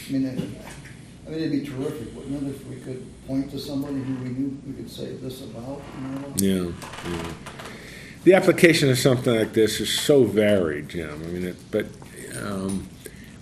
I 0.09 0.11
mean, 0.13 0.25
it- 0.25 0.61
I 1.25 1.29
mean, 1.31 1.39
it'd 1.39 1.51
be 1.53 1.65
terrific, 1.67 2.15
wouldn't 2.15 2.43
it, 2.47 2.51
if 2.51 2.67
we 2.67 2.75
could 2.75 3.03
point 3.25 3.49
to 3.49 3.57
somebody 3.59 3.95
who 3.95 4.13
we 4.23 4.29
knew 4.29 4.55
we 4.67 4.73
could 4.73 4.87
say 4.91 5.13
this 5.15 5.41
about? 5.41 5.81
Yeah, 6.37 6.71
yeah. 7.09 7.33
The 8.25 8.33
application 8.35 8.91
of 8.91 8.99
something 8.99 9.33
like 9.35 9.53
this 9.53 9.79
is 9.79 9.89
so 9.91 10.23
varied, 10.25 10.89
Jim. 10.89 11.09
I 11.09 11.27
mean, 11.27 11.43
it, 11.45 11.55
but 11.71 11.87
um, 12.43 12.87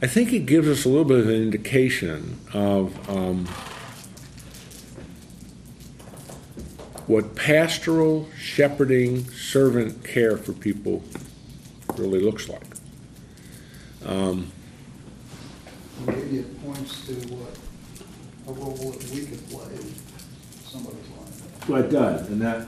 I 0.04 0.06
think 0.06 0.34
it 0.34 0.46
gives 0.46 0.68
us 0.68 0.84
a 0.84 0.89
little 0.89 1.06
bit 1.06 1.22
of 1.22 1.30
an 1.30 1.36
indication 1.36 2.38
of 2.54 3.10
um, 3.10 3.46
what 7.08 7.38
pastoral, 7.38 8.28
shepherding, 8.38 9.24
servant 9.32 10.04
care 10.04 10.36
for 10.36 10.52
people 10.52 11.06
really 11.96 12.20
looks 12.20 12.50
like. 12.50 12.66
Um, 14.06 14.52
Maybe 16.06 16.39
it 16.39 16.66
points 16.66 17.08
to 17.08 17.13
what, 17.34 17.58
a 18.50 18.60
role 18.60 18.92
that 18.92 19.10
we 19.10 19.26
could 19.26 19.50
play 19.50 19.72
in 19.72 19.94
somebody's 20.66 21.00
life. 21.12 21.70
Well, 21.70 21.82
it 21.82 21.89
does, 21.89 22.28
and 22.28 22.42
that, 22.42 22.68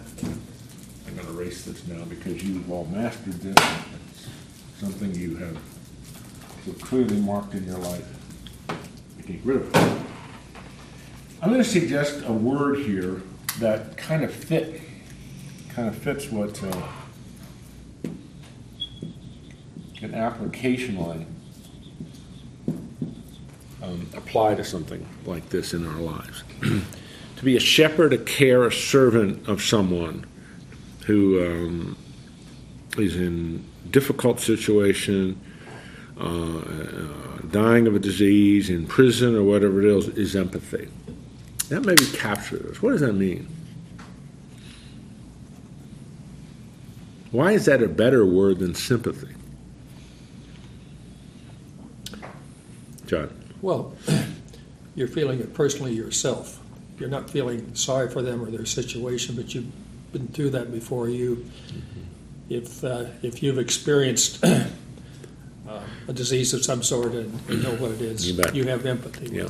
I'm 1.06 1.16
gonna 1.18 1.32
erase 1.32 1.66
this 1.66 1.86
now 1.86 2.06
because 2.06 2.42
you've 2.42 2.72
all 2.72 2.86
mastered 2.86 3.34
this. 3.34 3.58
It's 3.58 4.80
Something 4.80 5.14
you 5.14 5.36
have 5.36 5.58
so 6.66 6.74
clearly 6.74 7.18
marked 7.18 7.54
in 7.54 7.64
your 7.66 7.78
life. 7.78 8.06
Get 9.28 9.40
rid 9.44 9.58
of 9.58 9.76
it. 9.76 10.02
I'm 11.42 11.52
gonna 11.52 11.64
suggest 11.64 12.24
a 12.26 12.32
word 12.32 12.80
here 12.80 13.22
that 13.60 13.98
kind 13.98 14.24
of 14.24 14.34
fit, 14.34 14.82
kind 15.70 15.88
of 15.88 15.96
fits 15.96 16.32
what 16.32 16.64
uh, 16.64 16.82
an 20.02 20.12
applicationally 20.12 21.26
um, 23.84 24.10
apply 24.16 24.56
to 24.56 24.64
something 24.64 25.06
like 25.26 25.50
this 25.50 25.74
in 25.74 25.86
our 25.86 26.00
lives. 26.00 26.44
to 26.62 27.44
be 27.44 27.56
a 27.56 27.60
shepherd, 27.60 28.12
a 28.14 28.18
care, 28.18 28.66
a 28.66 28.72
servant 28.72 29.48
of 29.48 29.62
someone 29.62 30.26
who 31.06 31.46
um, 31.46 31.98
is 32.98 33.16
in 33.16 33.64
difficult 33.92 34.40
situation, 34.40 35.40
uh, 36.20 36.24
uh, 36.24 37.38
dying 37.52 37.88
of 37.88 37.96
a 37.96 38.00
disease, 38.00 38.70
in 38.70 38.88
prison, 38.88 39.36
or 39.36 39.44
whatever 39.44 39.82
it 39.82 39.86
is, 39.86 40.08
is 40.10 40.36
empathy. 40.36 40.88
That 41.70 41.82
maybe 41.82 42.06
captures 42.06 42.72
us. 42.72 42.82
What 42.82 42.92
does 42.92 43.02
that 43.02 43.14
mean? 43.14 43.48
Why 47.32 47.52
is 47.52 47.66
that 47.66 47.84
a 47.84 47.90
better 47.90 48.26
word 48.26 48.60
than 48.60 48.76
sympathy? 48.76 49.36
John. 53.08 53.30
Well, 53.62 53.94
you're 54.96 55.08
feeling 55.08 55.40
it 55.40 55.54
personally 55.54 55.94
yourself. 55.94 56.62
You're 56.98 57.10
not 57.10 57.30
feeling 57.30 57.76
sorry 57.76 58.10
for 58.10 58.22
them 58.22 58.42
or 58.42 58.50
their 58.50 58.66
situation, 58.66 59.36
but 59.36 59.54
you've 59.54 59.72
been 60.14 60.28
through 60.30 60.52
that 60.52 60.72
before. 60.72 61.10
You, 61.10 61.46
if 62.50 62.84
uh, 62.84 63.06
if 63.22 63.44
you've 63.44 63.60
experienced 63.60 64.44
uh, 65.68 65.82
a 66.08 66.14
disease 66.14 66.54
of 66.54 66.64
some 66.64 66.84
sort 66.84 67.14
and 67.14 67.40
you 67.50 67.58
know 67.58 67.76
what 67.76 67.92
it 67.92 68.02
is, 68.02 68.28
You 68.30 68.42
bet. 68.42 68.56
you 68.56 68.66
have 68.66 68.86
empathy. 68.86 69.30
Yeah. 69.36 69.50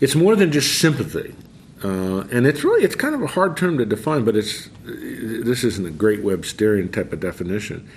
It's 0.00 0.14
more 0.14 0.34
than 0.36 0.50
just 0.52 0.78
sympathy. 0.78 1.34
Uh, 1.82 2.26
and 2.30 2.46
it's 2.46 2.62
really 2.62 2.84
it's 2.84 2.94
kind 2.94 3.14
of 3.14 3.22
a 3.22 3.26
hard 3.26 3.56
term 3.56 3.78
to 3.78 3.86
define, 3.86 4.24
but 4.24 4.36
it's 4.36 4.68
this 4.84 5.64
isn't 5.64 5.86
a 5.86 5.90
great 5.90 6.20
Websterian 6.22 6.92
type 6.92 7.12
of 7.12 7.20
definition. 7.20 7.88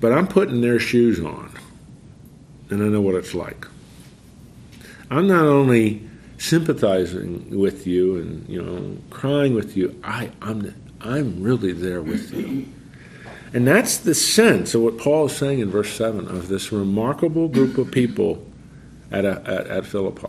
But 0.00 0.12
I'm 0.12 0.26
putting 0.28 0.60
their 0.62 0.78
shoes 0.78 1.20
on, 1.20 1.52
and 2.70 2.82
I 2.82 2.86
know 2.86 3.00
what 3.02 3.16
it's 3.16 3.34
like. 3.34 3.66
I'm 5.10 5.26
not 5.26 5.44
only 5.44 6.08
sympathizing 6.38 7.58
with 7.58 7.86
you 7.86 8.16
and 8.16 8.48
you 8.48 8.62
know 8.62 8.96
crying 9.10 9.54
with 9.54 9.76
you. 9.76 9.98
I 10.04 10.30
I'm 10.40 10.74
I'm 11.00 11.42
really 11.42 11.72
there 11.72 12.00
with 12.00 12.32
you. 12.32 12.66
And 13.52 13.66
that's 13.66 13.96
the 13.96 14.14
sense 14.14 14.74
of 14.74 14.82
what 14.82 14.98
Paul 14.98 15.26
is 15.26 15.36
saying 15.36 15.60
in 15.60 15.70
verse 15.70 15.92
7 15.92 16.28
of 16.28 16.48
this 16.48 16.70
remarkable 16.70 17.48
group 17.48 17.78
of 17.78 17.90
people 17.90 18.44
at, 19.10 19.24
a, 19.24 19.42
at, 19.46 19.66
at 19.68 19.86
Philippi. 19.86 20.28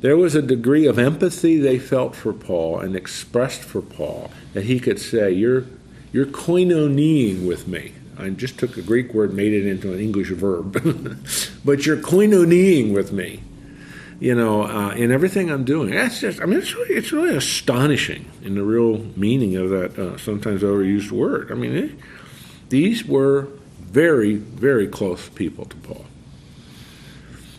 There 0.00 0.16
was 0.16 0.34
a 0.34 0.42
degree 0.42 0.86
of 0.86 0.98
empathy 0.98 1.58
they 1.58 1.78
felt 1.78 2.16
for 2.16 2.32
Paul 2.32 2.80
and 2.80 2.96
expressed 2.96 3.60
for 3.60 3.80
Paul 3.80 4.32
that 4.52 4.64
he 4.64 4.80
could 4.80 4.98
say, 4.98 5.30
You're, 5.30 5.64
you're 6.12 6.26
koinoniing 6.26 7.46
with 7.46 7.68
me. 7.68 7.92
I 8.18 8.30
just 8.30 8.58
took 8.58 8.76
a 8.76 8.82
Greek 8.82 9.14
word, 9.14 9.32
made 9.32 9.52
it 9.52 9.64
into 9.64 9.92
an 9.92 10.00
English 10.00 10.30
verb. 10.30 10.72
but 11.64 11.86
you're 11.86 11.96
koinoniing 11.96 12.92
with 12.92 13.12
me, 13.12 13.42
you 14.22 14.36
know, 14.36 14.62
uh, 14.62 14.90
in 14.90 15.10
everything 15.10 15.50
I'm 15.50 15.64
doing. 15.64 15.90
That's 15.90 16.20
just, 16.20 16.40
I 16.40 16.44
mean, 16.44 16.60
it's 16.60 16.76
really, 16.76 16.94
it's 16.94 17.10
really 17.10 17.36
astonishing 17.36 18.30
in 18.44 18.54
the 18.54 18.62
real 18.62 18.98
meaning 19.16 19.56
of 19.56 19.70
that 19.70 19.98
uh, 19.98 20.16
sometimes 20.16 20.62
overused 20.62 21.10
word. 21.10 21.50
I 21.50 21.56
mean, 21.56 21.76
it, 21.76 21.90
these 22.68 23.04
were 23.04 23.48
very, 23.80 24.36
very 24.36 24.86
close 24.86 25.28
people 25.28 25.64
to 25.64 25.76
Paul. 25.78 26.04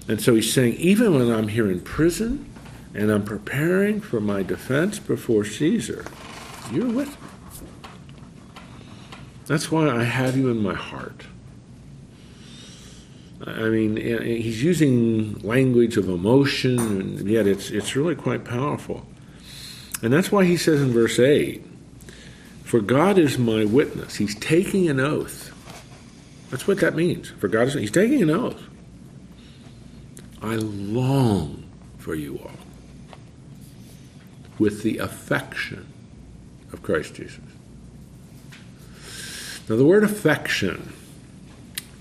And 0.07 0.21
so 0.21 0.35
he's 0.35 0.53
saying, 0.53 0.75
even 0.75 1.13
when 1.13 1.29
I'm 1.29 1.49
here 1.49 1.69
in 1.69 1.81
prison 1.81 2.49
and 2.93 3.11
I'm 3.11 3.25
preparing 3.25 3.99
for 3.99 4.21
my 4.21 4.41
defense 4.41 4.99
before 4.99 5.43
Caesar, 5.43 6.05
you're 6.71 6.87
with 6.87 7.09
me. 7.09 7.27
That's 9.47 9.69
why 9.69 9.89
I 9.89 10.03
have 10.03 10.37
you 10.37 10.49
in 10.49 10.63
my 10.63 10.75
heart. 10.75 11.25
I 13.45 13.69
mean, 13.69 13.97
he's 13.97 14.63
using 14.63 15.39
language 15.39 15.97
of 15.97 16.07
emotion, 16.07 16.79
and 16.79 17.27
yet 17.27 17.45
it's, 17.45 17.71
it's 17.71 17.95
really 17.95 18.15
quite 18.15 18.45
powerful. 18.45 19.05
And 20.01 20.13
that's 20.13 20.31
why 20.31 20.45
he 20.45 20.57
says 20.57 20.81
in 20.81 20.91
verse 20.91 21.19
8, 21.19 21.63
For 22.63 22.79
God 22.79 23.17
is 23.17 23.37
my 23.37 23.65
witness. 23.65 24.15
He's 24.15 24.35
taking 24.35 24.89
an 24.89 24.99
oath. 24.99 25.51
That's 26.49 26.67
what 26.67 26.79
that 26.79 26.95
means. 26.95 27.29
For 27.29 27.47
God 27.47 27.67
is, 27.67 27.73
he's 27.73 27.91
taking 27.91 28.21
an 28.21 28.29
oath. 28.29 28.61
I 30.41 30.55
long 30.55 31.63
for 31.97 32.15
you 32.15 32.37
all 32.37 32.51
with 34.59 34.83
the 34.83 34.97
affection 34.99 35.87
of 36.71 36.83
Christ 36.83 37.15
Jesus. 37.15 37.39
Now, 39.69 39.77
the 39.77 39.85
word 39.85 40.03
affection 40.03 40.91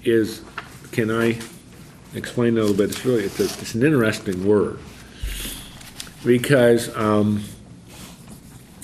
is, 0.05 0.43
can 0.93 1.11
I 1.11 1.39
explain 2.15 2.57
a 2.59 2.61
little 2.61 2.77
bit? 2.77 2.91
It's 2.91 3.05
really, 3.05 3.25
it's, 3.25 3.41
a, 3.41 3.45
it's 3.45 3.75
an 3.75 3.83
interesting 3.83 4.47
word 4.47 4.79
because 6.25 6.95
um, 6.97 7.43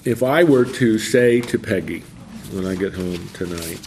if 0.04 0.22
I 0.22 0.42
were 0.42 0.64
to 0.64 0.98
say 0.98 1.40
to 1.42 1.58
Peggy 1.58 2.00
when 2.52 2.66
I 2.66 2.74
get 2.74 2.94
home 2.94 3.28
tonight, 3.34 3.80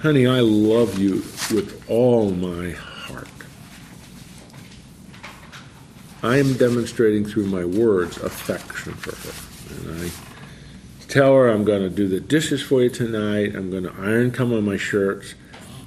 honey, 0.00 0.26
I 0.26 0.40
love 0.40 0.98
you 0.98 1.16
with 1.54 1.84
all 1.88 2.30
my 2.30 2.70
heart. 2.70 3.28
I 6.22 6.38
am 6.38 6.54
demonstrating 6.54 7.24
through 7.24 7.46
my 7.46 7.64
words 7.64 8.16
affection 8.18 8.94
for 8.94 9.14
her. 9.14 9.90
And 9.90 10.04
I 10.04 10.10
tell 11.08 11.34
her 11.34 11.48
I'm 11.48 11.64
going 11.64 11.82
to 11.82 11.90
do 11.90 12.08
the 12.08 12.20
dishes 12.20 12.62
for 12.62 12.82
you 12.82 12.90
tonight. 12.90 13.54
I'm 13.54 13.70
going 13.70 13.84
to 13.84 13.94
iron 13.98 14.34
some 14.34 14.52
of 14.52 14.64
my 14.64 14.76
shirts. 14.76 15.34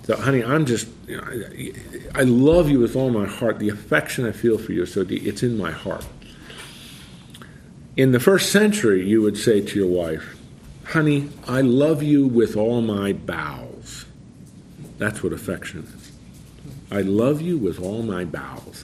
So, 0.04 0.18
honey, 0.18 0.44
I'm 0.44 0.66
just, 0.66 0.88
you 1.08 1.16
know, 1.16 2.12
I, 2.14 2.24
love 2.24 2.70
you 2.70 2.80
with 2.80 2.96
all 2.96 3.10
my 3.10 3.26
heart. 3.26 3.60
The 3.60 3.70
affection 3.70 4.26
I 4.26 4.34
feel 4.34 4.58
for 4.58 4.74
you, 4.74 4.86
so 4.86 5.06
it's 5.10 5.44
in 5.44 5.58
my 5.58 5.72
heart. 5.72 6.06
In 7.96 8.12
the 8.12 8.20
first 8.20 8.52
century, 8.52 9.08
you 9.08 9.22
would 9.22 9.38
say 9.38 9.62
to 9.62 9.80
your 9.80 9.88
wife, 9.88 10.36
honey, 10.84 11.30
I 11.48 11.62
love 11.62 12.04
you 12.04 12.28
with 12.28 12.58
all 12.58 12.82
my 12.82 13.14
bowels. 13.14 14.06
That's 14.98 15.24
what 15.24 15.32
affection 15.32 15.88
is. 15.96 16.12
I 16.92 17.02
love 17.02 17.42
you 17.42 17.58
with 17.58 17.80
all 17.80 18.04
my 18.04 18.26
bowels. 18.26 18.84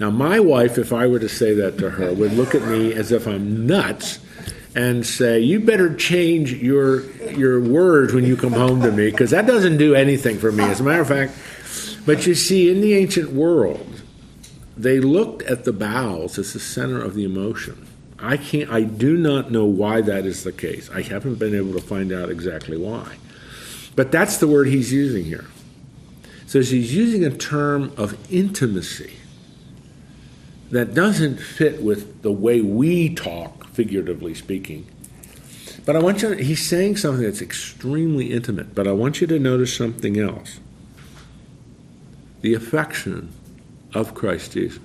Now, 0.00 0.10
my 0.10 0.40
wife, 0.40 0.78
if 0.78 0.92
I 0.92 1.06
were 1.06 1.20
to 1.20 1.28
say 1.28 1.54
that 1.54 1.78
to 1.78 1.90
her, 1.90 2.12
would 2.12 2.32
look 2.32 2.56
at 2.56 2.62
me 2.62 2.92
as 2.92 3.12
if 3.12 3.28
I'm 3.28 3.66
nuts 3.66 4.18
and 4.74 5.04
say, 5.04 5.40
"You 5.40 5.60
better 5.60 5.94
change 5.94 6.52
your 6.52 7.02
your 7.36 7.60
words 7.60 8.12
when 8.12 8.24
you 8.24 8.36
come 8.36 8.52
home 8.52 8.82
to 8.82 8.92
me, 8.92 9.10
because 9.10 9.30
that 9.30 9.46
doesn't 9.46 9.78
do 9.78 9.94
anything 9.94 10.38
for 10.38 10.52
me." 10.52 10.64
As 10.64 10.80
a 10.80 10.84
matter 10.84 11.02
of 11.02 11.08
fact, 11.08 11.32
but 12.06 12.26
you 12.26 12.34
see, 12.34 12.70
in 12.70 12.80
the 12.80 12.94
ancient 12.94 13.32
world, 13.32 14.02
they 14.76 15.00
looked 15.00 15.42
at 15.42 15.64
the 15.64 15.72
bowels 15.72 16.38
as 16.38 16.52
the 16.52 16.60
center 16.60 17.02
of 17.02 17.14
the 17.14 17.24
emotion. 17.24 17.86
I 18.18 18.36
can't. 18.36 18.70
I 18.70 18.82
do 18.82 19.16
not 19.16 19.50
know 19.50 19.64
why 19.64 20.02
that 20.02 20.26
is 20.26 20.44
the 20.44 20.52
case. 20.52 20.90
I 20.92 21.02
haven't 21.02 21.38
been 21.38 21.54
able 21.54 21.72
to 21.74 21.80
find 21.80 22.12
out 22.12 22.30
exactly 22.30 22.76
why. 22.76 23.16
But 23.96 24.12
that's 24.12 24.36
the 24.36 24.46
word 24.46 24.68
he's 24.68 24.92
using 24.92 25.24
here. 25.24 25.46
So 26.46 26.60
he's 26.60 26.94
using 26.94 27.24
a 27.24 27.30
term 27.30 27.92
of 27.96 28.16
intimacy 28.30 29.12
that 30.70 30.94
doesn't 30.94 31.40
fit 31.40 31.82
with 31.82 32.22
the 32.22 32.32
way 32.32 32.60
we 32.60 33.14
talk, 33.14 33.59
figuratively 33.80 34.34
speaking. 34.34 34.86
But 35.86 35.96
I 35.96 36.00
want 36.00 36.20
you 36.20 36.34
to, 36.34 36.44
he's 36.44 36.68
saying 36.68 36.98
something 36.98 37.24
that's 37.24 37.40
extremely 37.40 38.30
intimate, 38.30 38.74
but 38.74 38.86
I 38.86 38.92
want 38.92 39.22
you 39.22 39.26
to 39.28 39.38
notice 39.38 39.74
something 39.74 40.20
else. 40.20 40.60
The 42.42 42.52
affection 42.52 43.32
of 43.94 44.12
Christ 44.12 44.52
Jesus. 44.52 44.82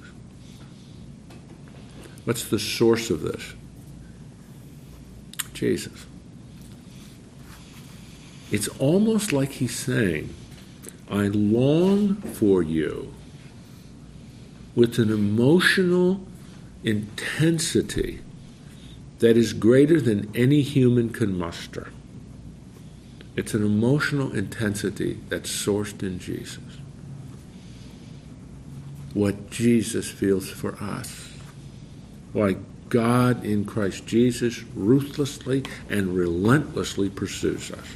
What's 2.24 2.48
the 2.48 2.58
source 2.58 3.10
of 3.10 3.20
this? 3.20 3.54
Jesus. 5.54 6.06
It's 8.50 8.70
almost 8.80 9.34
like 9.34 9.52
he's 9.52 9.78
saying, 9.78 10.34
I 11.12 11.28
long 11.28 12.16
for 12.16 12.64
you 12.64 13.14
with 14.74 15.00
an 15.00 15.12
emotional 15.12 16.26
intensity 16.86 18.22
that 19.20 19.38
is 19.38 19.54
greater 19.54 20.02
than 20.02 20.30
any 20.36 20.62
human 20.62 21.10
can 21.10 21.38
muster. 21.38 21.90
It's 23.36 23.54
an 23.54 23.64
emotional 23.64 24.34
intensity 24.34 25.20
that's 25.30 25.50
sourced 25.50 26.02
in 26.02 26.20
Jesus. 26.20 26.60
What 29.14 29.50
Jesus 29.50 30.10
feels 30.10 30.50
for 30.50 30.76
us. 30.82 31.30
Why 32.34 32.58
God 32.90 33.44
in 33.44 33.66
Christ 33.66 34.06
Jesus 34.06 34.64
ruthlessly 34.76 35.64
and 35.90 36.16
relentlessly 36.16 37.10
pursues 37.10 37.72
us 37.72 37.88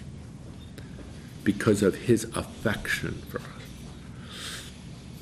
because 1.44 1.84
of 1.84 1.96
his 1.96 2.26
affection 2.36 3.22
for 3.30 3.40
us. 3.40 3.59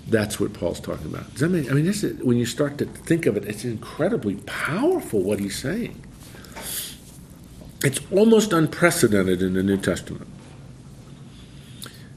That's 0.09 0.39
what 0.39 0.53
Paul's 0.53 0.79
talking 0.79 1.07
about. 1.07 1.29
Does 1.31 1.41
that 1.41 1.49
mean, 1.49 1.69
I 1.69 1.73
mean, 1.73 1.85
this 1.85 2.03
is, 2.03 2.21
when 2.23 2.37
you 2.37 2.45
start 2.45 2.77
to 2.77 2.85
think 2.85 3.25
of 3.25 3.35
it, 3.35 3.45
it's 3.45 3.65
incredibly 3.65 4.35
powerful 4.45 5.21
what 5.21 5.39
he's 5.39 5.57
saying. 5.57 6.01
It's 7.83 7.99
almost 8.11 8.53
unprecedented 8.53 9.41
in 9.41 9.53
the 9.53 9.63
New 9.63 9.77
Testament. 9.77 10.27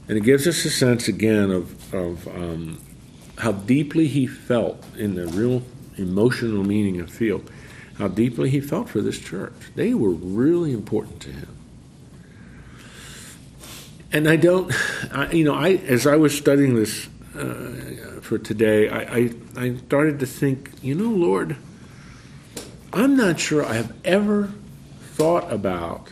And 0.07 0.17
it 0.17 0.21
gives 0.21 0.47
us 0.47 0.63
a 0.65 0.69
sense 0.69 1.07
again 1.07 1.51
of, 1.51 1.93
of 1.93 2.27
um, 2.29 2.81
how 3.37 3.51
deeply 3.51 4.07
he 4.07 4.25
felt 4.25 4.83
in 4.97 5.15
the 5.15 5.27
real 5.27 5.63
emotional 5.97 6.63
meaning 6.63 6.99
of 6.99 7.09
feel, 7.09 7.41
how 7.97 8.07
deeply 8.07 8.49
he 8.49 8.61
felt 8.61 8.89
for 8.89 9.01
this 9.01 9.19
church. 9.19 9.53
They 9.75 9.93
were 9.93 10.11
really 10.11 10.71
important 10.71 11.21
to 11.21 11.29
him. 11.31 11.57
And 14.13 14.27
I 14.27 14.35
don't, 14.35 14.73
I, 15.13 15.31
you 15.31 15.45
know, 15.45 15.55
I 15.55 15.75
as 15.75 16.05
I 16.05 16.17
was 16.17 16.37
studying 16.37 16.75
this 16.75 17.07
uh, 17.35 18.21
for 18.21 18.37
today, 18.37 18.89
I, 18.89 18.99
I, 18.99 19.33
I 19.55 19.75
started 19.77 20.19
to 20.19 20.25
think, 20.25 20.71
you 20.81 20.95
know, 20.95 21.09
Lord, 21.09 21.55
I'm 22.93 23.15
not 23.15 23.39
sure 23.39 23.65
I 23.65 23.75
have 23.75 23.93
ever 24.03 24.51
thought 25.01 25.51
about 25.51 26.11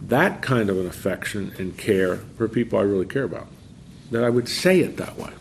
that 0.00 0.42
kind 0.42 0.68
of 0.68 0.78
an 0.78 0.86
affection 0.86 1.54
and 1.58 1.76
care 1.76 2.16
for 2.36 2.48
people 2.48 2.78
I 2.78 2.82
really 2.82 3.06
care 3.06 3.24
about. 3.24 3.46
That 4.10 4.24
I 4.24 4.30
would 4.30 4.48
say 4.48 4.80
it 4.80 4.98
that 4.98 5.16
way. 5.16 5.32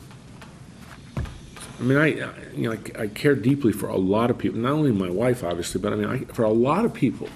I 1.17 1.83
mean, 1.83 1.97
I, 1.97 2.07
you 2.53 2.69
know, 2.69 2.71
I, 2.71 3.01
I, 3.01 3.07
care 3.07 3.35
deeply 3.35 3.73
for 3.73 3.89
a 3.89 3.97
lot 3.97 4.29
of 4.29 4.37
people. 4.37 4.59
Not 4.59 4.71
only 4.71 4.91
my 4.93 5.09
wife, 5.09 5.43
obviously, 5.43 5.81
but 5.81 5.91
I 5.91 5.97
mean, 5.97 6.09
I, 6.09 6.33
for 6.33 6.43
a 6.43 6.49
lot 6.49 6.85
of 6.85 6.93
people, 6.93 7.27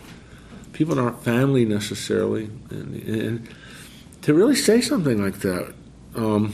people 0.71 0.95
that 0.95 1.01
aren't 1.01 1.21
family 1.23 1.65
necessarily, 1.65 2.49
and, 2.69 2.95
and 3.03 3.49
to 4.21 4.33
really 4.33 4.55
say 4.55 4.79
something 4.79 5.21
like 5.21 5.39
that, 5.39 5.73
um, 6.15 6.53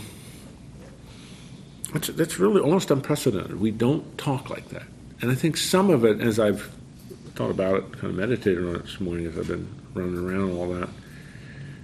that's, 1.96 2.08
that's 2.10 2.39
really 2.39 2.62
almost 2.62 2.91
unprecedented. 2.91 3.60
We 3.60 3.72
don't 3.72 4.18
talk 4.18 4.50
like 4.50 4.70
that, 4.70 4.84
and 5.22 5.32
I 5.32 5.36
think 5.36 5.58
some 5.58 5.89
of 5.89 6.06
it, 6.06 6.22
as 6.22 6.39
I've 6.39 6.70
thought 7.36 7.52
about 7.52 7.76
it, 7.76 7.91
kind 7.93 8.06
of 8.06 8.16
meditated 8.16 8.66
on 8.66 8.76
it 8.76 8.84
this 8.84 9.00
morning 9.00 9.26
as 9.26 9.38
I've 9.38 9.48
been 9.48 9.68
running 9.93 10.18
around 10.18 10.50
and 10.50 10.58
all 10.58 10.70
that. 10.74 10.89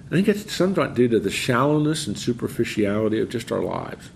I 0.07 0.15
think 0.15 0.27
it's 0.27 0.51
somewhat 0.51 0.93
due 0.93 1.07
to 1.07 1.19
the 1.19 1.31
shallowness 1.31 2.05
and 2.05 2.17
superficiality 2.17 3.19
of 3.19 3.29
just 3.29 3.51
our 3.51 3.61
lives. 3.61 4.09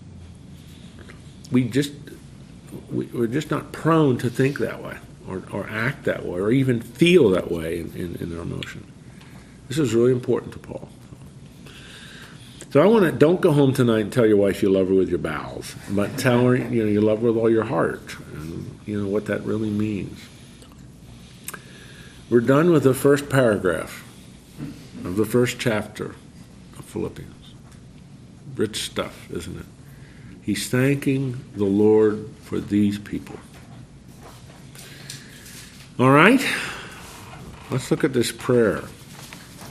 We 1.50 1.64
just 1.64 1.92
we, 2.90 3.08
are 3.18 3.26
just 3.26 3.50
not 3.50 3.72
prone 3.72 4.18
to 4.18 4.28
think 4.30 4.58
that 4.58 4.82
way, 4.82 4.98
or, 5.28 5.42
or 5.52 5.66
act 5.68 6.04
that 6.04 6.26
way, 6.26 6.38
or 6.38 6.50
even 6.50 6.80
feel 6.80 7.30
that 7.30 7.50
way 7.50 7.80
in, 7.80 7.94
in, 7.94 8.16
in 8.16 8.36
our 8.36 8.42
emotion. 8.42 8.90
This 9.68 9.78
is 9.78 9.94
really 9.94 10.12
important 10.12 10.52
to 10.52 10.58
Paul. 10.58 10.88
So 12.70 12.82
I 12.82 12.86
want 12.86 13.04
to 13.04 13.12
don't 13.12 13.40
go 13.40 13.52
home 13.52 13.72
tonight 13.72 14.00
and 14.00 14.12
tell 14.12 14.26
your 14.26 14.36
wife 14.36 14.62
you 14.62 14.68
love 14.70 14.88
her 14.88 14.94
with 14.94 15.08
your 15.08 15.18
bowels, 15.18 15.74
but 15.88 16.18
tell 16.18 16.40
her 16.46 16.56
you 16.56 16.82
know 16.82 16.90
you 16.90 17.00
love 17.00 17.20
her 17.20 17.28
with 17.28 17.36
all 17.36 17.50
your 17.50 17.64
heart, 17.64 18.16
and 18.34 18.78
you 18.84 19.00
know 19.00 19.08
what 19.08 19.26
that 19.26 19.42
really 19.44 19.70
means. 19.70 20.20
We're 22.28 22.40
done 22.40 22.72
with 22.72 22.82
the 22.82 22.94
first 22.94 23.28
paragraph 23.28 24.04
of 25.04 25.16
the 25.16 25.24
first 25.24 25.60
chapter 25.60 26.16
of 26.76 26.84
Philippians. 26.84 27.32
Rich 28.56 28.82
stuff, 28.82 29.30
isn't 29.30 29.58
it? 29.60 29.66
He's 30.42 30.68
thanking 30.68 31.44
the 31.54 31.64
Lord 31.64 32.28
for 32.42 32.58
these 32.58 32.98
people. 32.98 33.38
All 35.98 36.10
right? 36.10 36.44
Let's 37.70 37.90
look 37.90 38.02
at 38.02 38.12
this 38.12 38.32
prayer, 38.32 38.82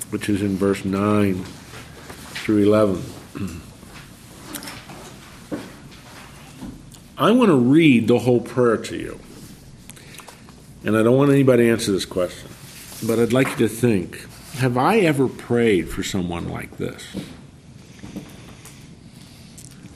which 0.10 0.30
is 0.30 0.42
in 0.42 0.56
verse 0.56 0.86
9 0.86 1.44
through 2.46 2.60
11. 2.60 3.04
I 7.18 7.32
want 7.32 7.50
to 7.50 7.56
read 7.56 8.08
the 8.08 8.20
whole 8.20 8.40
prayer 8.40 8.78
to 8.78 8.96
you. 8.96 9.20
And 10.84 10.96
I 10.96 11.02
don't 11.02 11.18
want 11.18 11.32
anybody 11.32 11.64
to 11.64 11.72
answer 11.72 11.92
this 11.92 12.06
question, 12.06 12.52
but 13.08 13.18
I'd 13.18 13.34
like 13.34 13.48
you 13.50 13.56
to 13.56 13.68
think 13.68 14.28
have 14.58 14.78
I 14.78 15.00
ever 15.00 15.28
prayed 15.28 15.90
for 15.90 16.04
someone 16.04 16.48
like 16.48 16.78
this? 16.78 17.04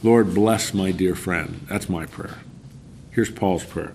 Lord, 0.02 0.34
bless 0.34 0.74
my 0.74 0.90
dear 0.90 1.14
friend. 1.14 1.68
That's 1.70 1.88
my 1.88 2.08
prayer. 2.08 2.40
Here's 3.12 3.30
Paul's 3.30 3.64
prayer. 3.64 3.94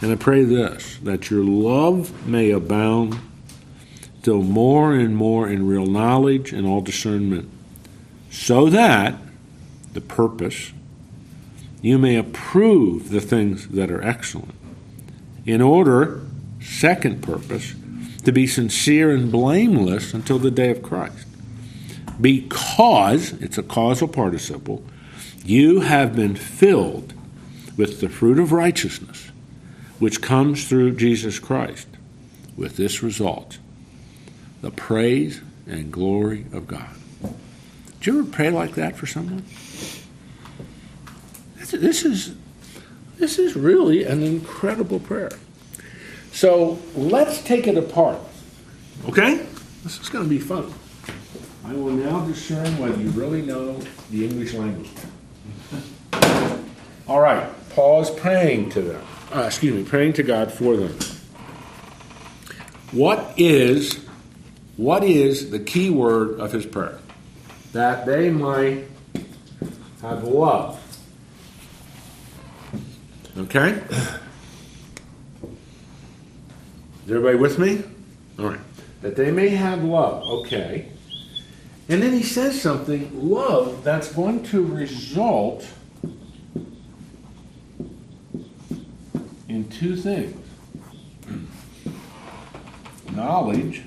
And 0.00 0.10
I 0.10 0.16
pray 0.16 0.42
this 0.42 0.96
that 1.04 1.30
your 1.30 1.44
love 1.44 2.26
may 2.26 2.50
abound 2.50 3.20
still 4.28 4.42
more 4.42 4.92
and 4.92 5.16
more 5.16 5.48
in 5.48 5.66
real 5.66 5.86
knowledge 5.86 6.52
and 6.52 6.66
all 6.66 6.82
discernment, 6.82 7.48
so 8.30 8.68
that 8.68 9.14
the 9.94 10.02
purpose 10.02 10.70
you 11.80 11.96
may 11.96 12.14
approve 12.14 13.08
the 13.08 13.22
things 13.22 13.68
that 13.68 13.90
are 13.90 14.02
excellent 14.02 14.54
in 15.46 15.62
order, 15.62 16.20
second 16.60 17.22
purpose, 17.22 17.74
to 18.22 18.30
be 18.30 18.46
sincere 18.46 19.10
and 19.10 19.32
blameless 19.32 20.12
until 20.12 20.38
the 20.38 20.50
day 20.50 20.70
of 20.72 20.82
Christ. 20.82 21.26
Because, 22.20 23.32
it's 23.40 23.56
a 23.56 23.62
causal 23.62 24.08
participle, 24.08 24.84
you 25.42 25.80
have 25.80 26.14
been 26.14 26.36
filled 26.36 27.14
with 27.78 28.02
the 28.02 28.10
fruit 28.10 28.38
of 28.38 28.52
righteousness, 28.52 29.30
which 29.98 30.20
comes 30.20 30.68
through 30.68 30.96
Jesus 30.96 31.38
Christ, 31.38 31.88
with 32.58 32.76
this 32.76 33.02
result 33.02 33.56
the 34.60 34.70
praise 34.70 35.40
and 35.66 35.92
glory 35.92 36.46
of 36.52 36.66
God. 36.66 36.88
Do 38.00 38.12
you 38.12 38.20
ever 38.20 38.30
pray 38.30 38.50
like 38.50 38.74
that 38.74 38.96
for 38.96 39.06
someone? 39.06 39.44
This 41.56 42.04
is 42.04 42.34
this 43.18 43.38
is 43.38 43.56
really 43.56 44.04
an 44.04 44.22
incredible 44.22 45.00
prayer. 45.00 45.32
So 46.32 46.78
let's 46.94 47.42
take 47.42 47.66
it 47.66 47.76
apart. 47.76 48.18
Okay? 49.08 49.44
This 49.82 50.00
is 50.00 50.08
going 50.08 50.24
to 50.24 50.30
be 50.30 50.38
fun. 50.38 50.72
I 51.64 51.72
will 51.72 51.90
now 51.90 52.24
discern 52.24 52.78
whether 52.78 52.96
you 52.96 53.10
really 53.10 53.42
know 53.42 53.80
the 54.10 54.24
English 54.24 54.54
language. 54.54 54.88
All 57.08 57.20
right. 57.20 57.48
Paul 57.70 58.02
is 58.02 58.10
praying 58.10 58.70
to 58.70 58.82
them. 58.82 59.04
Uh, 59.34 59.42
excuse 59.42 59.74
me, 59.74 59.84
praying 59.84 60.14
to 60.14 60.22
God 60.22 60.52
for 60.52 60.76
them. 60.76 60.96
What 62.92 63.34
is 63.36 64.07
what 64.78 65.02
is 65.02 65.50
the 65.50 65.58
key 65.58 65.90
word 65.90 66.38
of 66.40 66.52
his 66.52 66.64
prayer? 66.64 66.98
That 67.72 68.06
they 68.06 68.30
might 68.30 68.84
have 70.00 70.22
love. 70.22 70.80
Okay? 73.36 73.70
Is 77.04 77.10
everybody 77.10 77.36
with 77.36 77.58
me? 77.58 77.82
All 78.38 78.46
right. 78.46 78.60
That 79.02 79.16
they 79.16 79.32
may 79.32 79.48
have 79.48 79.82
love. 79.82 80.22
Okay. 80.40 80.88
And 81.88 82.00
then 82.00 82.12
he 82.12 82.22
says 82.22 82.60
something 82.60 83.10
love 83.28 83.82
that's 83.82 84.12
going 84.12 84.44
to 84.44 84.64
result 84.64 85.66
in 89.48 89.68
two 89.70 89.96
things 89.96 90.36
knowledge 93.12 93.82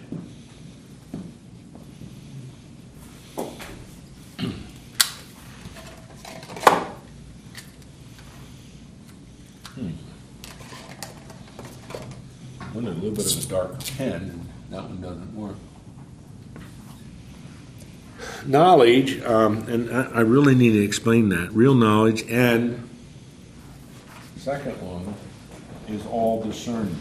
wanted 12.73 12.97
a 12.97 12.99
little 13.01 13.11
bit 13.11 13.31
of 13.31 13.37
a 13.37 13.40
dark 13.51 13.85
pen, 13.97 14.13
and 14.13 14.47
that 14.69 14.83
one 14.83 15.01
doesn't 15.01 15.35
work. 15.35 15.57
Knowledge, 18.45 19.21
um, 19.23 19.67
and 19.67 19.91
I, 19.91 20.03
I 20.03 20.19
really 20.21 20.55
need 20.55 20.71
to 20.71 20.81
explain 20.81 21.29
that. 21.29 21.51
Real 21.51 21.75
knowledge, 21.75 22.23
and 22.29 22.89
second 24.37 24.81
one 24.81 25.13
is 25.89 26.05
all 26.05 26.41
discernment. 26.41 26.97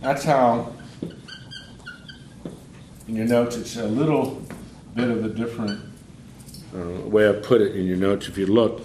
That's 0.00 0.22
how, 0.22 0.74
in 3.08 3.16
your 3.16 3.26
notes, 3.26 3.56
it's 3.56 3.76
a 3.76 3.86
little 3.86 4.42
bit 4.94 5.08
of 5.08 5.24
a 5.24 5.30
different 5.30 5.80
uh, 6.76 7.08
way 7.08 7.28
I 7.28 7.32
put 7.32 7.62
it 7.62 7.74
in 7.74 7.86
your 7.86 7.96
notes. 7.96 8.28
If 8.28 8.36
you 8.36 8.46
look, 8.46 8.82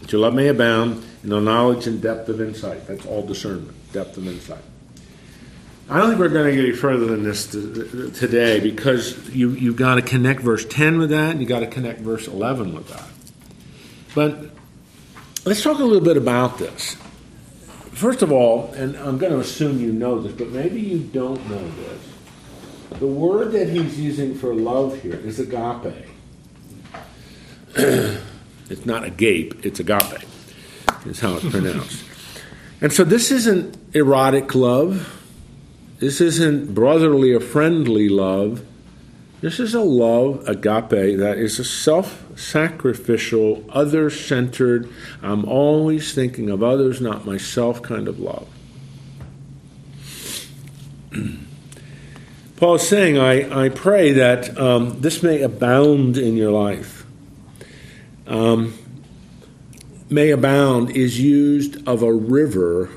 that 0.00 0.12
your 0.12 0.20
love 0.20 0.34
may 0.34 0.48
abound 0.48 1.02
in 1.22 1.30
the 1.30 1.40
knowledge 1.40 1.86
and 1.86 2.02
depth 2.02 2.28
of 2.28 2.40
insight. 2.40 2.86
That's 2.86 3.06
all 3.06 3.26
discernment 3.26 3.76
depth 3.92 4.16
of 4.16 4.26
insight. 4.26 4.62
I 5.92 5.98
don't 5.98 6.08
think 6.08 6.20
we're 6.20 6.30
going 6.30 6.46
to 6.46 6.56
get 6.56 6.64
any 6.64 6.74
further 6.74 7.04
than 7.04 7.22
this 7.22 7.48
today 7.48 8.60
because 8.60 9.28
you, 9.28 9.50
you've 9.50 9.76
got 9.76 9.96
to 9.96 10.02
connect 10.02 10.40
verse 10.40 10.64
10 10.64 10.96
with 10.98 11.10
that 11.10 11.32
and 11.32 11.40
you've 11.40 11.50
got 11.50 11.60
to 11.60 11.66
connect 11.66 12.00
verse 12.00 12.26
11 12.26 12.74
with 12.74 12.88
that. 12.88 13.06
But 14.14 14.50
let's 15.44 15.62
talk 15.62 15.80
a 15.80 15.84
little 15.84 16.00
bit 16.00 16.16
about 16.16 16.56
this. 16.56 16.96
First 17.90 18.22
of 18.22 18.32
all, 18.32 18.72
and 18.72 18.96
I'm 18.96 19.18
going 19.18 19.32
to 19.32 19.40
assume 19.40 19.80
you 19.80 19.92
know 19.92 20.18
this, 20.18 20.32
but 20.32 20.48
maybe 20.48 20.80
you 20.80 20.98
don't 21.00 21.46
know 21.50 21.70
this. 21.70 22.98
The 22.98 23.06
word 23.06 23.52
that 23.52 23.68
he's 23.68 24.00
using 24.00 24.34
for 24.34 24.54
love 24.54 24.98
here 25.02 25.16
is 25.16 25.40
agape. 25.40 26.06
It's 28.70 28.86
not 28.86 29.04
agape, 29.04 29.66
it's 29.66 29.80
agape, 29.80 30.22
is 31.04 31.20
how 31.20 31.34
it's 31.34 31.46
pronounced. 31.46 32.02
And 32.80 32.90
so 32.90 33.04
this 33.04 33.30
isn't 33.30 33.76
erotic 33.94 34.54
love. 34.54 35.21
This 36.02 36.20
isn't 36.20 36.74
brotherly 36.74 37.32
or 37.32 37.38
friendly 37.38 38.08
love. 38.08 38.66
This 39.40 39.60
is 39.60 39.72
a 39.72 39.82
love, 39.82 40.42
agape, 40.48 41.16
that 41.16 41.38
is 41.38 41.60
a 41.60 41.64
self 41.64 42.26
sacrificial, 42.36 43.64
other 43.68 44.10
centered, 44.10 44.92
I'm 45.22 45.44
always 45.44 46.12
thinking 46.12 46.50
of 46.50 46.60
others, 46.60 47.00
not 47.00 47.24
myself 47.24 47.82
kind 47.82 48.08
of 48.08 48.18
love. 48.18 48.48
Paul 52.56 52.74
is 52.74 52.88
saying, 52.88 53.16
I, 53.16 53.66
I 53.66 53.68
pray 53.68 54.10
that 54.10 54.58
um, 54.58 55.00
this 55.02 55.22
may 55.22 55.40
abound 55.40 56.18
in 56.18 56.36
your 56.36 56.50
life. 56.50 57.06
Um, 58.26 58.74
may 60.10 60.30
abound 60.30 60.90
is 60.96 61.20
used 61.20 61.86
of 61.86 62.02
a 62.02 62.12
river 62.12 62.90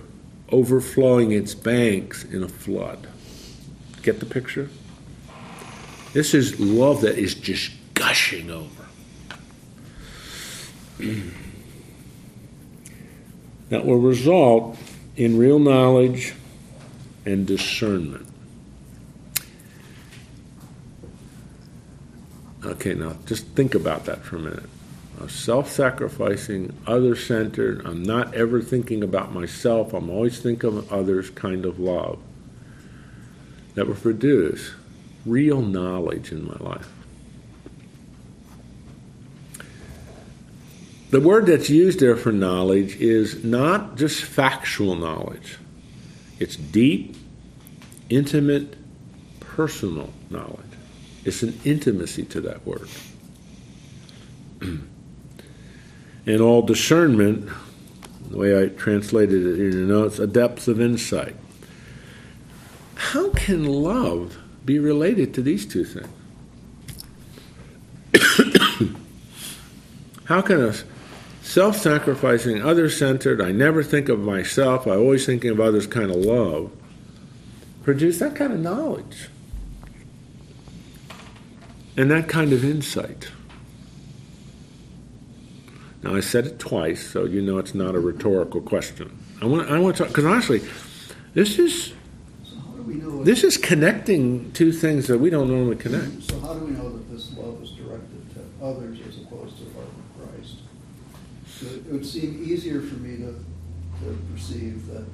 overflowing 0.56 1.34
its 1.34 1.54
banks 1.54 2.24
in 2.24 2.42
a 2.42 2.48
flood. 2.48 3.10
Get 4.02 4.22
the 4.22 4.26
picture? 4.26 4.70
This 6.14 6.34
is 6.34 6.58
love 6.62 7.02
that 7.02 7.18
is 7.18 7.36
just 7.36 7.74
gushing 7.94 8.50
over. 8.50 8.86
that 13.70 13.86
will 13.86 13.98
result 13.98 14.78
in 15.18 15.38
real 15.38 15.60
knowledge 15.60 16.34
and 17.26 17.46
discernment. 17.46 18.26
Okay, 22.64 22.94
now 22.94 23.18
just 23.26 23.46
think 23.48 23.76
about 23.76 24.06
that 24.06 24.24
for 24.24 24.38
a 24.38 24.40
minute. 24.40 24.70
Uh, 25.20 25.26
A 25.26 25.30
self 25.30 25.70
sacrificing, 25.72 26.76
other 26.88 27.16
centered, 27.16 27.86
I'm 27.86 28.04
not 28.04 28.34
ever 28.34 28.62
thinking 28.62 29.04
about 29.04 29.34
myself, 29.34 29.94
I'm 29.94 30.10
always 30.10 30.40
thinking 30.40 30.78
of 30.78 30.92
others 30.92 31.30
kind 31.30 31.66
of 31.66 31.80
love 31.80 32.20
that 33.76 33.88
will 33.88 33.96
produce 33.96 34.72
real 35.26 35.62
knowledge 35.62 36.32
in 36.32 36.46
my 36.46 36.58
life. 36.60 36.90
The 41.12 41.22
word 41.22 41.46
that's 41.46 41.70
used 41.70 42.00
there 42.00 42.16
for 42.16 42.32
knowledge 42.32 42.96
is 42.98 43.44
not 43.44 43.96
just 43.96 44.24
factual 44.24 44.96
knowledge, 44.96 45.58
it's 46.40 46.56
deep, 46.56 47.16
intimate, 48.10 48.76
personal 49.40 50.12
knowledge. 50.30 50.60
It's 51.24 51.42
an 51.42 51.60
intimacy 51.64 52.24
to 52.26 52.42
that 52.42 52.66
word. 52.68 52.90
and 56.26 56.42
all 56.42 56.62
discernment, 56.62 57.50
the 58.30 58.38
way 58.38 58.64
I 58.64 58.68
translated 58.68 59.46
it 59.46 59.60
in 59.60 59.72
your 59.72 59.88
notes, 59.88 60.20
a 60.20 60.28
depth 60.28 60.68
of 60.68 60.82
insight. 60.82 61.36
How 62.96 63.30
can 63.32 63.66
love 63.66 64.38
be 64.66 64.80
related 64.80 65.34
to 65.36 65.42
these 65.42 65.66
two 65.66 65.86
things? 65.86 66.08
How 70.26 70.42
can 70.42 70.62
a 70.62 70.74
self 71.44 71.78
sacrificing, 71.78 72.64
other 72.64 72.90
centered, 72.90 73.42
I 73.42 73.52
never 73.52 73.84
think 73.84 74.10
of 74.10 74.20
myself, 74.20 74.88
I 74.88 74.96
always 74.96 75.26
thinking 75.26 75.52
of 75.52 75.60
others 75.60 75.86
kind 75.86 76.10
of 76.10 76.18
love, 76.18 76.72
produce 77.84 78.20
that 78.20 78.36
kind 78.36 78.52
of 78.52 78.60
knowledge 78.60 79.30
and 81.96 82.10
that 82.10 82.28
kind 82.28 82.52
of 82.52 82.66
insight? 82.66 83.30
Now, 86.06 86.16
I 86.16 86.20
said 86.20 86.46
it 86.46 86.60
twice, 86.60 87.04
so 87.04 87.26
you 87.26 87.42
know 87.42 87.58
it's 87.58 87.74
not 87.74 87.96
a 87.96 88.00
rhetorical 88.00 88.62
question. 88.62 89.18
I 89.42 89.46
want, 89.46 89.72
I 89.72 89.80
want 89.80 89.98
to, 89.98 90.06
because 90.06 90.24
honestly, 90.24 90.62
this 91.34 91.58
is 91.58 91.94
So 92.44 92.58
how 92.58 92.74
do 92.74 92.84
we 92.84 92.94
know? 92.94 93.24
this 93.24 93.44
is 93.44 93.58
connecting 93.58 94.52
two 94.52 94.72
things 94.72 95.08
that 95.08 95.18
we 95.18 95.32
don't 95.32 95.50
normally 95.50 95.78
connect. 95.78 96.22
So 96.22 96.40
how 96.42 96.54
do 96.54 96.64
we 96.64 96.74
know 96.74 96.92
that 96.92 97.12
this 97.12 97.36
love 97.36 97.60
is 97.64 97.72
directed 97.72 98.22
to 98.36 98.64
others 98.64 99.00
as 99.10 99.18
opposed 99.18 99.58
to 99.58 99.64
love 99.64 99.88
of 99.88 100.30
Christ? 100.30 100.58
So 101.48 101.66
It 101.66 101.92
would 101.92 102.06
seem 102.06 102.44
easier 102.48 102.82
for 102.82 102.96
me 102.96 103.18
to, 103.18 103.34
to 104.04 104.18
perceive 104.32 104.86
that, 104.94 105.06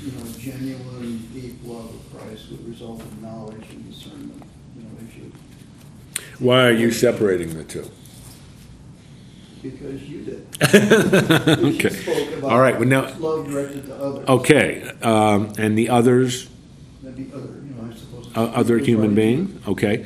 you 0.00 0.12
know, 0.12 0.32
genuine, 0.38 1.28
deep 1.34 1.58
love 1.62 1.94
of 1.94 2.18
Christ 2.18 2.48
would 2.52 2.66
result 2.66 3.02
in 3.02 3.20
knowledge 3.20 3.68
and 3.68 3.92
discernment, 3.92 4.42
you 4.78 4.82
know, 4.82 4.90
if 5.06 5.14
you, 5.14 5.30
Why 6.38 6.68
are 6.68 6.72
you 6.72 6.90
separating 6.90 7.54
the 7.54 7.64
two? 7.64 7.90
Because 9.62 10.02
you 10.02 10.22
did. 10.24 10.46
Because 10.60 11.58
you 11.58 11.74
Okay. 11.76 11.88
spoke 11.90 12.38
about 12.38 12.52
All 12.52 12.60
right, 12.60 12.78
well, 12.78 12.88
now- 12.88 13.12
Love 13.18 13.48
directed 13.50 13.86
to 13.86 13.94
others. 13.96 14.28
Okay, 14.28 14.82
um, 15.02 15.52
and 15.58 15.76
the 15.78 15.88
others, 15.88 16.48
That'd 17.02 17.16
be 17.16 17.32
other, 17.34 17.46
you 17.46 17.74
know, 17.74 17.90
I 17.90 17.94
suppose. 17.96 18.36
uh, 18.36 18.44
other 18.60 18.78
human 18.78 19.14
beings. 19.14 19.50
Okay, 19.68 20.04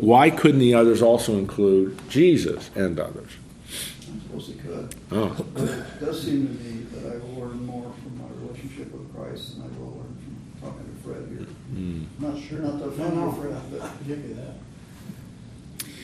why 0.00 0.30
couldn't 0.30 0.60
the 0.60 0.74
others 0.74 1.02
also 1.02 1.36
include 1.38 1.98
Jesus 2.08 2.70
and 2.74 2.98
others? 2.98 3.30
I 3.68 4.18
suppose 4.22 4.48
it 4.50 4.58
could. 4.62 4.94
Oh, 5.12 5.36
But 5.54 5.62
it 5.64 6.00
does 6.00 6.22
seem 6.22 6.46
to 6.48 6.52
me 6.64 6.86
that 6.94 7.12
I 7.14 7.16
will 7.18 7.40
learn 7.48 7.64
more 7.66 7.92
from 8.02 8.18
my 8.18 8.28
relationship 8.46 8.92
with 8.92 9.14
Christ 9.14 9.54
than 9.56 9.64
I 9.64 9.78
will 9.78 9.92
learn 9.96 10.16
from 10.60 10.68
talking 10.70 10.84
to 10.84 11.02
Fred 11.08 11.28
here. 11.28 11.46
Hmm. 11.46 12.02
Not 12.18 12.42
sure, 12.42 12.58
not 12.60 12.78
to 12.78 12.84
offend 12.86 13.14
you, 13.16 13.32
Fred, 13.32 13.56
but 13.72 14.06
give 14.08 14.18
you 14.28 14.34
that. 14.34 14.54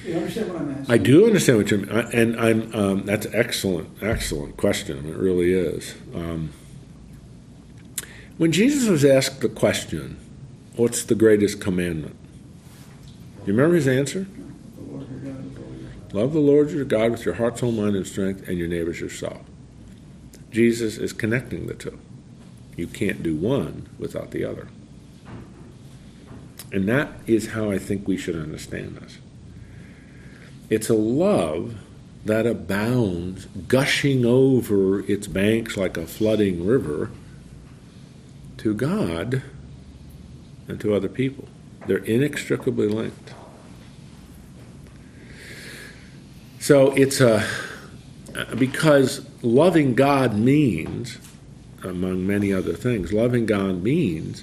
Understand 0.07 0.53
what 0.53 0.61
I'm 0.61 0.71
asking? 0.71 0.95
I 0.95 0.99
do 0.99 1.27
understand 1.27 1.59
what 1.59 1.71
you're, 1.71 1.85
and 2.15 2.39
I'm. 2.41 2.75
Um, 2.75 3.03
that's 3.05 3.27
excellent, 3.33 3.89
excellent 4.03 4.57
question. 4.57 5.09
It 5.09 5.17
really 5.17 5.53
is. 5.53 5.95
Um, 6.15 6.51
when 8.37 8.51
Jesus 8.51 8.89
was 8.89 9.05
asked 9.05 9.41
the 9.41 9.49
question, 9.49 10.19
"What's 10.75 11.05
the 11.05 11.15
greatest 11.15 11.61
commandment?" 11.61 12.17
Do 13.45 13.53
you 13.53 13.57
remember 13.57 13.77
his 13.77 13.89
answer? 13.89 14.27
Love 16.13 16.33
the 16.33 16.41
Lord 16.41 16.71
your 16.71 16.85
God 16.85 17.11
with 17.11 17.25
your 17.25 17.35
heart, 17.35 17.59
soul, 17.59 17.73
mind, 17.73 17.97
and 17.97 18.07
strength, 18.07 18.47
and 18.47 18.59
your 18.59 18.69
neighbors 18.69 19.01
yourself. 19.01 19.41
Jesus 20.51 20.99
is 20.99 21.13
connecting 21.13 21.67
the 21.67 21.75
two. 21.75 21.99
You 22.77 22.87
can't 22.87 23.23
do 23.23 23.35
one 23.35 23.89
without 23.99 24.31
the 24.31 24.45
other. 24.45 24.69
And 26.71 26.89
that 26.89 27.13
is 27.27 27.53
how 27.53 27.71
I 27.71 27.79
think 27.79 28.07
we 28.07 28.17
should 28.17 28.37
understand 28.37 28.97
this. 28.97 29.19
It's 30.73 30.89
a 30.89 30.95
love 30.95 31.75
that 32.25 32.47
abounds, 32.47 33.45
gushing 33.69 34.25
over 34.25 35.01
its 35.01 35.27
banks 35.27 35.77
like 35.77 35.99
a 35.99 36.07
flooding 36.07 36.65
river 36.65 37.11
to 38.57 38.73
God 38.73 39.43
and 40.67 40.81
to 40.81 40.95
other 40.95 41.11
people. 41.11 41.47
They're 41.87 41.99
inextricably 41.99 42.89
linked. 42.89 43.35
So 46.59 46.93
it's 46.93 47.21
a 47.21 47.47
because 48.57 49.27
loving 49.43 49.95
God 49.95 50.39
means, 50.39 51.19
among 51.85 52.27
many 52.27 52.51
other 52.51 52.73
things, 52.73 53.13
loving 53.13 53.45
God 53.45 53.83
means 53.83 54.43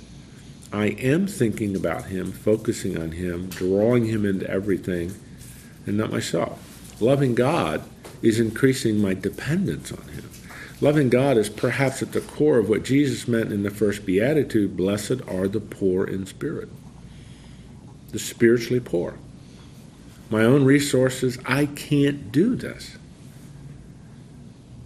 I 0.72 0.90
am 0.90 1.26
thinking 1.26 1.76
about 1.76 2.06
Him, 2.06 2.32
focusing 2.32 3.02
on 3.02 3.14
Him, 3.14 3.50
drawing 3.50 4.06
Him 4.06 4.28
into 4.28 4.48
everything, 4.48 5.16
and 5.90 5.98
not 5.98 6.12
myself. 6.12 7.02
Loving 7.02 7.36
God 7.36 7.84
is 8.22 8.40
increasing 8.40 9.02
my 9.02 9.14
dependence 9.14 9.92
on 9.92 10.08
Him. 10.10 10.30
Loving 10.80 11.10
God 11.10 11.38
is 11.38 11.50
perhaps 11.50 12.02
at 12.02 12.14
the 12.14 12.22
core 12.22 12.58
of 12.60 12.70
what 12.70 12.84
Jesus 12.84 13.28
meant 13.28 13.52
in 13.52 13.64
the 13.64 13.70
first 13.70 14.06
beatitude 14.06 14.78
blessed 14.78 15.22
are 15.28 15.50
the 15.50 15.60
poor 15.60 16.06
in 16.06 16.26
spirit, 16.26 16.70
the 18.12 18.20
spiritually 18.20 18.80
poor 18.80 19.16
my 20.30 20.44
own 20.44 20.64
resources, 20.64 21.40
I 21.46 21.66
can't 21.66 22.32
do 22.32 22.56
this. 22.56 22.98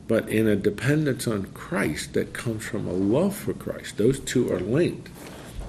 But 0.08 0.30
in 0.30 0.48
a 0.48 0.56
dependence 0.56 1.28
on 1.28 1.48
Christ 1.48 2.14
that 2.14 2.34
comes 2.34 2.66
from 2.66 2.88
a 2.88 2.94
love 2.94 3.36
for 3.36 3.54
Christ, 3.54 3.98
those 3.98 4.20
two 4.20 4.52
are 4.52 4.60
linked. 4.60 5.10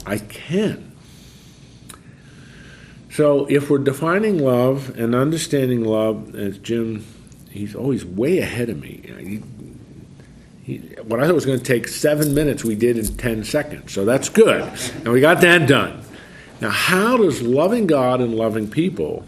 I 0.06 0.18
can. 0.18 0.92
So 3.14 3.46
if 3.46 3.70
we're 3.70 3.78
defining 3.78 4.38
love 4.38 4.98
and 4.98 5.14
understanding 5.14 5.84
love, 5.84 6.34
as 6.34 6.58
Jim, 6.58 7.04
he's 7.50 7.74
always 7.74 8.04
way 8.04 8.38
ahead 8.38 8.68
of 8.68 8.80
me. 8.80 9.00
He, 9.18 9.42
he, 10.64 10.78
what 11.02 11.20
I 11.20 11.26
thought 11.26 11.34
was 11.34 11.46
going 11.46 11.58
to 11.58 11.64
take 11.64 11.86
seven 11.88 12.34
minutes, 12.34 12.64
we 12.64 12.74
did 12.74 12.98
in 12.98 13.16
10 13.16 13.44
seconds. 13.44 13.92
So 13.92 14.04
that's 14.04 14.28
good. 14.28 14.62
And 15.04 15.08
we 15.08 15.20
got 15.20 15.40
that 15.42 15.68
done. 15.68 16.02
Now, 16.60 16.70
how 16.70 17.16
does 17.16 17.42
loving 17.42 17.86
God 17.86 18.20
and 18.20 18.34
loving 18.34 18.68
people 18.68 19.24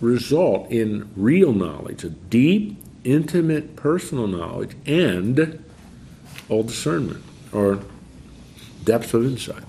result 0.00 0.70
in 0.70 1.10
real 1.16 1.52
knowledge, 1.52 2.04
a 2.04 2.10
deep, 2.10 2.82
intimate, 3.04 3.76
personal 3.76 4.26
knowledge, 4.26 4.74
and 4.86 5.62
all 6.48 6.62
discernment 6.62 7.22
or 7.52 7.80
depth 8.84 9.14
of 9.14 9.24
insight. 9.24 9.62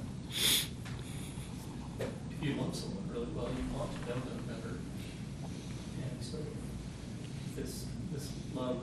if 1.99 2.47
you 2.47 2.53
love 2.55 2.76
someone 2.76 3.09
really 3.12 3.28
well, 3.36 3.49
you 3.49 3.78
want 3.78 3.91
to 3.91 4.09
know 4.09 4.16
them 4.16 4.43
better. 4.47 4.78
And 5.97 6.24
so 6.24 6.38
this, 7.55 7.86
this 8.12 8.30
love 8.55 8.78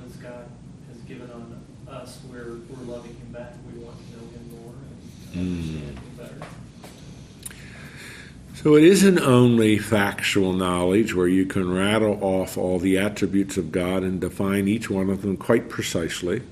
So 8.63 8.75
it 8.75 8.83
isn't 8.83 9.21
only 9.21 9.79
factual 9.79 10.53
knowledge 10.53 11.15
where 11.15 11.29
you 11.29 11.47
can 11.47 11.73
rattle 11.73 12.19
off 12.21 12.59
all 12.59 12.81
the 12.81 12.99
attributes 12.99 13.57
of 13.57 13.71
God 13.71 14.03
and 14.03 14.21
define 14.21 14.67
each 14.67 14.91
one 14.91 15.11
of 15.11 15.23
them 15.23 15.37
quite 15.37 15.69
precisely. 15.69 16.43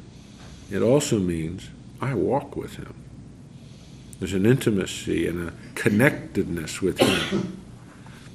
It 0.70 0.82
also 0.82 1.18
means 1.18 1.68
I 2.00 2.14
walk 2.14 2.54
with 2.54 2.76
Him. 2.76 2.94
There's 4.20 4.34
an 4.34 4.46
intimacy 4.46 5.26
and 5.26 5.48
a 5.48 5.52
connectedness 5.74 6.80
with 6.80 7.00
Him. 7.00 7.60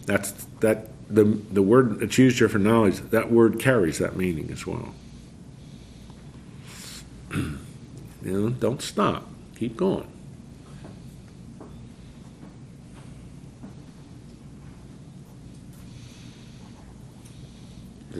That's 0.06 0.32
that 0.60 0.90
the 1.08 1.24
the 1.24 1.62
word 1.62 2.02
that's 2.02 2.18
used 2.18 2.40
here 2.40 2.50
for 2.50 2.60
knowledge. 2.60 2.98
That 3.12 3.32
word 3.32 3.58
carries 3.58 4.00
that 4.00 4.18
meaning 4.18 4.52
as 4.52 4.68
well. 4.68 4.94
you 7.34 7.58
know, 8.22 8.50
don't 8.50 8.82
stop. 8.82 9.30
Keep 9.56 9.78
going. 9.78 10.10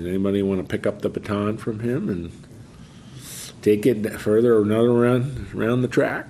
Does 0.02 0.10
anybody 0.10 0.42
want 0.42 0.60
to 0.60 0.68
pick 0.68 0.88
up 0.88 1.04
the 1.04 1.10
baton 1.10 1.58
from 1.60 1.82
him 1.82 2.10
and 2.10 2.32
take 3.62 3.86
it 3.86 4.02
further 4.20 4.56
or 4.56 4.64
another 4.64 4.90
around 4.90 5.50
around 5.54 5.84
the 5.84 5.88
track? 5.88 6.26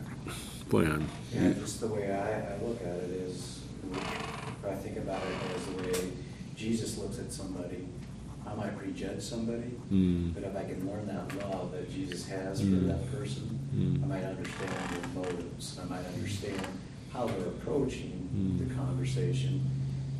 Boy, 0.68 0.84
I'm, 0.84 1.08
Yeah, 1.34 1.54
just 1.54 1.80
the 1.80 1.88
way 1.88 2.12
I, 2.12 2.54
I 2.54 2.58
look 2.62 2.82
at 2.82 2.88
it 2.98 3.12
is, 3.12 3.62
I 4.68 4.74
think 4.76 4.98
about 4.98 5.22
it 5.24 5.56
as 5.56 5.66
the 5.68 5.84
way 5.84 6.12
Jesus 6.54 6.98
looks 6.98 7.18
at 7.20 7.32
somebody, 7.32 7.88
I 8.46 8.54
might 8.56 8.78
prejudge 8.78 9.22
somebody, 9.22 9.72
Mm. 9.90 10.34
but 10.34 10.44
if 10.44 10.54
I 10.54 10.66
can 10.66 10.86
learn 10.86 11.08
that 11.08 11.34
love 11.50 11.72
that 11.72 11.90
Jesus 11.90 12.28
has 12.28 12.62
Mm. 12.62 12.78
for 12.82 12.86
that 12.88 13.10
person, 13.18 13.58
Mm. 13.74 14.04
I 14.04 14.08
might 14.08 14.24
understand 14.26 14.74
their 14.92 15.24
motives, 15.24 15.80
I 15.82 15.86
might 15.90 16.06
understand 16.14 16.60
how 17.14 17.26
they're 17.26 17.48
approaching 17.48 18.28
Mm. 18.36 18.68
the 18.68 18.76
conversation, 18.76 19.62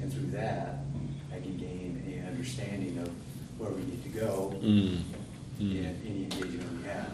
and 0.02 0.10
through 0.14 0.32
that, 0.40 0.86
I 1.34 1.40
can 1.42 1.58
gain 1.58 2.02
a 2.08 2.28
understanding 2.32 2.98
of 3.00 3.10
where 3.62 3.72
we 3.72 3.84
need 3.84 4.04
to 4.04 4.10
go 4.10 4.56
Mm. 4.64 5.00
in 5.60 5.96
any 6.06 6.24
engagement 6.24 6.82
we 6.82 6.90
have. 6.90 7.08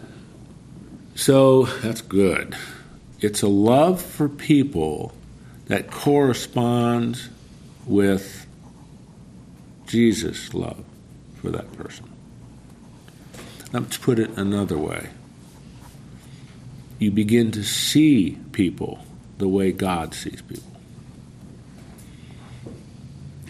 So 1.15 1.65
that's 1.81 2.01
good. 2.01 2.55
It's 3.19 3.41
a 3.41 3.47
love 3.47 4.01
for 4.01 4.29
people 4.29 5.13
that 5.67 5.91
corresponds 5.91 7.29
with 7.85 8.45
Jesus' 9.87 10.53
love 10.53 10.83
for 11.41 11.49
that 11.49 11.71
person. 11.73 12.05
Let's 13.73 13.97
put 13.97 14.19
it 14.19 14.29
another 14.37 14.77
way. 14.77 15.09
You 16.99 17.11
begin 17.11 17.51
to 17.51 17.63
see 17.63 18.37
people 18.53 18.99
the 19.37 19.47
way 19.47 19.71
God 19.71 20.13
sees 20.13 20.41
people. 20.41 20.76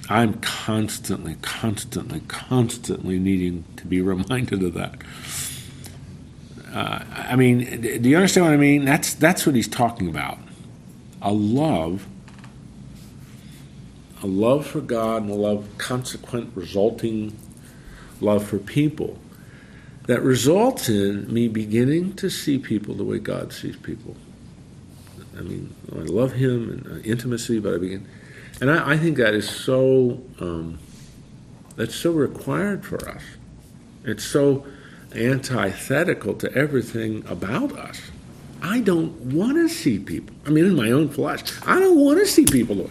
I'm 0.09 0.35
constantly, 0.35 1.35
constantly, 1.41 2.21
constantly 2.27 3.19
needing 3.19 3.65
to 3.77 3.85
be 3.85 4.01
reminded 4.13 4.63
of 4.63 4.73
that. 4.73 4.95
Uh, 6.73 7.03
I 7.11 7.35
mean, 7.35 7.81
do 7.81 8.09
you 8.09 8.15
understand 8.15 8.45
what 8.45 8.53
I 8.53 8.57
mean? 8.57 8.85
That's 8.85 9.13
that's 9.13 9.45
what 9.45 9.55
he's 9.55 9.67
talking 9.67 10.07
about. 10.07 10.37
A 11.21 11.31
love, 11.31 12.05
a 14.21 14.27
love 14.27 14.67
for 14.67 14.81
God, 14.81 15.23
and 15.23 15.31
a 15.31 15.35
love 15.35 15.67
consequent, 15.77 16.51
resulting 16.55 17.37
love 18.21 18.45
for 18.45 18.59
people 18.59 19.17
that 20.07 20.21
results 20.21 20.89
in 20.89 21.31
me 21.31 21.47
beginning 21.47 22.13
to 22.13 22.29
see 22.29 22.57
people 22.57 22.95
the 22.95 23.03
way 23.03 23.19
God 23.19 23.53
sees 23.53 23.75
people. 23.75 24.15
I 25.37 25.41
mean, 25.41 25.75
I 25.93 25.99
love 25.99 26.33
Him 26.33 26.69
and 26.69 26.87
uh, 26.87 26.99
intimacy, 27.03 27.59
but 27.59 27.75
I 27.75 27.77
begin, 27.77 28.07
and 28.61 28.71
I, 28.71 28.91
I 28.91 28.97
think 28.97 29.17
that 29.17 29.33
is 29.33 29.49
so 29.49 30.21
um, 30.39 30.79
that's 31.75 31.95
so 31.95 32.11
required 32.11 32.85
for 32.85 33.07
us. 33.07 33.21
It's 34.03 34.23
so 34.23 34.65
antithetical 35.13 36.33
to 36.35 36.53
everything 36.53 37.25
about 37.27 37.71
us. 37.73 38.01
I 38.61 38.79
don't 38.79 39.13
want 39.33 39.57
to 39.57 39.69
see 39.69 39.99
people. 39.99 40.35
I 40.45 40.49
mean, 40.49 40.65
in 40.65 40.75
my 40.75 40.91
own 40.91 41.09
flesh, 41.09 41.41
I 41.65 41.79
don't 41.79 41.99
want 41.99 42.19
to 42.19 42.25
see 42.25 42.45
people 42.45 42.89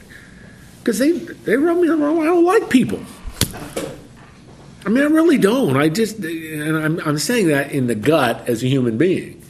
because 0.78 0.98
they 0.98 1.12
they 1.12 1.56
rub 1.56 1.78
me 1.78 1.88
the 1.88 1.96
wrong 1.96 2.18
way. 2.18 2.26
I 2.26 2.30
don't 2.30 2.44
like 2.44 2.70
people. 2.70 3.00
I 4.86 4.88
mean, 4.88 5.02
I 5.02 5.06
really 5.06 5.36
don't. 5.36 5.76
I 5.76 5.88
just, 5.88 6.18
and 6.18 6.76
I'm, 6.76 7.00
I'm 7.00 7.18
saying 7.18 7.48
that 7.48 7.72
in 7.72 7.88
the 7.88 7.96
gut 7.96 8.48
as 8.48 8.62
a 8.62 8.68
human 8.68 8.96
being. 8.96 9.42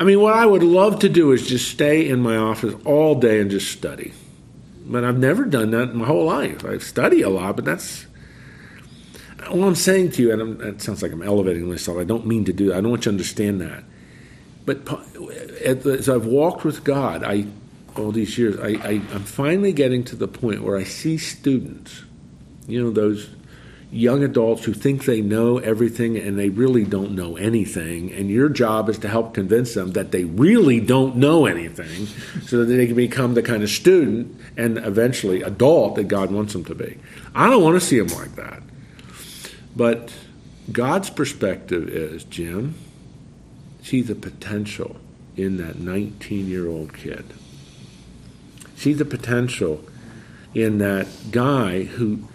I 0.00 0.02
mean, 0.02 0.20
what 0.20 0.34
I 0.34 0.46
would 0.46 0.64
love 0.64 0.98
to 1.00 1.08
do 1.08 1.30
is 1.30 1.46
just 1.46 1.70
stay 1.70 2.08
in 2.08 2.18
my 2.20 2.36
office 2.36 2.74
all 2.84 3.14
day 3.14 3.40
and 3.40 3.52
just 3.52 3.70
study. 3.70 4.12
But 4.88 5.04
I've 5.04 5.18
never 5.18 5.44
done 5.44 5.70
that 5.72 5.90
in 5.90 5.98
my 5.98 6.06
whole 6.06 6.24
life. 6.24 6.64
I 6.64 6.78
study 6.78 7.20
a 7.20 7.28
lot, 7.28 7.56
but 7.56 7.66
that's 7.66 8.06
all 9.50 9.64
I'm 9.64 9.74
saying 9.74 10.12
to 10.12 10.22
you, 10.22 10.32
and 10.32 10.40
I'm, 10.40 10.60
it 10.62 10.82
sounds 10.82 11.02
like 11.02 11.12
I'm 11.12 11.22
elevating 11.22 11.68
myself. 11.68 11.98
I 11.98 12.04
don't 12.04 12.26
mean 12.26 12.46
to 12.46 12.52
do 12.52 12.68
that. 12.68 12.78
I 12.78 12.80
don't 12.80 12.90
want 12.90 13.02
you 13.02 13.10
to 13.12 13.14
understand 13.14 13.60
that. 13.60 13.84
But 14.64 14.88
as 15.64 16.08
I've 16.08 16.26
walked 16.26 16.64
with 16.64 16.84
God, 16.84 17.22
I 17.22 17.46
all 17.96 18.12
these 18.12 18.38
years, 18.38 18.58
I, 18.60 18.68
I, 18.86 18.90
I'm 19.12 19.24
finally 19.24 19.72
getting 19.72 20.04
to 20.04 20.16
the 20.16 20.28
point 20.28 20.62
where 20.62 20.76
I 20.76 20.84
see 20.84 21.18
students, 21.18 22.02
you 22.66 22.82
know, 22.82 22.90
those 22.90 23.28
young 23.90 24.22
adults 24.22 24.64
who 24.64 24.74
think 24.74 25.04
they 25.04 25.22
know 25.22 25.58
everything 25.58 26.16
and 26.16 26.38
they 26.38 26.50
really 26.50 26.84
don't 26.84 27.12
know 27.12 27.36
anything. 27.36 28.12
And 28.12 28.30
your 28.30 28.48
job 28.48 28.88
is 28.88 28.98
to 28.98 29.08
help 29.08 29.32
convince 29.34 29.74
them 29.74 29.92
that 29.92 30.12
they 30.12 30.24
really 30.24 30.80
don't 30.80 31.16
know 31.16 31.46
anything 31.46 32.06
so 32.46 32.58
that 32.58 32.66
they 32.66 32.86
can 32.86 32.96
become 32.96 33.34
the 33.34 33.42
kind 33.42 33.62
of 33.62 33.70
student 33.70 34.38
and 34.56 34.76
eventually 34.78 35.42
adult 35.42 35.94
that 35.96 36.04
God 36.04 36.30
wants 36.30 36.52
them 36.52 36.64
to 36.64 36.74
be. 36.74 36.98
I 37.34 37.48
don't 37.48 37.62
want 37.62 37.80
to 37.80 37.86
see 37.86 37.98
them 37.98 38.16
like 38.18 38.34
that. 38.36 38.62
But 39.74 40.12
God's 40.70 41.08
perspective 41.08 41.88
is, 41.88 42.24
Jim, 42.24 42.74
see 43.82 44.02
the 44.02 44.14
potential 44.14 44.96
in 45.36 45.56
that 45.58 45.78
19 45.78 46.46
year 46.46 46.68
old 46.68 46.92
kid. 46.92 47.24
See 48.76 48.92
the 48.92 49.04
potential 49.04 49.82
in 50.54 50.78
that 50.78 51.06
guy 51.30 51.84
who 51.84 52.28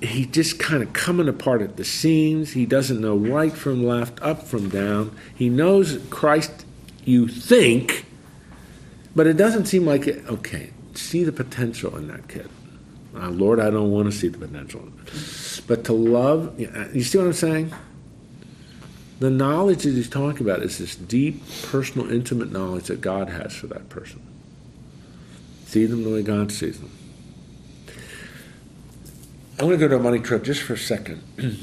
he 0.00 0.26
just 0.26 0.58
kind 0.58 0.82
of 0.82 0.92
coming 0.92 1.28
apart 1.28 1.60
at 1.62 1.76
the 1.76 1.84
seams. 1.84 2.52
He 2.52 2.66
doesn't 2.66 3.00
know 3.00 3.16
right 3.16 3.52
from 3.52 3.84
left, 3.84 4.20
up 4.22 4.42
from 4.42 4.68
down. 4.68 5.16
He 5.34 5.48
knows 5.48 5.98
Christ, 6.10 6.64
you 7.04 7.26
think, 7.26 8.04
but 9.14 9.26
it 9.26 9.36
doesn't 9.36 9.66
seem 9.66 9.84
like 9.84 10.06
it. 10.06 10.24
Okay, 10.28 10.70
see 10.94 11.24
the 11.24 11.32
potential 11.32 11.96
in 11.96 12.08
that 12.08 12.28
kid. 12.28 12.48
Uh, 13.16 13.30
Lord, 13.30 13.58
I 13.58 13.70
don't 13.70 13.90
want 13.90 14.10
to 14.10 14.16
see 14.16 14.28
the 14.28 14.38
potential. 14.38 14.88
But 15.66 15.84
to 15.84 15.92
love, 15.92 16.58
you 16.60 17.02
see 17.02 17.18
what 17.18 17.26
I'm 17.26 17.32
saying? 17.32 17.72
The 19.18 19.30
knowledge 19.30 19.82
that 19.82 19.94
he's 19.94 20.08
talking 20.08 20.42
about 20.42 20.62
is 20.62 20.78
this 20.78 20.94
deep, 20.94 21.42
personal, 21.62 22.10
intimate 22.12 22.52
knowledge 22.52 22.84
that 22.84 23.00
God 23.00 23.28
has 23.28 23.52
for 23.52 23.66
that 23.66 23.88
person. 23.88 24.22
See 25.66 25.86
them 25.86 26.04
the 26.04 26.10
way 26.10 26.22
God 26.22 26.52
sees 26.52 26.78
them. 26.78 26.92
I 29.60 29.64
want 29.64 29.74
to 29.74 29.78
go 29.78 29.88
to 29.88 29.96
a 29.96 29.98
money 29.98 30.20
trip 30.20 30.44
just 30.44 30.62
for 30.62 30.74
a 30.74 30.78
second. 30.78 31.20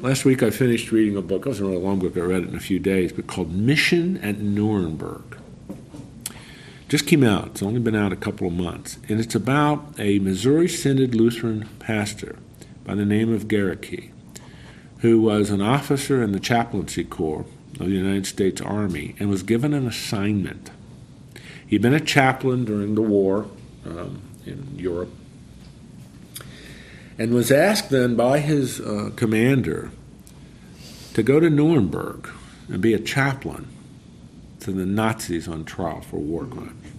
Last 0.00 0.26
week 0.26 0.42
I 0.42 0.50
finished 0.50 0.92
reading 0.92 1.16
a 1.16 1.22
book. 1.22 1.46
It 1.46 1.48
wasn't 1.48 1.68
a 1.68 1.72
really 1.72 1.82
long 1.82 1.98
book. 1.98 2.14
I 2.14 2.20
read 2.20 2.42
it 2.42 2.50
in 2.50 2.54
a 2.54 2.60
few 2.60 2.78
days, 2.78 3.10
but 3.10 3.26
called 3.26 3.50
Mission 3.54 4.18
at 4.18 4.38
Nuremberg. 4.38 5.38
Just 6.90 7.06
came 7.06 7.24
out. 7.24 7.46
It's 7.46 7.62
only 7.62 7.80
been 7.80 7.94
out 7.94 8.12
a 8.12 8.16
couple 8.16 8.48
of 8.48 8.52
months, 8.52 8.98
and 9.08 9.18
it's 9.18 9.34
about 9.34 9.94
a 9.98 10.18
Missouri 10.18 10.68
Synod 10.68 11.14
Lutheran 11.14 11.70
pastor 11.78 12.36
by 12.84 12.94
the 12.96 13.06
name 13.06 13.32
of 13.32 13.48
Gerecke, 13.48 14.10
who 14.98 15.22
was 15.22 15.48
an 15.48 15.62
officer 15.62 16.22
in 16.22 16.32
the 16.32 16.40
chaplaincy 16.40 17.02
corps 17.02 17.46
of 17.80 17.86
the 17.86 17.94
United 17.94 18.26
States 18.26 18.60
Army 18.60 19.14
and 19.18 19.30
was 19.30 19.42
given 19.42 19.72
an 19.72 19.86
assignment. 19.86 20.70
He'd 21.66 21.80
been 21.80 21.94
a 21.94 22.00
chaplain 22.00 22.66
during 22.66 22.94
the 22.94 23.00
war 23.00 23.46
um, 23.86 24.20
in 24.44 24.74
Europe 24.76 25.08
and 27.18 27.34
was 27.34 27.50
asked 27.50 27.90
then 27.90 28.16
by 28.16 28.38
his 28.38 28.80
uh, 28.80 29.10
commander 29.16 29.90
to 31.14 31.22
go 31.22 31.40
to 31.40 31.50
Nuremberg 31.50 32.28
and 32.68 32.80
be 32.80 32.94
a 32.94 32.98
chaplain 32.98 33.68
to 34.60 34.72
the 34.72 34.86
Nazis 34.86 35.48
on 35.48 35.64
trial 35.64 36.00
for 36.00 36.18
war 36.18 36.44
crimes. 36.44 36.92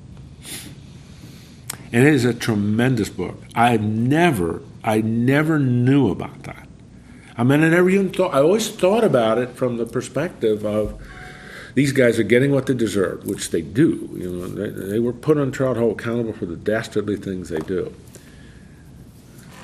And 1.92 2.08
it 2.08 2.14
is 2.14 2.26
a 2.26 2.34
tremendous 2.34 3.10
book. 3.10 3.38
I 3.56 3.78
never, 3.78 4.62
I 4.84 5.02
never 5.02 5.60
knew 5.60 6.10
about 6.10 6.44
that. 6.44 6.68
I 7.38 7.44
mean, 7.44 7.64
I 7.64 7.70
never 7.70 7.90
even 7.90 8.12
thought. 8.12 8.34
I 8.34 8.42
always 8.42 8.70
thought 8.70 9.04
about 9.04 9.38
it 9.38 9.50
from 9.52 9.78
the 9.78 9.86
perspective 9.86 10.66
of 10.66 11.00
these 11.76 11.92
guys 11.92 12.20
are 12.20 12.24
getting 12.24 12.52
what 12.52 12.68
they 12.68 12.74
deserve, 12.74 13.26
which 13.26 13.50
they 13.50 13.62
do. 13.62 14.10
You 14.14 14.32
know, 14.32 14.48
they, 14.48 14.70
they 14.70 15.00
were 15.00 15.14
put 15.14 15.38
on 15.38 15.52
trial, 15.52 15.74
held 15.74 16.00
accountable 16.00 16.34
for 16.34 16.46
the 16.46 16.56
dastardly 16.56 17.16
things 17.16 17.50
they 17.50 17.60
do. 17.60 17.94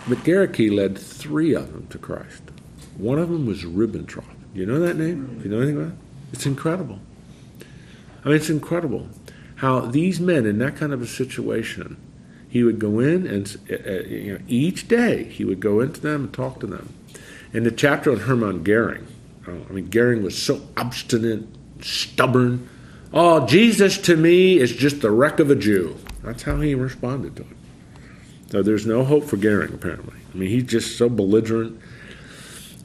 But 0.10 0.24
Gerecke 0.24 0.76
led 0.76 0.98
three 0.98 1.54
of 1.54 1.72
them 1.72 1.86
to 1.92 2.00
Christ. 2.00 2.42
One 2.98 3.20
of 3.20 3.30
them 3.30 3.46
was 3.46 3.64
Ribbentrop. 3.64 4.26
Do 4.54 4.60
you 4.60 4.66
know 4.66 4.80
that 4.80 4.98
name? 4.98 5.38
Do 5.38 5.44
you 5.44 5.52
know 5.52 5.62
anything 5.62 5.78
about 5.78 5.92
it? 5.92 6.00
It's 6.34 6.48
incredible. 6.48 7.00
I 8.26 8.30
mean, 8.30 8.38
it's 8.38 8.50
incredible 8.50 9.08
how 9.58 9.82
these 9.82 10.20
men 10.20 10.48
in 10.48 10.58
that 10.60 10.76
kind 10.78 10.94
of 10.94 11.02
a 11.04 11.08
situation 11.08 11.98
he 12.50 12.64
would 12.64 12.80
go 12.80 13.00
in 13.00 13.28
and 13.28 13.56
uh, 13.70 13.76
uh, 13.76 14.04
you 14.08 14.34
know, 14.34 14.40
each 14.48 14.88
day 14.88 15.26
he 15.26 15.46
would 15.46 15.60
go 15.60 15.80
into 15.80 16.02
them 16.02 16.24
and 16.24 16.34
talk 16.34 16.60
to 16.62 16.68
them. 16.68 16.92
In 17.54 17.64
the 17.64 17.72
chapter 17.72 18.12
on 18.12 18.22
Hermann 18.22 18.64
Goering, 18.64 19.06
uh, 19.48 19.52
I 19.70 19.74
mean, 19.74 19.90
Goering 19.90 20.24
was 20.24 20.42
so 20.42 20.68
obstinate, 20.76 21.44
stubborn. 21.82 22.68
Oh, 23.14 23.46
Jesus 23.46 24.00
to 24.00 24.18
me 24.18 24.58
is 24.58 24.76
just 24.76 25.02
the 25.02 25.12
wreck 25.12 25.40
of 25.40 25.52
a 25.52 25.56
Jew. 25.56 25.98
That's 26.24 26.44
how 26.44 26.60
he 26.62 26.74
responded 26.74 27.36
to 27.36 27.44
it. 27.44 27.59
So 28.52 28.64
there's 28.64 28.86
no 28.86 29.04
hope 29.04 29.26
for 29.26 29.38
Goering, 29.38 29.74
apparently. 29.74 30.18
I 30.34 30.38
mean, 30.38 30.50
he's 30.50 30.64
just 30.64 30.98
so 30.98 31.08
belligerent. 31.08 31.80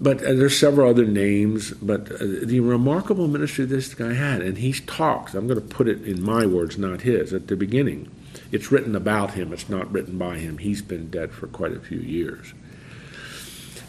But 0.01 0.19
uh, 0.19 0.35
there's 0.35 0.59
several 0.59 0.91
other 0.91 1.07
names. 1.07 1.71
But 1.73 2.13
uh, 2.13 2.19
the 2.45 2.61
remarkable 2.61 3.29
ministry 3.29 3.65
this 3.65 3.95
guy 3.95 4.13
had, 4.13 4.43
and 4.43 4.59
he 4.59 4.73
talks. 4.73 5.35
I'm 5.35 5.47
going 5.47 5.61
to 5.61 5.67
put 5.67 5.89
it 5.89 6.03
in 6.03 6.23
my 6.23 6.45
words, 6.45 6.77
not 6.77 7.03
his. 7.03 7.33
At 7.33 7.47
the 7.47 7.57
beginning, 7.57 8.11
it's 8.53 8.71
written 8.71 8.95
about 8.95 9.33
him. 9.33 9.53
It's 9.53 9.69
not 9.69 9.91
written 9.91 10.19
by 10.19 10.37
him. 10.39 10.59
He's 10.59 10.83
been 10.83 11.09
dead 11.11 11.33
for 11.33 11.47
quite 11.47 11.73
a 11.73 11.81
few 11.81 11.99
years. 11.99 12.53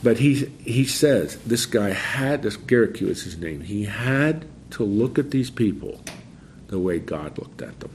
But 0.02 0.20
he 0.20 0.46
he 0.64 0.86
says 0.86 1.38
this 1.40 1.66
guy 1.66 1.90
had 1.90 2.44
this 2.44 2.58
Garrick 2.58 3.02
is 3.02 3.24
his 3.24 3.38
name. 3.38 3.62
He 3.62 3.86
had 3.86 4.46
to 4.72 4.84
look 4.84 5.18
at 5.18 5.32
these 5.32 5.50
people 5.50 6.00
the 6.68 6.80
way 6.80 7.00
God 7.00 7.38
looked 7.38 7.62
at 7.62 7.80
them. 7.80 7.92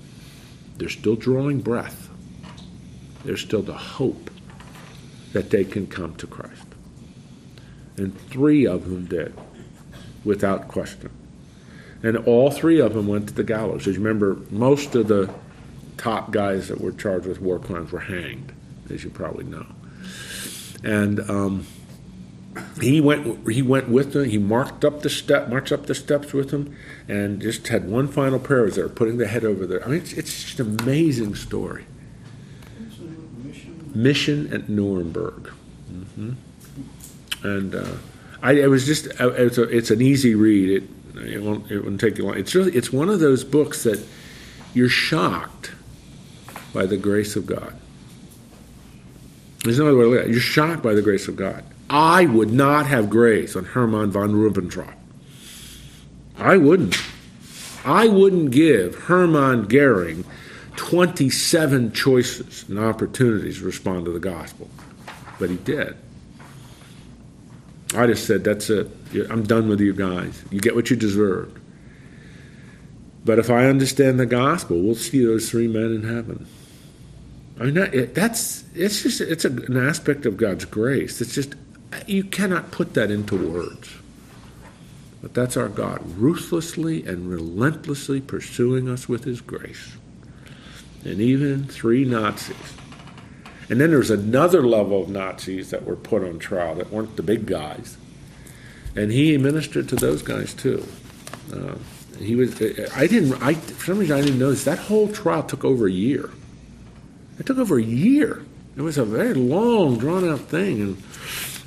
They're 0.76 0.88
still 0.88 1.16
drawing 1.16 1.60
breath. 1.60 2.09
There's 3.24 3.40
still 3.40 3.62
the 3.62 3.74
hope 3.74 4.30
that 5.32 5.50
they 5.50 5.64
can 5.64 5.86
come 5.86 6.14
to 6.16 6.26
Christ. 6.26 6.66
And 7.96 8.18
three 8.28 8.66
of 8.66 8.88
them 8.88 9.06
did, 9.06 9.34
without 10.24 10.68
question. 10.68 11.10
And 12.02 12.16
all 12.16 12.50
three 12.50 12.80
of 12.80 12.94
them 12.94 13.06
went 13.06 13.28
to 13.28 13.34
the 13.34 13.44
gallows. 13.44 13.86
As 13.86 13.96
you 13.96 14.02
remember, 14.02 14.38
most 14.50 14.94
of 14.94 15.08
the 15.08 15.30
top 15.98 16.30
guys 16.30 16.68
that 16.68 16.80
were 16.80 16.92
charged 16.92 17.26
with 17.26 17.40
war 17.40 17.58
crimes 17.58 17.92
were 17.92 18.00
hanged, 18.00 18.52
as 18.88 19.04
you 19.04 19.10
probably 19.10 19.44
know. 19.44 19.66
And 20.82 21.20
um, 21.28 21.66
he 22.80 23.02
went 23.02 23.46
he 23.48 23.60
went 23.60 23.90
with 23.90 24.14
them. 24.14 24.24
He 24.24 24.38
marked 24.38 24.82
up 24.84 25.02
the 25.02 25.10
step, 25.10 25.50
marched 25.50 25.72
up 25.72 25.86
the 25.86 25.94
steps 25.94 26.32
with 26.32 26.50
them, 26.50 26.74
and 27.06 27.40
just 27.42 27.68
had 27.68 27.86
one 27.86 28.08
final 28.08 28.38
prayer 28.38 28.64
as 28.64 28.76
they 28.76 28.82
were 28.82 28.88
putting 28.88 29.18
the 29.18 29.26
head 29.26 29.44
over 29.44 29.66
there. 29.66 29.84
I 29.84 29.88
mean, 29.88 30.00
it's, 30.00 30.14
it's 30.14 30.42
just 30.42 30.60
an 30.60 30.80
amazing 30.80 31.34
story. 31.34 31.84
Mission 33.94 34.52
at 34.52 34.68
Nuremberg, 34.68 35.50
mm-hmm. 35.92 36.32
and 37.42 37.74
uh, 37.74 37.94
I 38.42 38.52
it 38.52 38.68
was 38.68 38.86
just 38.86 39.08
uh, 39.20 39.30
it's, 39.32 39.58
a, 39.58 39.62
it's 39.64 39.90
an 39.90 40.00
easy 40.00 40.34
read. 40.34 40.82
It 40.82 41.34
it 41.34 41.42
won't 41.42 41.70
it 41.70 41.84
won't 41.84 42.00
take 42.00 42.18
you 42.18 42.24
long. 42.24 42.38
It's 42.38 42.54
really 42.54 42.72
it's 42.72 42.92
one 42.92 43.08
of 43.08 43.20
those 43.20 43.44
books 43.44 43.82
that 43.84 44.04
you're 44.74 44.88
shocked 44.88 45.72
by 46.72 46.86
the 46.86 46.96
grace 46.96 47.36
of 47.36 47.46
God. 47.46 47.74
There's 49.64 49.78
no 49.78 49.88
other 49.88 49.96
way 49.96 50.04
to 50.04 50.10
look 50.10 50.20
at 50.20 50.26
it. 50.26 50.30
You're 50.30 50.40
shocked 50.40 50.82
by 50.82 50.94
the 50.94 51.02
grace 51.02 51.28
of 51.28 51.36
God. 51.36 51.64
I 51.90 52.24
would 52.24 52.52
not 52.52 52.86
have 52.86 53.10
grace 53.10 53.56
on 53.56 53.64
Hermann 53.64 54.10
von 54.10 54.32
Ribbentrop. 54.32 54.94
I 56.38 56.56
wouldn't. 56.56 56.96
I 57.84 58.08
wouldn't 58.08 58.52
give 58.52 58.94
Hermann 58.94 59.64
Goering 59.64 60.24
27 60.80 61.92
choices 61.92 62.66
and 62.66 62.78
opportunities 62.78 63.58
to 63.58 63.64
respond 63.66 64.06
to 64.06 64.10
the 64.10 64.18
gospel. 64.18 64.66
But 65.38 65.50
he 65.50 65.56
did. 65.56 65.94
I 67.94 68.06
just 68.06 68.26
said, 68.26 68.44
that's 68.44 68.70
it. 68.70 68.88
I'm 69.28 69.42
done 69.42 69.68
with 69.68 69.82
you 69.82 69.92
guys. 69.92 70.42
You 70.50 70.58
get 70.58 70.74
what 70.74 70.88
you 70.88 70.96
deserve. 70.96 71.54
But 73.26 73.38
if 73.38 73.50
I 73.50 73.66
understand 73.66 74.18
the 74.18 74.24
gospel, 74.24 74.80
we'll 74.80 74.94
see 74.94 75.22
those 75.22 75.50
three 75.50 75.68
men 75.68 75.94
in 75.94 76.02
heaven. 76.02 76.46
I 77.58 77.64
mean, 77.64 77.74
that, 77.74 78.14
that's 78.14 78.64
it's 78.74 79.02
just 79.02 79.20
it's 79.20 79.44
a, 79.44 79.50
an 79.50 79.76
aspect 79.76 80.24
of 80.24 80.38
God's 80.38 80.64
grace. 80.64 81.20
It's 81.20 81.34
just 81.34 81.56
you 82.06 82.24
cannot 82.24 82.70
put 82.70 82.94
that 82.94 83.10
into 83.10 83.36
words. 83.36 83.90
But 85.20 85.34
that's 85.34 85.58
our 85.58 85.68
God, 85.68 86.00
ruthlessly 86.16 87.04
and 87.04 87.28
relentlessly 87.28 88.22
pursuing 88.22 88.88
us 88.88 89.10
with 89.10 89.24
His 89.24 89.42
grace. 89.42 89.98
And 91.04 91.20
even 91.20 91.64
three 91.64 92.04
Nazis. 92.04 92.56
And 93.68 93.80
then 93.80 93.90
there's 93.90 94.10
another 94.10 94.66
level 94.66 95.02
of 95.02 95.08
Nazis 95.08 95.70
that 95.70 95.84
were 95.84 95.96
put 95.96 96.24
on 96.24 96.38
trial 96.38 96.74
that 96.74 96.90
weren't 96.90 97.16
the 97.16 97.22
big 97.22 97.46
guys. 97.46 97.96
And 98.96 99.12
he 99.12 99.38
ministered 99.38 99.88
to 99.90 99.96
those 99.96 100.22
guys 100.22 100.52
too. 100.52 100.84
Uh, 101.52 101.76
he 102.18 102.34
was. 102.34 102.54
I 102.94 103.06
didn't. 103.06 103.40
I 103.42 103.54
for 103.54 103.86
some 103.86 103.98
reason 103.98 104.16
I 104.16 104.20
didn't 104.20 104.38
notice 104.38 104.64
that 104.64 104.78
whole 104.78 105.08
trial 105.08 105.42
took 105.42 105.64
over 105.64 105.86
a 105.86 105.92
year. 105.92 106.30
It 107.38 107.46
took 107.46 107.58
over 107.58 107.78
a 107.78 107.82
year. 107.82 108.44
It 108.76 108.82
was 108.82 108.98
a 108.98 109.04
very 109.04 109.34
long, 109.34 109.98
drawn 109.98 110.28
out 110.28 110.40
thing, 110.40 110.80
and 110.82 111.02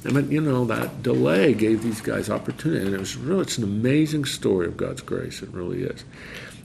I 0.05 0.09
mean, 0.09 0.31
you 0.31 0.41
know, 0.41 0.65
that 0.65 1.01
delay 1.01 1.53
gave 1.53 1.81
these 1.81 2.01
guys 2.01 2.29
opportunity, 2.29 2.85
and 2.85 2.93
it 2.93 2.99
was 2.99 3.15
really 3.15 3.41
it's 3.41 3.57
an 3.57 3.63
amazing 3.63 4.25
story 4.25 4.67
of 4.67 4.77
God's 4.77 5.01
grace. 5.01 5.41
It 5.41 5.49
really 5.49 5.83
is, 5.83 6.03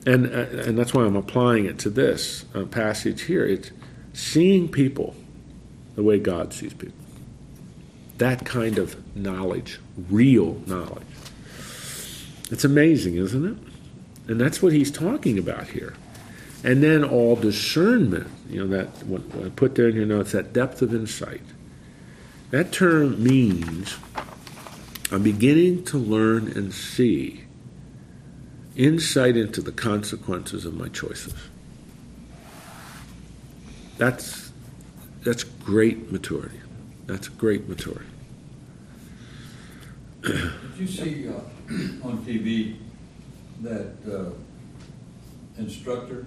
and 0.09 0.27
uh, 0.27 0.63
and 0.63 0.79
that's 0.79 0.95
why 0.95 1.05
I'm 1.05 1.17
applying 1.17 1.67
it 1.67 1.79
to 1.81 1.91
this 1.91 2.45
uh, 2.55 2.65
passage 2.65 3.23
here. 3.23 3.45
It's 3.45 3.71
seeing 4.13 4.69
people 4.69 5.15
the 5.95 6.03
way 6.03 6.19
God 6.19 6.53
sees 6.53 6.75
people. 6.75 6.95
That 8.19 8.45
kind 8.45 8.79
of 8.79 9.17
knowledge, 9.17 9.79
real 10.11 10.61
knowledge. 10.67 11.07
It's 12.51 12.65
amazing, 12.65 13.17
isn't 13.17 13.45
it? 13.45 14.31
And 14.31 14.41
that's 14.41 14.63
what 14.63 14.73
he's 14.73 14.91
talking 14.91 15.39
about 15.39 15.69
here. 15.69 15.95
And 16.65 16.83
then 16.83 17.05
all 17.05 17.37
discernment, 17.37 18.29
you 18.49 18.65
know, 18.65 18.77
that 18.77 19.05
what, 19.07 19.23
what 19.35 19.47
I 19.47 19.49
put 19.51 19.77
there 19.77 19.89
in 19.89 19.95
your 19.95 20.07
notes, 20.07 20.33
that 20.33 20.53
depth 20.53 20.83
of 20.83 20.93
insight 20.93 21.43
that 22.51 22.73
term 22.73 23.23
means 23.23 23.97
I'm 25.13 25.23
beginning 25.23 25.85
to 25.85 25.99
learn 25.99 26.49
and 26.53 26.73
see 26.73 27.45
insight 28.79 29.37
into 29.37 29.61
the 29.61 29.73
consequences 29.73 30.65
of 30.65 30.73
my 30.73 30.89
choices. 30.89 31.35
That's 33.99 34.53
that's 35.25 35.43
great 35.45 36.11
maturity. 36.13 36.61
That's 37.07 37.29
great 37.29 37.69
maturity. 37.69 38.07
Did 40.23 40.53
you 40.79 40.87
see 40.87 41.29
uh, 41.29 41.33
on 42.05 42.25
TV 42.25 42.77
that 43.63 43.93
uh, 44.09 44.31
instructor 45.59 46.27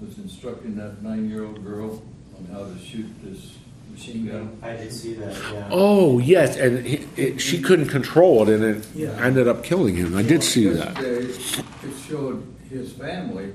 was 0.00 0.16
instructing 0.16 0.76
that 0.76 1.02
nine-year-old 1.02 1.62
girl 1.62 2.02
on 2.38 2.46
how 2.46 2.64
to 2.64 2.78
shoot 2.78 3.06
this 3.22 3.58
machine 3.92 4.26
gun? 4.26 4.58
I 4.62 4.72
did 4.76 4.92
see 4.92 5.14
that, 5.14 5.34
yeah. 5.52 5.68
Oh 5.70 6.18
yes, 6.18 6.56
and 6.56 6.86
he, 6.86 7.06
it, 7.16 7.40
she 7.40 7.60
couldn't 7.60 7.88
control 7.88 8.48
it, 8.48 8.54
and 8.54 8.64
it 8.76 8.86
Yeah. 8.94 9.08
ended 9.24 9.48
up 9.48 9.62
killing 9.64 9.96
him. 9.96 10.16
I 10.16 10.22
did 10.22 10.42
see 10.42 10.68
that. 10.68 10.96
Yesterday, 10.96 11.62
it 11.84 11.94
showed 12.08 12.46
his 12.70 12.92
family 12.92 13.52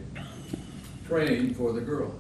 praying 1.08 1.54
for 1.54 1.74
the 1.74 1.82
girl. 1.82 2.14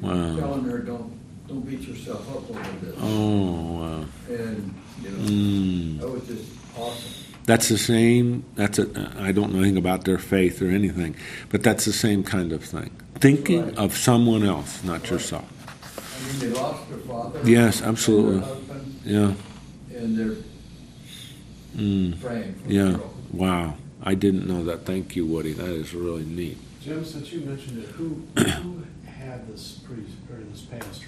Wow. 0.00 0.36
Telling 0.36 0.64
her, 0.64 0.78
don't, 0.78 1.12
don't 1.48 1.60
beat 1.68 1.80
yourself 1.82 2.28
up 2.30 2.50
over 2.50 2.76
this. 2.84 2.94
Oh 3.00 3.52
wow. 3.78 4.04
And, 4.28 4.74
you 5.02 5.10
know, 5.10 5.18
Mm. 5.18 6.00
that 6.00 6.08
was 6.10 6.26
just 6.26 6.44
awesome. 6.76 7.12
That's 7.44 7.68
the 7.68 7.78
same. 7.78 8.44
That's 8.54 8.78
a. 8.78 8.86
I 9.18 9.32
don't 9.32 9.52
know 9.52 9.58
anything 9.58 9.76
about 9.76 10.04
their 10.04 10.18
faith 10.18 10.62
or 10.62 10.68
anything, 10.68 11.16
but 11.50 11.64
that's 11.64 11.84
the 11.84 11.92
same 11.92 12.22
kind 12.22 12.52
of 12.52 12.62
thing. 12.62 12.90
Thinking 13.16 13.64
Right. 13.66 13.78
of 13.78 13.96
someone 13.96 14.44
else, 14.44 14.82
not 14.84 15.10
yourself. 15.10 15.44
Mean, 16.26 16.38
they 16.40 16.48
lost 16.58 16.88
their 16.88 16.98
father. 16.98 17.40
Yes, 17.44 17.82
absolutely. 17.82 18.40
husband, 18.40 19.00
Yeah. 19.04 19.34
And 19.96 20.18
they're 20.18 20.36
Mm. 21.76 22.20
praying 22.20 22.54
for 22.62 22.68
the 22.68 22.74
Yeah. 22.74 22.90
girl. 22.92 23.14
Wow. 23.32 23.74
I 24.02 24.14
didn't 24.14 24.46
know 24.46 24.64
that. 24.64 24.84
Thank 24.84 25.16
you, 25.16 25.24
Woody. 25.26 25.52
That 25.52 25.70
is 25.70 25.94
really 25.94 26.24
neat. 26.24 26.58
Jim, 26.84 27.04
since 27.04 27.32
you 27.32 27.40
mentioned 27.40 27.78
it, 27.82 27.88
who, 27.90 28.22
who 28.36 28.82
had 29.06 29.48
this 29.48 29.78
priest, 29.86 30.10
or 30.30 30.38
this 30.50 30.62
pastor 30.62 31.06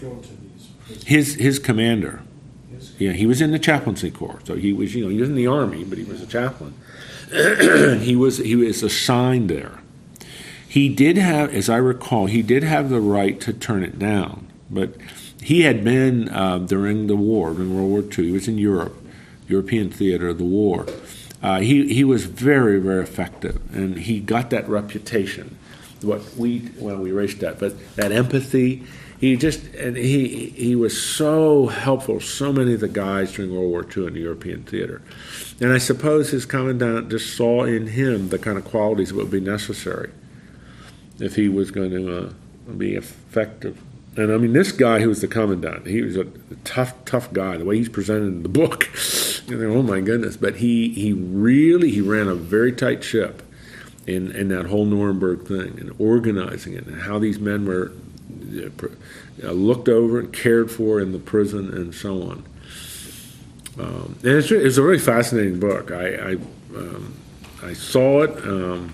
go 0.00 0.10
to 0.16 0.28
these 0.28 0.68
prisons? 0.86 1.04
His 1.06 1.34
his 1.34 1.58
commander. 1.58 2.20
His- 2.72 2.92
Yeah, 2.98 3.12
he 3.12 3.26
was 3.26 3.40
in 3.40 3.50
the 3.50 3.58
chaplaincy 3.58 4.10
corps, 4.10 4.38
so 4.44 4.54
he 4.54 4.72
was 4.72 4.94
you 4.94 5.02
know 5.04 5.10
he 5.10 5.18
was 5.18 5.28
in 5.28 5.34
the 5.34 5.48
army, 5.48 5.84
but 5.84 5.98
he 5.98 6.04
was 6.04 6.22
a 6.22 6.26
chaplain. 6.26 6.72
he 8.00 8.14
was 8.16 8.38
he 8.38 8.54
was 8.56 8.82
assigned 8.82 9.50
there. 9.50 9.79
He 10.70 10.88
did 10.88 11.16
have, 11.16 11.52
as 11.52 11.68
I 11.68 11.78
recall, 11.78 12.26
he 12.26 12.42
did 12.42 12.62
have 12.62 12.90
the 12.90 13.00
right 13.00 13.40
to 13.40 13.52
turn 13.52 13.82
it 13.82 13.98
down, 13.98 14.46
but 14.70 14.94
he 15.42 15.62
had 15.62 15.82
been 15.82 16.28
uh, 16.28 16.58
during 16.58 17.08
the 17.08 17.16
war, 17.16 17.52
during 17.52 17.74
World 17.74 17.90
War 17.90 18.02
II. 18.02 18.26
He 18.26 18.30
was 18.30 18.46
in 18.46 18.56
Europe, 18.56 18.94
European 19.48 19.90
theater 19.90 20.28
of 20.28 20.38
the 20.38 20.44
war. 20.44 20.86
Uh, 21.42 21.58
he 21.58 21.92
he 21.92 22.04
was 22.04 22.26
very 22.26 22.78
very 22.78 23.02
effective, 23.02 23.60
and 23.74 23.98
he 23.98 24.20
got 24.20 24.50
that 24.50 24.68
reputation. 24.68 25.58
What 26.02 26.36
we 26.36 26.70
well 26.78 26.98
we 26.98 27.10
erased 27.10 27.40
that, 27.40 27.58
but 27.58 27.74
that 27.96 28.12
empathy. 28.12 28.84
He 29.18 29.34
just 29.34 29.74
and 29.74 29.96
he 29.96 30.50
he 30.50 30.76
was 30.76 30.96
so 30.96 31.66
helpful. 31.66 32.20
So 32.20 32.52
many 32.52 32.74
of 32.74 32.80
the 32.80 32.86
guys 32.86 33.32
during 33.32 33.52
World 33.52 33.72
War 33.72 33.84
II 33.84 34.06
in 34.06 34.14
the 34.14 34.20
European 34.20 34.62
theater, 34.62 35.02
and 35.60 35.72
I 35.72 35.78
suppose 35.78 36.30
his 36.30 36.46
commandant 36.46 37.10
just 37.10 37.36
saw 37.36 37.64
in 37.64 37.88
him 37.88 38.28
the 38.28 38.38
kind 38.38 38.56
of 38.56 38.64
qualities 38.64 39.08
that 39.08 39.16
would 39.16 39.32
be 39.32 39.40
necessary 39.40 40.12
if 41.20 41.36
he 41.36 41.48
was 41.48 41.70
going 41.70 41.90
to 41.90 42.26
uh, 42.26 42.32
be 42.76 42.94
effective. 42.94 43.80
And 44.16 44.32
I 44.32 44.38
mean, 44.38 44.52
this 44.52 44.72
guy 44.72 45.00
who 45.00 45.08
was 45.08 45.20
the 45.20 45.28
commandant, 45.28 45.86
he 45.86 46.02
was 46.02 46.16
a 46.16 46.26
tough, 46.64 47.04
tough 47.04 47.32
guy. 47.32 47.56
The 47.56 47.64
way 47.64 47.76
he's 47.76 47.88
presented 47.88 48.26
in 48.26 48.42
the 48.42 48.48
book, 48.48 48.88
you 49.46 49.56
know, 49.56 49.78
oh 49.78 49.82
my 49.82 50.00
goodness! 50.00 50.36
But 50.36 50.56
he 50.56 50.88
he 50.90 51.12
really 51.12 51.90
he 51.90 52.00
ran 52.00 52.26
a 52.26 52.34
very 52.34 52.72
tight 52.72 53.04
ship 53.04 53.42
in 54.06 54.32
in 54.32 54.48
that 54.48 54.66
whole 54.66 54.84
Nuremberg 54.84 55.46
thing 55.46 55.78
and 55.78 55.94
organizing 55.98 56.72
it 56.72 56.86
and 56.86 57.02
how 57.02 57.18
these 57.18 57.38
men 57.38 57.66
were 57.66 57.92
uh, 59.42 59.52
looked 59.52 59.88
over 59.88 60.18
and 60.18 60.32
cared 60.32 60.70
for 60.72 61.00
in 61.00 61.12
the 61.12 61.18
prison 61.18 61.72
and 61.72 61.94
so 61.94 62.22
on. 62.22 62.44
Um, 63.78 64.16
and 64.22 64.32
it's, 64.32 64.50
it's 64.50 64.76
a 64.76 64.82
really 64.82 64.98
fascinating 64.98 65.60
book. 65.60 65.92
I 65.92 66.08
I, 66.08 66.32
um, 66.76 67.14
I 67.62 67.74
saw 67.74 68.22
it. 68.22 68.36
Um, 68.44 68.92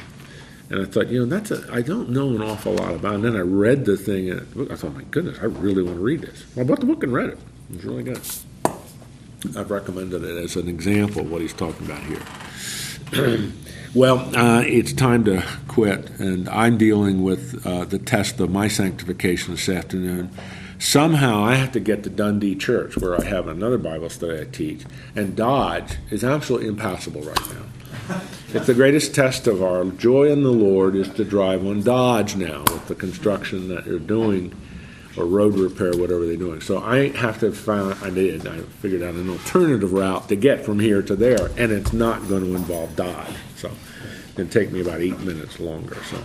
and 0.68 0.82
I 0.82 0.84
thought, 0.84 1.08
you 1.08 1.20
know, 1.20 1.26
that's 1.26 1.50
a, 1.50 1.64
I 1.72 1.82
don't 1.82 2.10
know 2.10 2.30
an 2.30 2.42
awful 2.42 2.74
lot 2.74 2.94
about. 2.94 3.12
it. 3.12 3.14
And 3.16 3.24
then 3.24 3.36
I 3.36 3.40
read 3.40 3.84
the 3.84 3.96
thing, 3.96 4.30
and 4.30 4.70
I 4.70 4.74
thought, 4.74 4.94
my 4.94 5.04
goodness, 5.04 5.38
I 5.40 5.44
really 5.44 5.82
want 5.82 5.96
to 5.96 6.02
read 6.02 6.22
this. 6.22 6.44
Well, 6.54 6.64
I 6.64 6.68
bought 6.68 6.80
the 6.80 6.86
book 6.86 7.02
and 7.02 7.12
read 7.12 7.30
it. 7.30 7.38
It 7.70 7.76
was 7.76 7.84
really 7.84 8.02
good. 8.02 8.20
I've 9.56 9.70
recommended 9.70 10.24
it 10.24 10.36
as 10.42 10.56
an 10.56 10.68
example 10.68 11.22
of 11.22 11.30
what 11.30 11.40
he's 11.40 11.52
talking 11.52 11.86
about 11.86 12.02
here. 12.02 13.52
well, 13.94 14.36
uh, 14.36 14.62
it's 14.62 14.92
time 14.92 15.24
to 15.24 15.44
quit, 15.68 16.10
and 16.18 16.48
I'm 16.48 16.78
dealing 16.78 17.22
with 17.22 17.64
uh, 17.64 17.84
the 17.84 17.98
test 18.00 18.40
of 18.40 18.50
my 18.50 18.66
sanctification 18.66 19.54
this 19.54 19.68
afternoon. 19.68 20.30
Somehow 20.78 21.44
I 21.44 21.54
have 21.54 21.72
to 21.72 21.80
get 21.80 22.02
to 22.04 22.10
Dundee 22.10 22.56
Church, 22.56 22.96
where 22.96 23.18
I 23.18 23.24
have 23.24 23.46
another 23.46 23.78
Bible 23.78 24.10
study 24.10 24.40
I 24.40 24.44
teach, 24.44 24.84
and 25.14 25.36
Dodge 25.36 25.96
is 26.10 26.24
absolutely 26.24 26.68
impossible 26.68 27.22
right 27.22 27.54
now. 27.54 27.62
If 28.54 28.66
the 28.66 28.74
greatest 28.74 29.14
test 29.14 29.46
of 29.46 29.62
our 29.62 29.84
joy 29.84 30.30
in 30.30 30.42
the 30.42 30.52
Lord 30.52 30.94
is 30.94 31.08
to 31.10 31.24
drive 31.24 31.66
on 31.66 31.82
Dodge 31.82 32.36
now 32.36 32.60
with 32.60 32.86
the 32.88 32.94
construction 32.94 33.68
that 33.68 33.86
you're 33.86 33.98
doing, 33.98 34.54
or 35.16 35.24
road 35.24 35.54
repair, 35.58 35.96
whatever 35.96 36.26
they're 36.26 36.36
doing. 36.36 36.60
So 36.60 36.82
I 36.82 37.08
have 37.16 37.40
to 37.40 37.50
find, 37.52 37.94
I 38.02 38.10
did, 38.10 38.46
I 38.46 38.58
figured 38.58 39.02
out 39.02 39.14
an 39.14 39.30
alternative 39.30 39.92
route 39.92 40.28
to 40.28 40.36
get 40.36 40.64
from 40.64 40.78
here 40.78 41.02
to 41.02 41.16
there, 41.16 41.50
and 41.56 41.72
it's 41.72 41.92
not 41.92 42.28
going 42.28 42.44
to 42.44 42.54
involve 42.54 42.94
Dodge. 42.96 43.34
So 43.56 43.70
to 44.36 44.44
take 44.44 44.70
me 44.70 44.80
about 44.80 45.00
eight 45.00 45.18
minutes 45.20 45.58
longer. 45.58 45.96
So, 46.04 46.22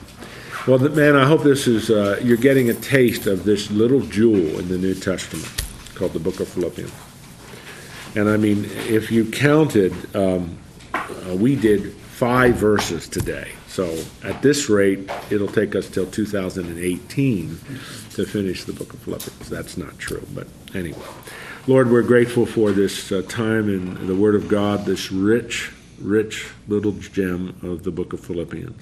well, 0.67 0.79
man, 0.89 1.15
I 1.15 1.25
hope 1.25 1.43
this 1.43 1.67
is, 1.67 1.89
uh, 1.89 2.19
you're 2.21 2.37
getting 2.37 2.69
a 2.69 2.73
taste 2.73 3.25
of 3.25 3.45
this 3.45 3.71
little 3.71 4.01
jewel 4.01 4.59
in 4.59 4.67
the 4.67 4.77
New 4.77 4.93
Testament 4.93 5.49
called 5.95 6.13
the 6.13 6.19
Book 6.19 6.39
of 6.39 6.47
Philippians. 6.49 6.91
And 8.15 8.29
I 8.29 8.35
mean, 8.35 8.65
if 8.87 9.09
you 9.09 9.25
counted, 9.31 9.93
um, 10.15 10.57
uh, 11.11 11.35
we 11.35 11.55
did 11.55 11.93
five 11.93 12.55
verses 12.55 13.07
today. 13.07 13.51
So 13.67 14.03
at 14.23 14.41
this 14.41 14.69
rate, 14.69 15.09
it'll 15.29 15.47
take 15.47 15.75
us 15.75 15.89
till 15.89 16.05
2018 16.05 17.47
to 18.11 18.25
finish 18.25 18.63
the 18.65 18.73
book 18.73 18.93
of 18.93 18.99
Philippians. 18.99 19.49
That's 19.49 19.77
not 19.77 19.97
true, 19.97 20.25
but 20.33 20.47
anyway. 20.75 20.99
Lord, 21.67 21.91
we're 21.91 22.01
grateful 22.01 22.45
for 22.45 22.71
this 22.71 23.11
uh, 23.11 23.21
time 23.27 23.69
in 23.69 24.07
the 24.07 24.15
Word 24.15 24.35
of 24.35 24.47
God, 24.47 24.85
this 24.85 25.11
rich, 25.11 25.71
rich 25.99 26.47
little 26.67 26.91
gem 26.91 27.55
of 27.61 27.83
the 27.83 27.91
book 27.91 28.13
of 28.13 28.19
Philippians. 28.19 28.81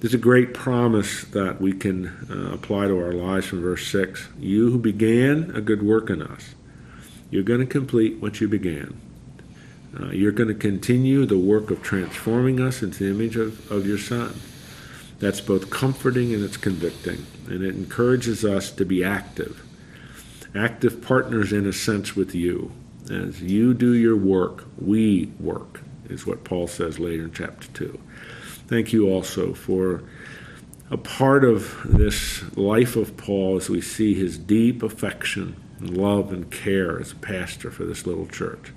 There's 0.00 0.14
a 0.14 0.18
great 0.18 0.52
promise 0.52 1.24
that 1.24 1.60
we 1.60 1.72
can 1.72 2.08
uh, 2.28 2.52
apply 2.52 2.88
to 2.88 2.98
our 2.98 3.12
lives 3.12 3.46
from 3.46 3.62
verse 3.62 3.86
6. 3.88 4.28
You 4.38 4.70
who 4.70 4.78
began 4.78 5.50
a 5.54 5.60
good 5.60 5.82
work 5.82 6.10
in 6.10 6.20
us, 6.20 6.54
you're 7.30 7.42
going 7.42 7.60
to 7.60 7.66
complete 7.66 8.20
what 8.20 8.40
you 8.40 8.48
began. 8.48 9.00
Uh, 9.98 10.10
you're 10.10 10.32
going 10.32 10.48
to 10.48 10.54
continue 10.54 11.24
the 11.24 11.38
work 11.38 11.70
of 11.70 11.82
transforming 11.82 12.60
us 12.60 12.82
into 12.82 13.04
the 13.04 13.10
image 13.10 13.36
of, 13.36 13.70
of 13.70 13.86
your 13.86 13.98
Son. 13.98 14.34
That's 15.20 15.40
both 15.40 15.70
comforting 15.70 16.34
and 16.34 16.42
it's 16.42 16.56
convicting, 16.56 17.26
and 17.46 17.62
it 17.62 17.76
encourages 17.76 18.44
us 18.44 18.70
to 18.72 18.84
be 18.84 19.04
active. 19.04 19.62
Active 20.54 21.00
partners, 21.00 21.52
in 21.52 21.66
a 21.66 21.72
sense, 21.72 22.16
with 22.16 22.34
you. 22.34 22.72
As 23.10 23.42
you 23.42 23.74
do 23.74 23.92
your 23.92 24.16
work, 24.16 24.64
we 24.78 25.30
work, 25.38 25.80
is 26.08 26.26
what 26.26 26.42
Paul 26.42 26.66
says 26.66 26.98
later 26.98 27.24
in 27.24 27.32
chapter 27.32 27.68
2. 27.68 28.00
Thank 28.66 28.92
you 28.92 29.08
also 29.10 29.52
for 29.54 30.02
a 30.90 30.96
part 30.96 31.44
of 31.44 31.80
this 31.84 32.42
life 32.56 32.96
of 32.96 33.16
Paul 33.16 33.56
as 33.56 33.70
we 33.70 33.80
see 33.80 34.14
his 34.14 34.38
deep 34.38 34.82
affection 34.82 35.56
and 35.78 35.96
love 35.96 36.32
and 36.32 36.50
care 36.50 37.00
as 37.00 37.12
a 37.12 37.16
pastor 37.16 37.70
for 37.70 37.84
this 37.84 38.06
little 38.06 38.26
church 38.26 38.72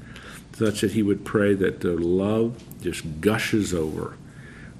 such 0.58 0.82
that 0.82 0.92
he 0.92 1.04
would 1.04 1.24
pray 1.24 1.54
that 1.54 1.82
the 1.82 1.96
love 1.96 2.64
just 2.82 3.22
gushes 3.22 3.74
over 3.74 4.18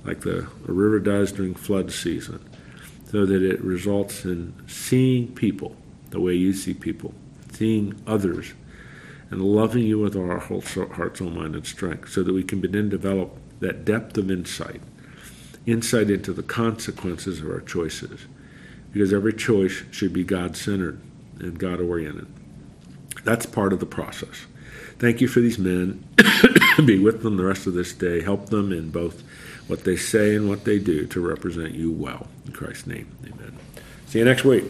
like 0.04 0.22
the 0.22 0.48
river 0.66 1.00
does 1.00 1.34
during 1.34 1.54
flood 1.54 1.92
season, 1.92 2.40
so 3.12 3.26
that 3.26 3.44
it 3.44 3.62
results 3.62 4.24
in 4.24 4.54
seeing 4.66 5.28
people 5.34 5.76
the 6.12 6.20
way 6.20 6.34
you 6.34 6.54
see 6.54 6.74
people, 6.74 7.14
seeing 7.52 7.94
others, 8.08 8.54
and 9.30 9.42
loving 9.42 9.84
you 9.84 10.00
with 10.00 10.16
all 10.16 10.32
our 10.32 10.40
whole 10.40 10.62
heart, 10.62 11.18
soul, 11.18 11.30
mind, 11.30 11.54
and 11.54 11.68
strength, 11.68 12.10
so 12.10 12.24
that 12.24 12.34
we 12.34 12.44
can 12.44 12.62
to 12.62 12.84
develop 12.84 13.36
that 13.60 13.84
depth 13.84 14.18
of 14.18 14.32
insight, 14.32 14.82
insight 15.66 16.10
into 16.10 16.32
the 16.32 16.44
consequences 16.44 17.42
of 17.42 17.50
our 17.50 17.60
choices, 17.60 18.26
because 18.94 19.12
every 19.12 19.34
choice 19.34 19.84
should 19.92 20.14
be 20.14 20.24
God 20.24 20.56
centered 20.56 21.00
and 21.40 21.60
God 21.60 21.82
oriented. 21.82 22.28
That's 23.26 23.46
part 23.46 23.74
of 23.74 23.82
the 23.82 23.86
process. 23.86 24.46
Thank 25.00 25.22
you 25.22 25.28
for 25.28 25.40
these 25.40 25.60
men. 25.60 26.04
Be 26.86 27.00
with 27.00 27.22
them 27.22 27.38
the 27.38 27.44
rest 27.46 27.68
of 27.68 27.74
this 27.74 27.94
day. 27.94 28.22
Help 28.22 28.50
them 28.50 28.72
in 28.72 28.90
both 28.90 29.24
what 29.68 29.84
they 29.84 29.96
say 29.96 30.36
and 30.36 30.50
what 30.50 30.64
they 30.64 30.80
do 30.80 31.06
to 31.08 31.20
represent 31.20 31.74
you 31.74 31.92
well. 31.92 32.28
In 32.46 32.54
Christ's 32.54 32.88
name, 32.88 33.08
amen. 33.26 33.58
See 34.08 34.20
you 34.20 34.26
next 34.26 34.44
week. 34.44 34.64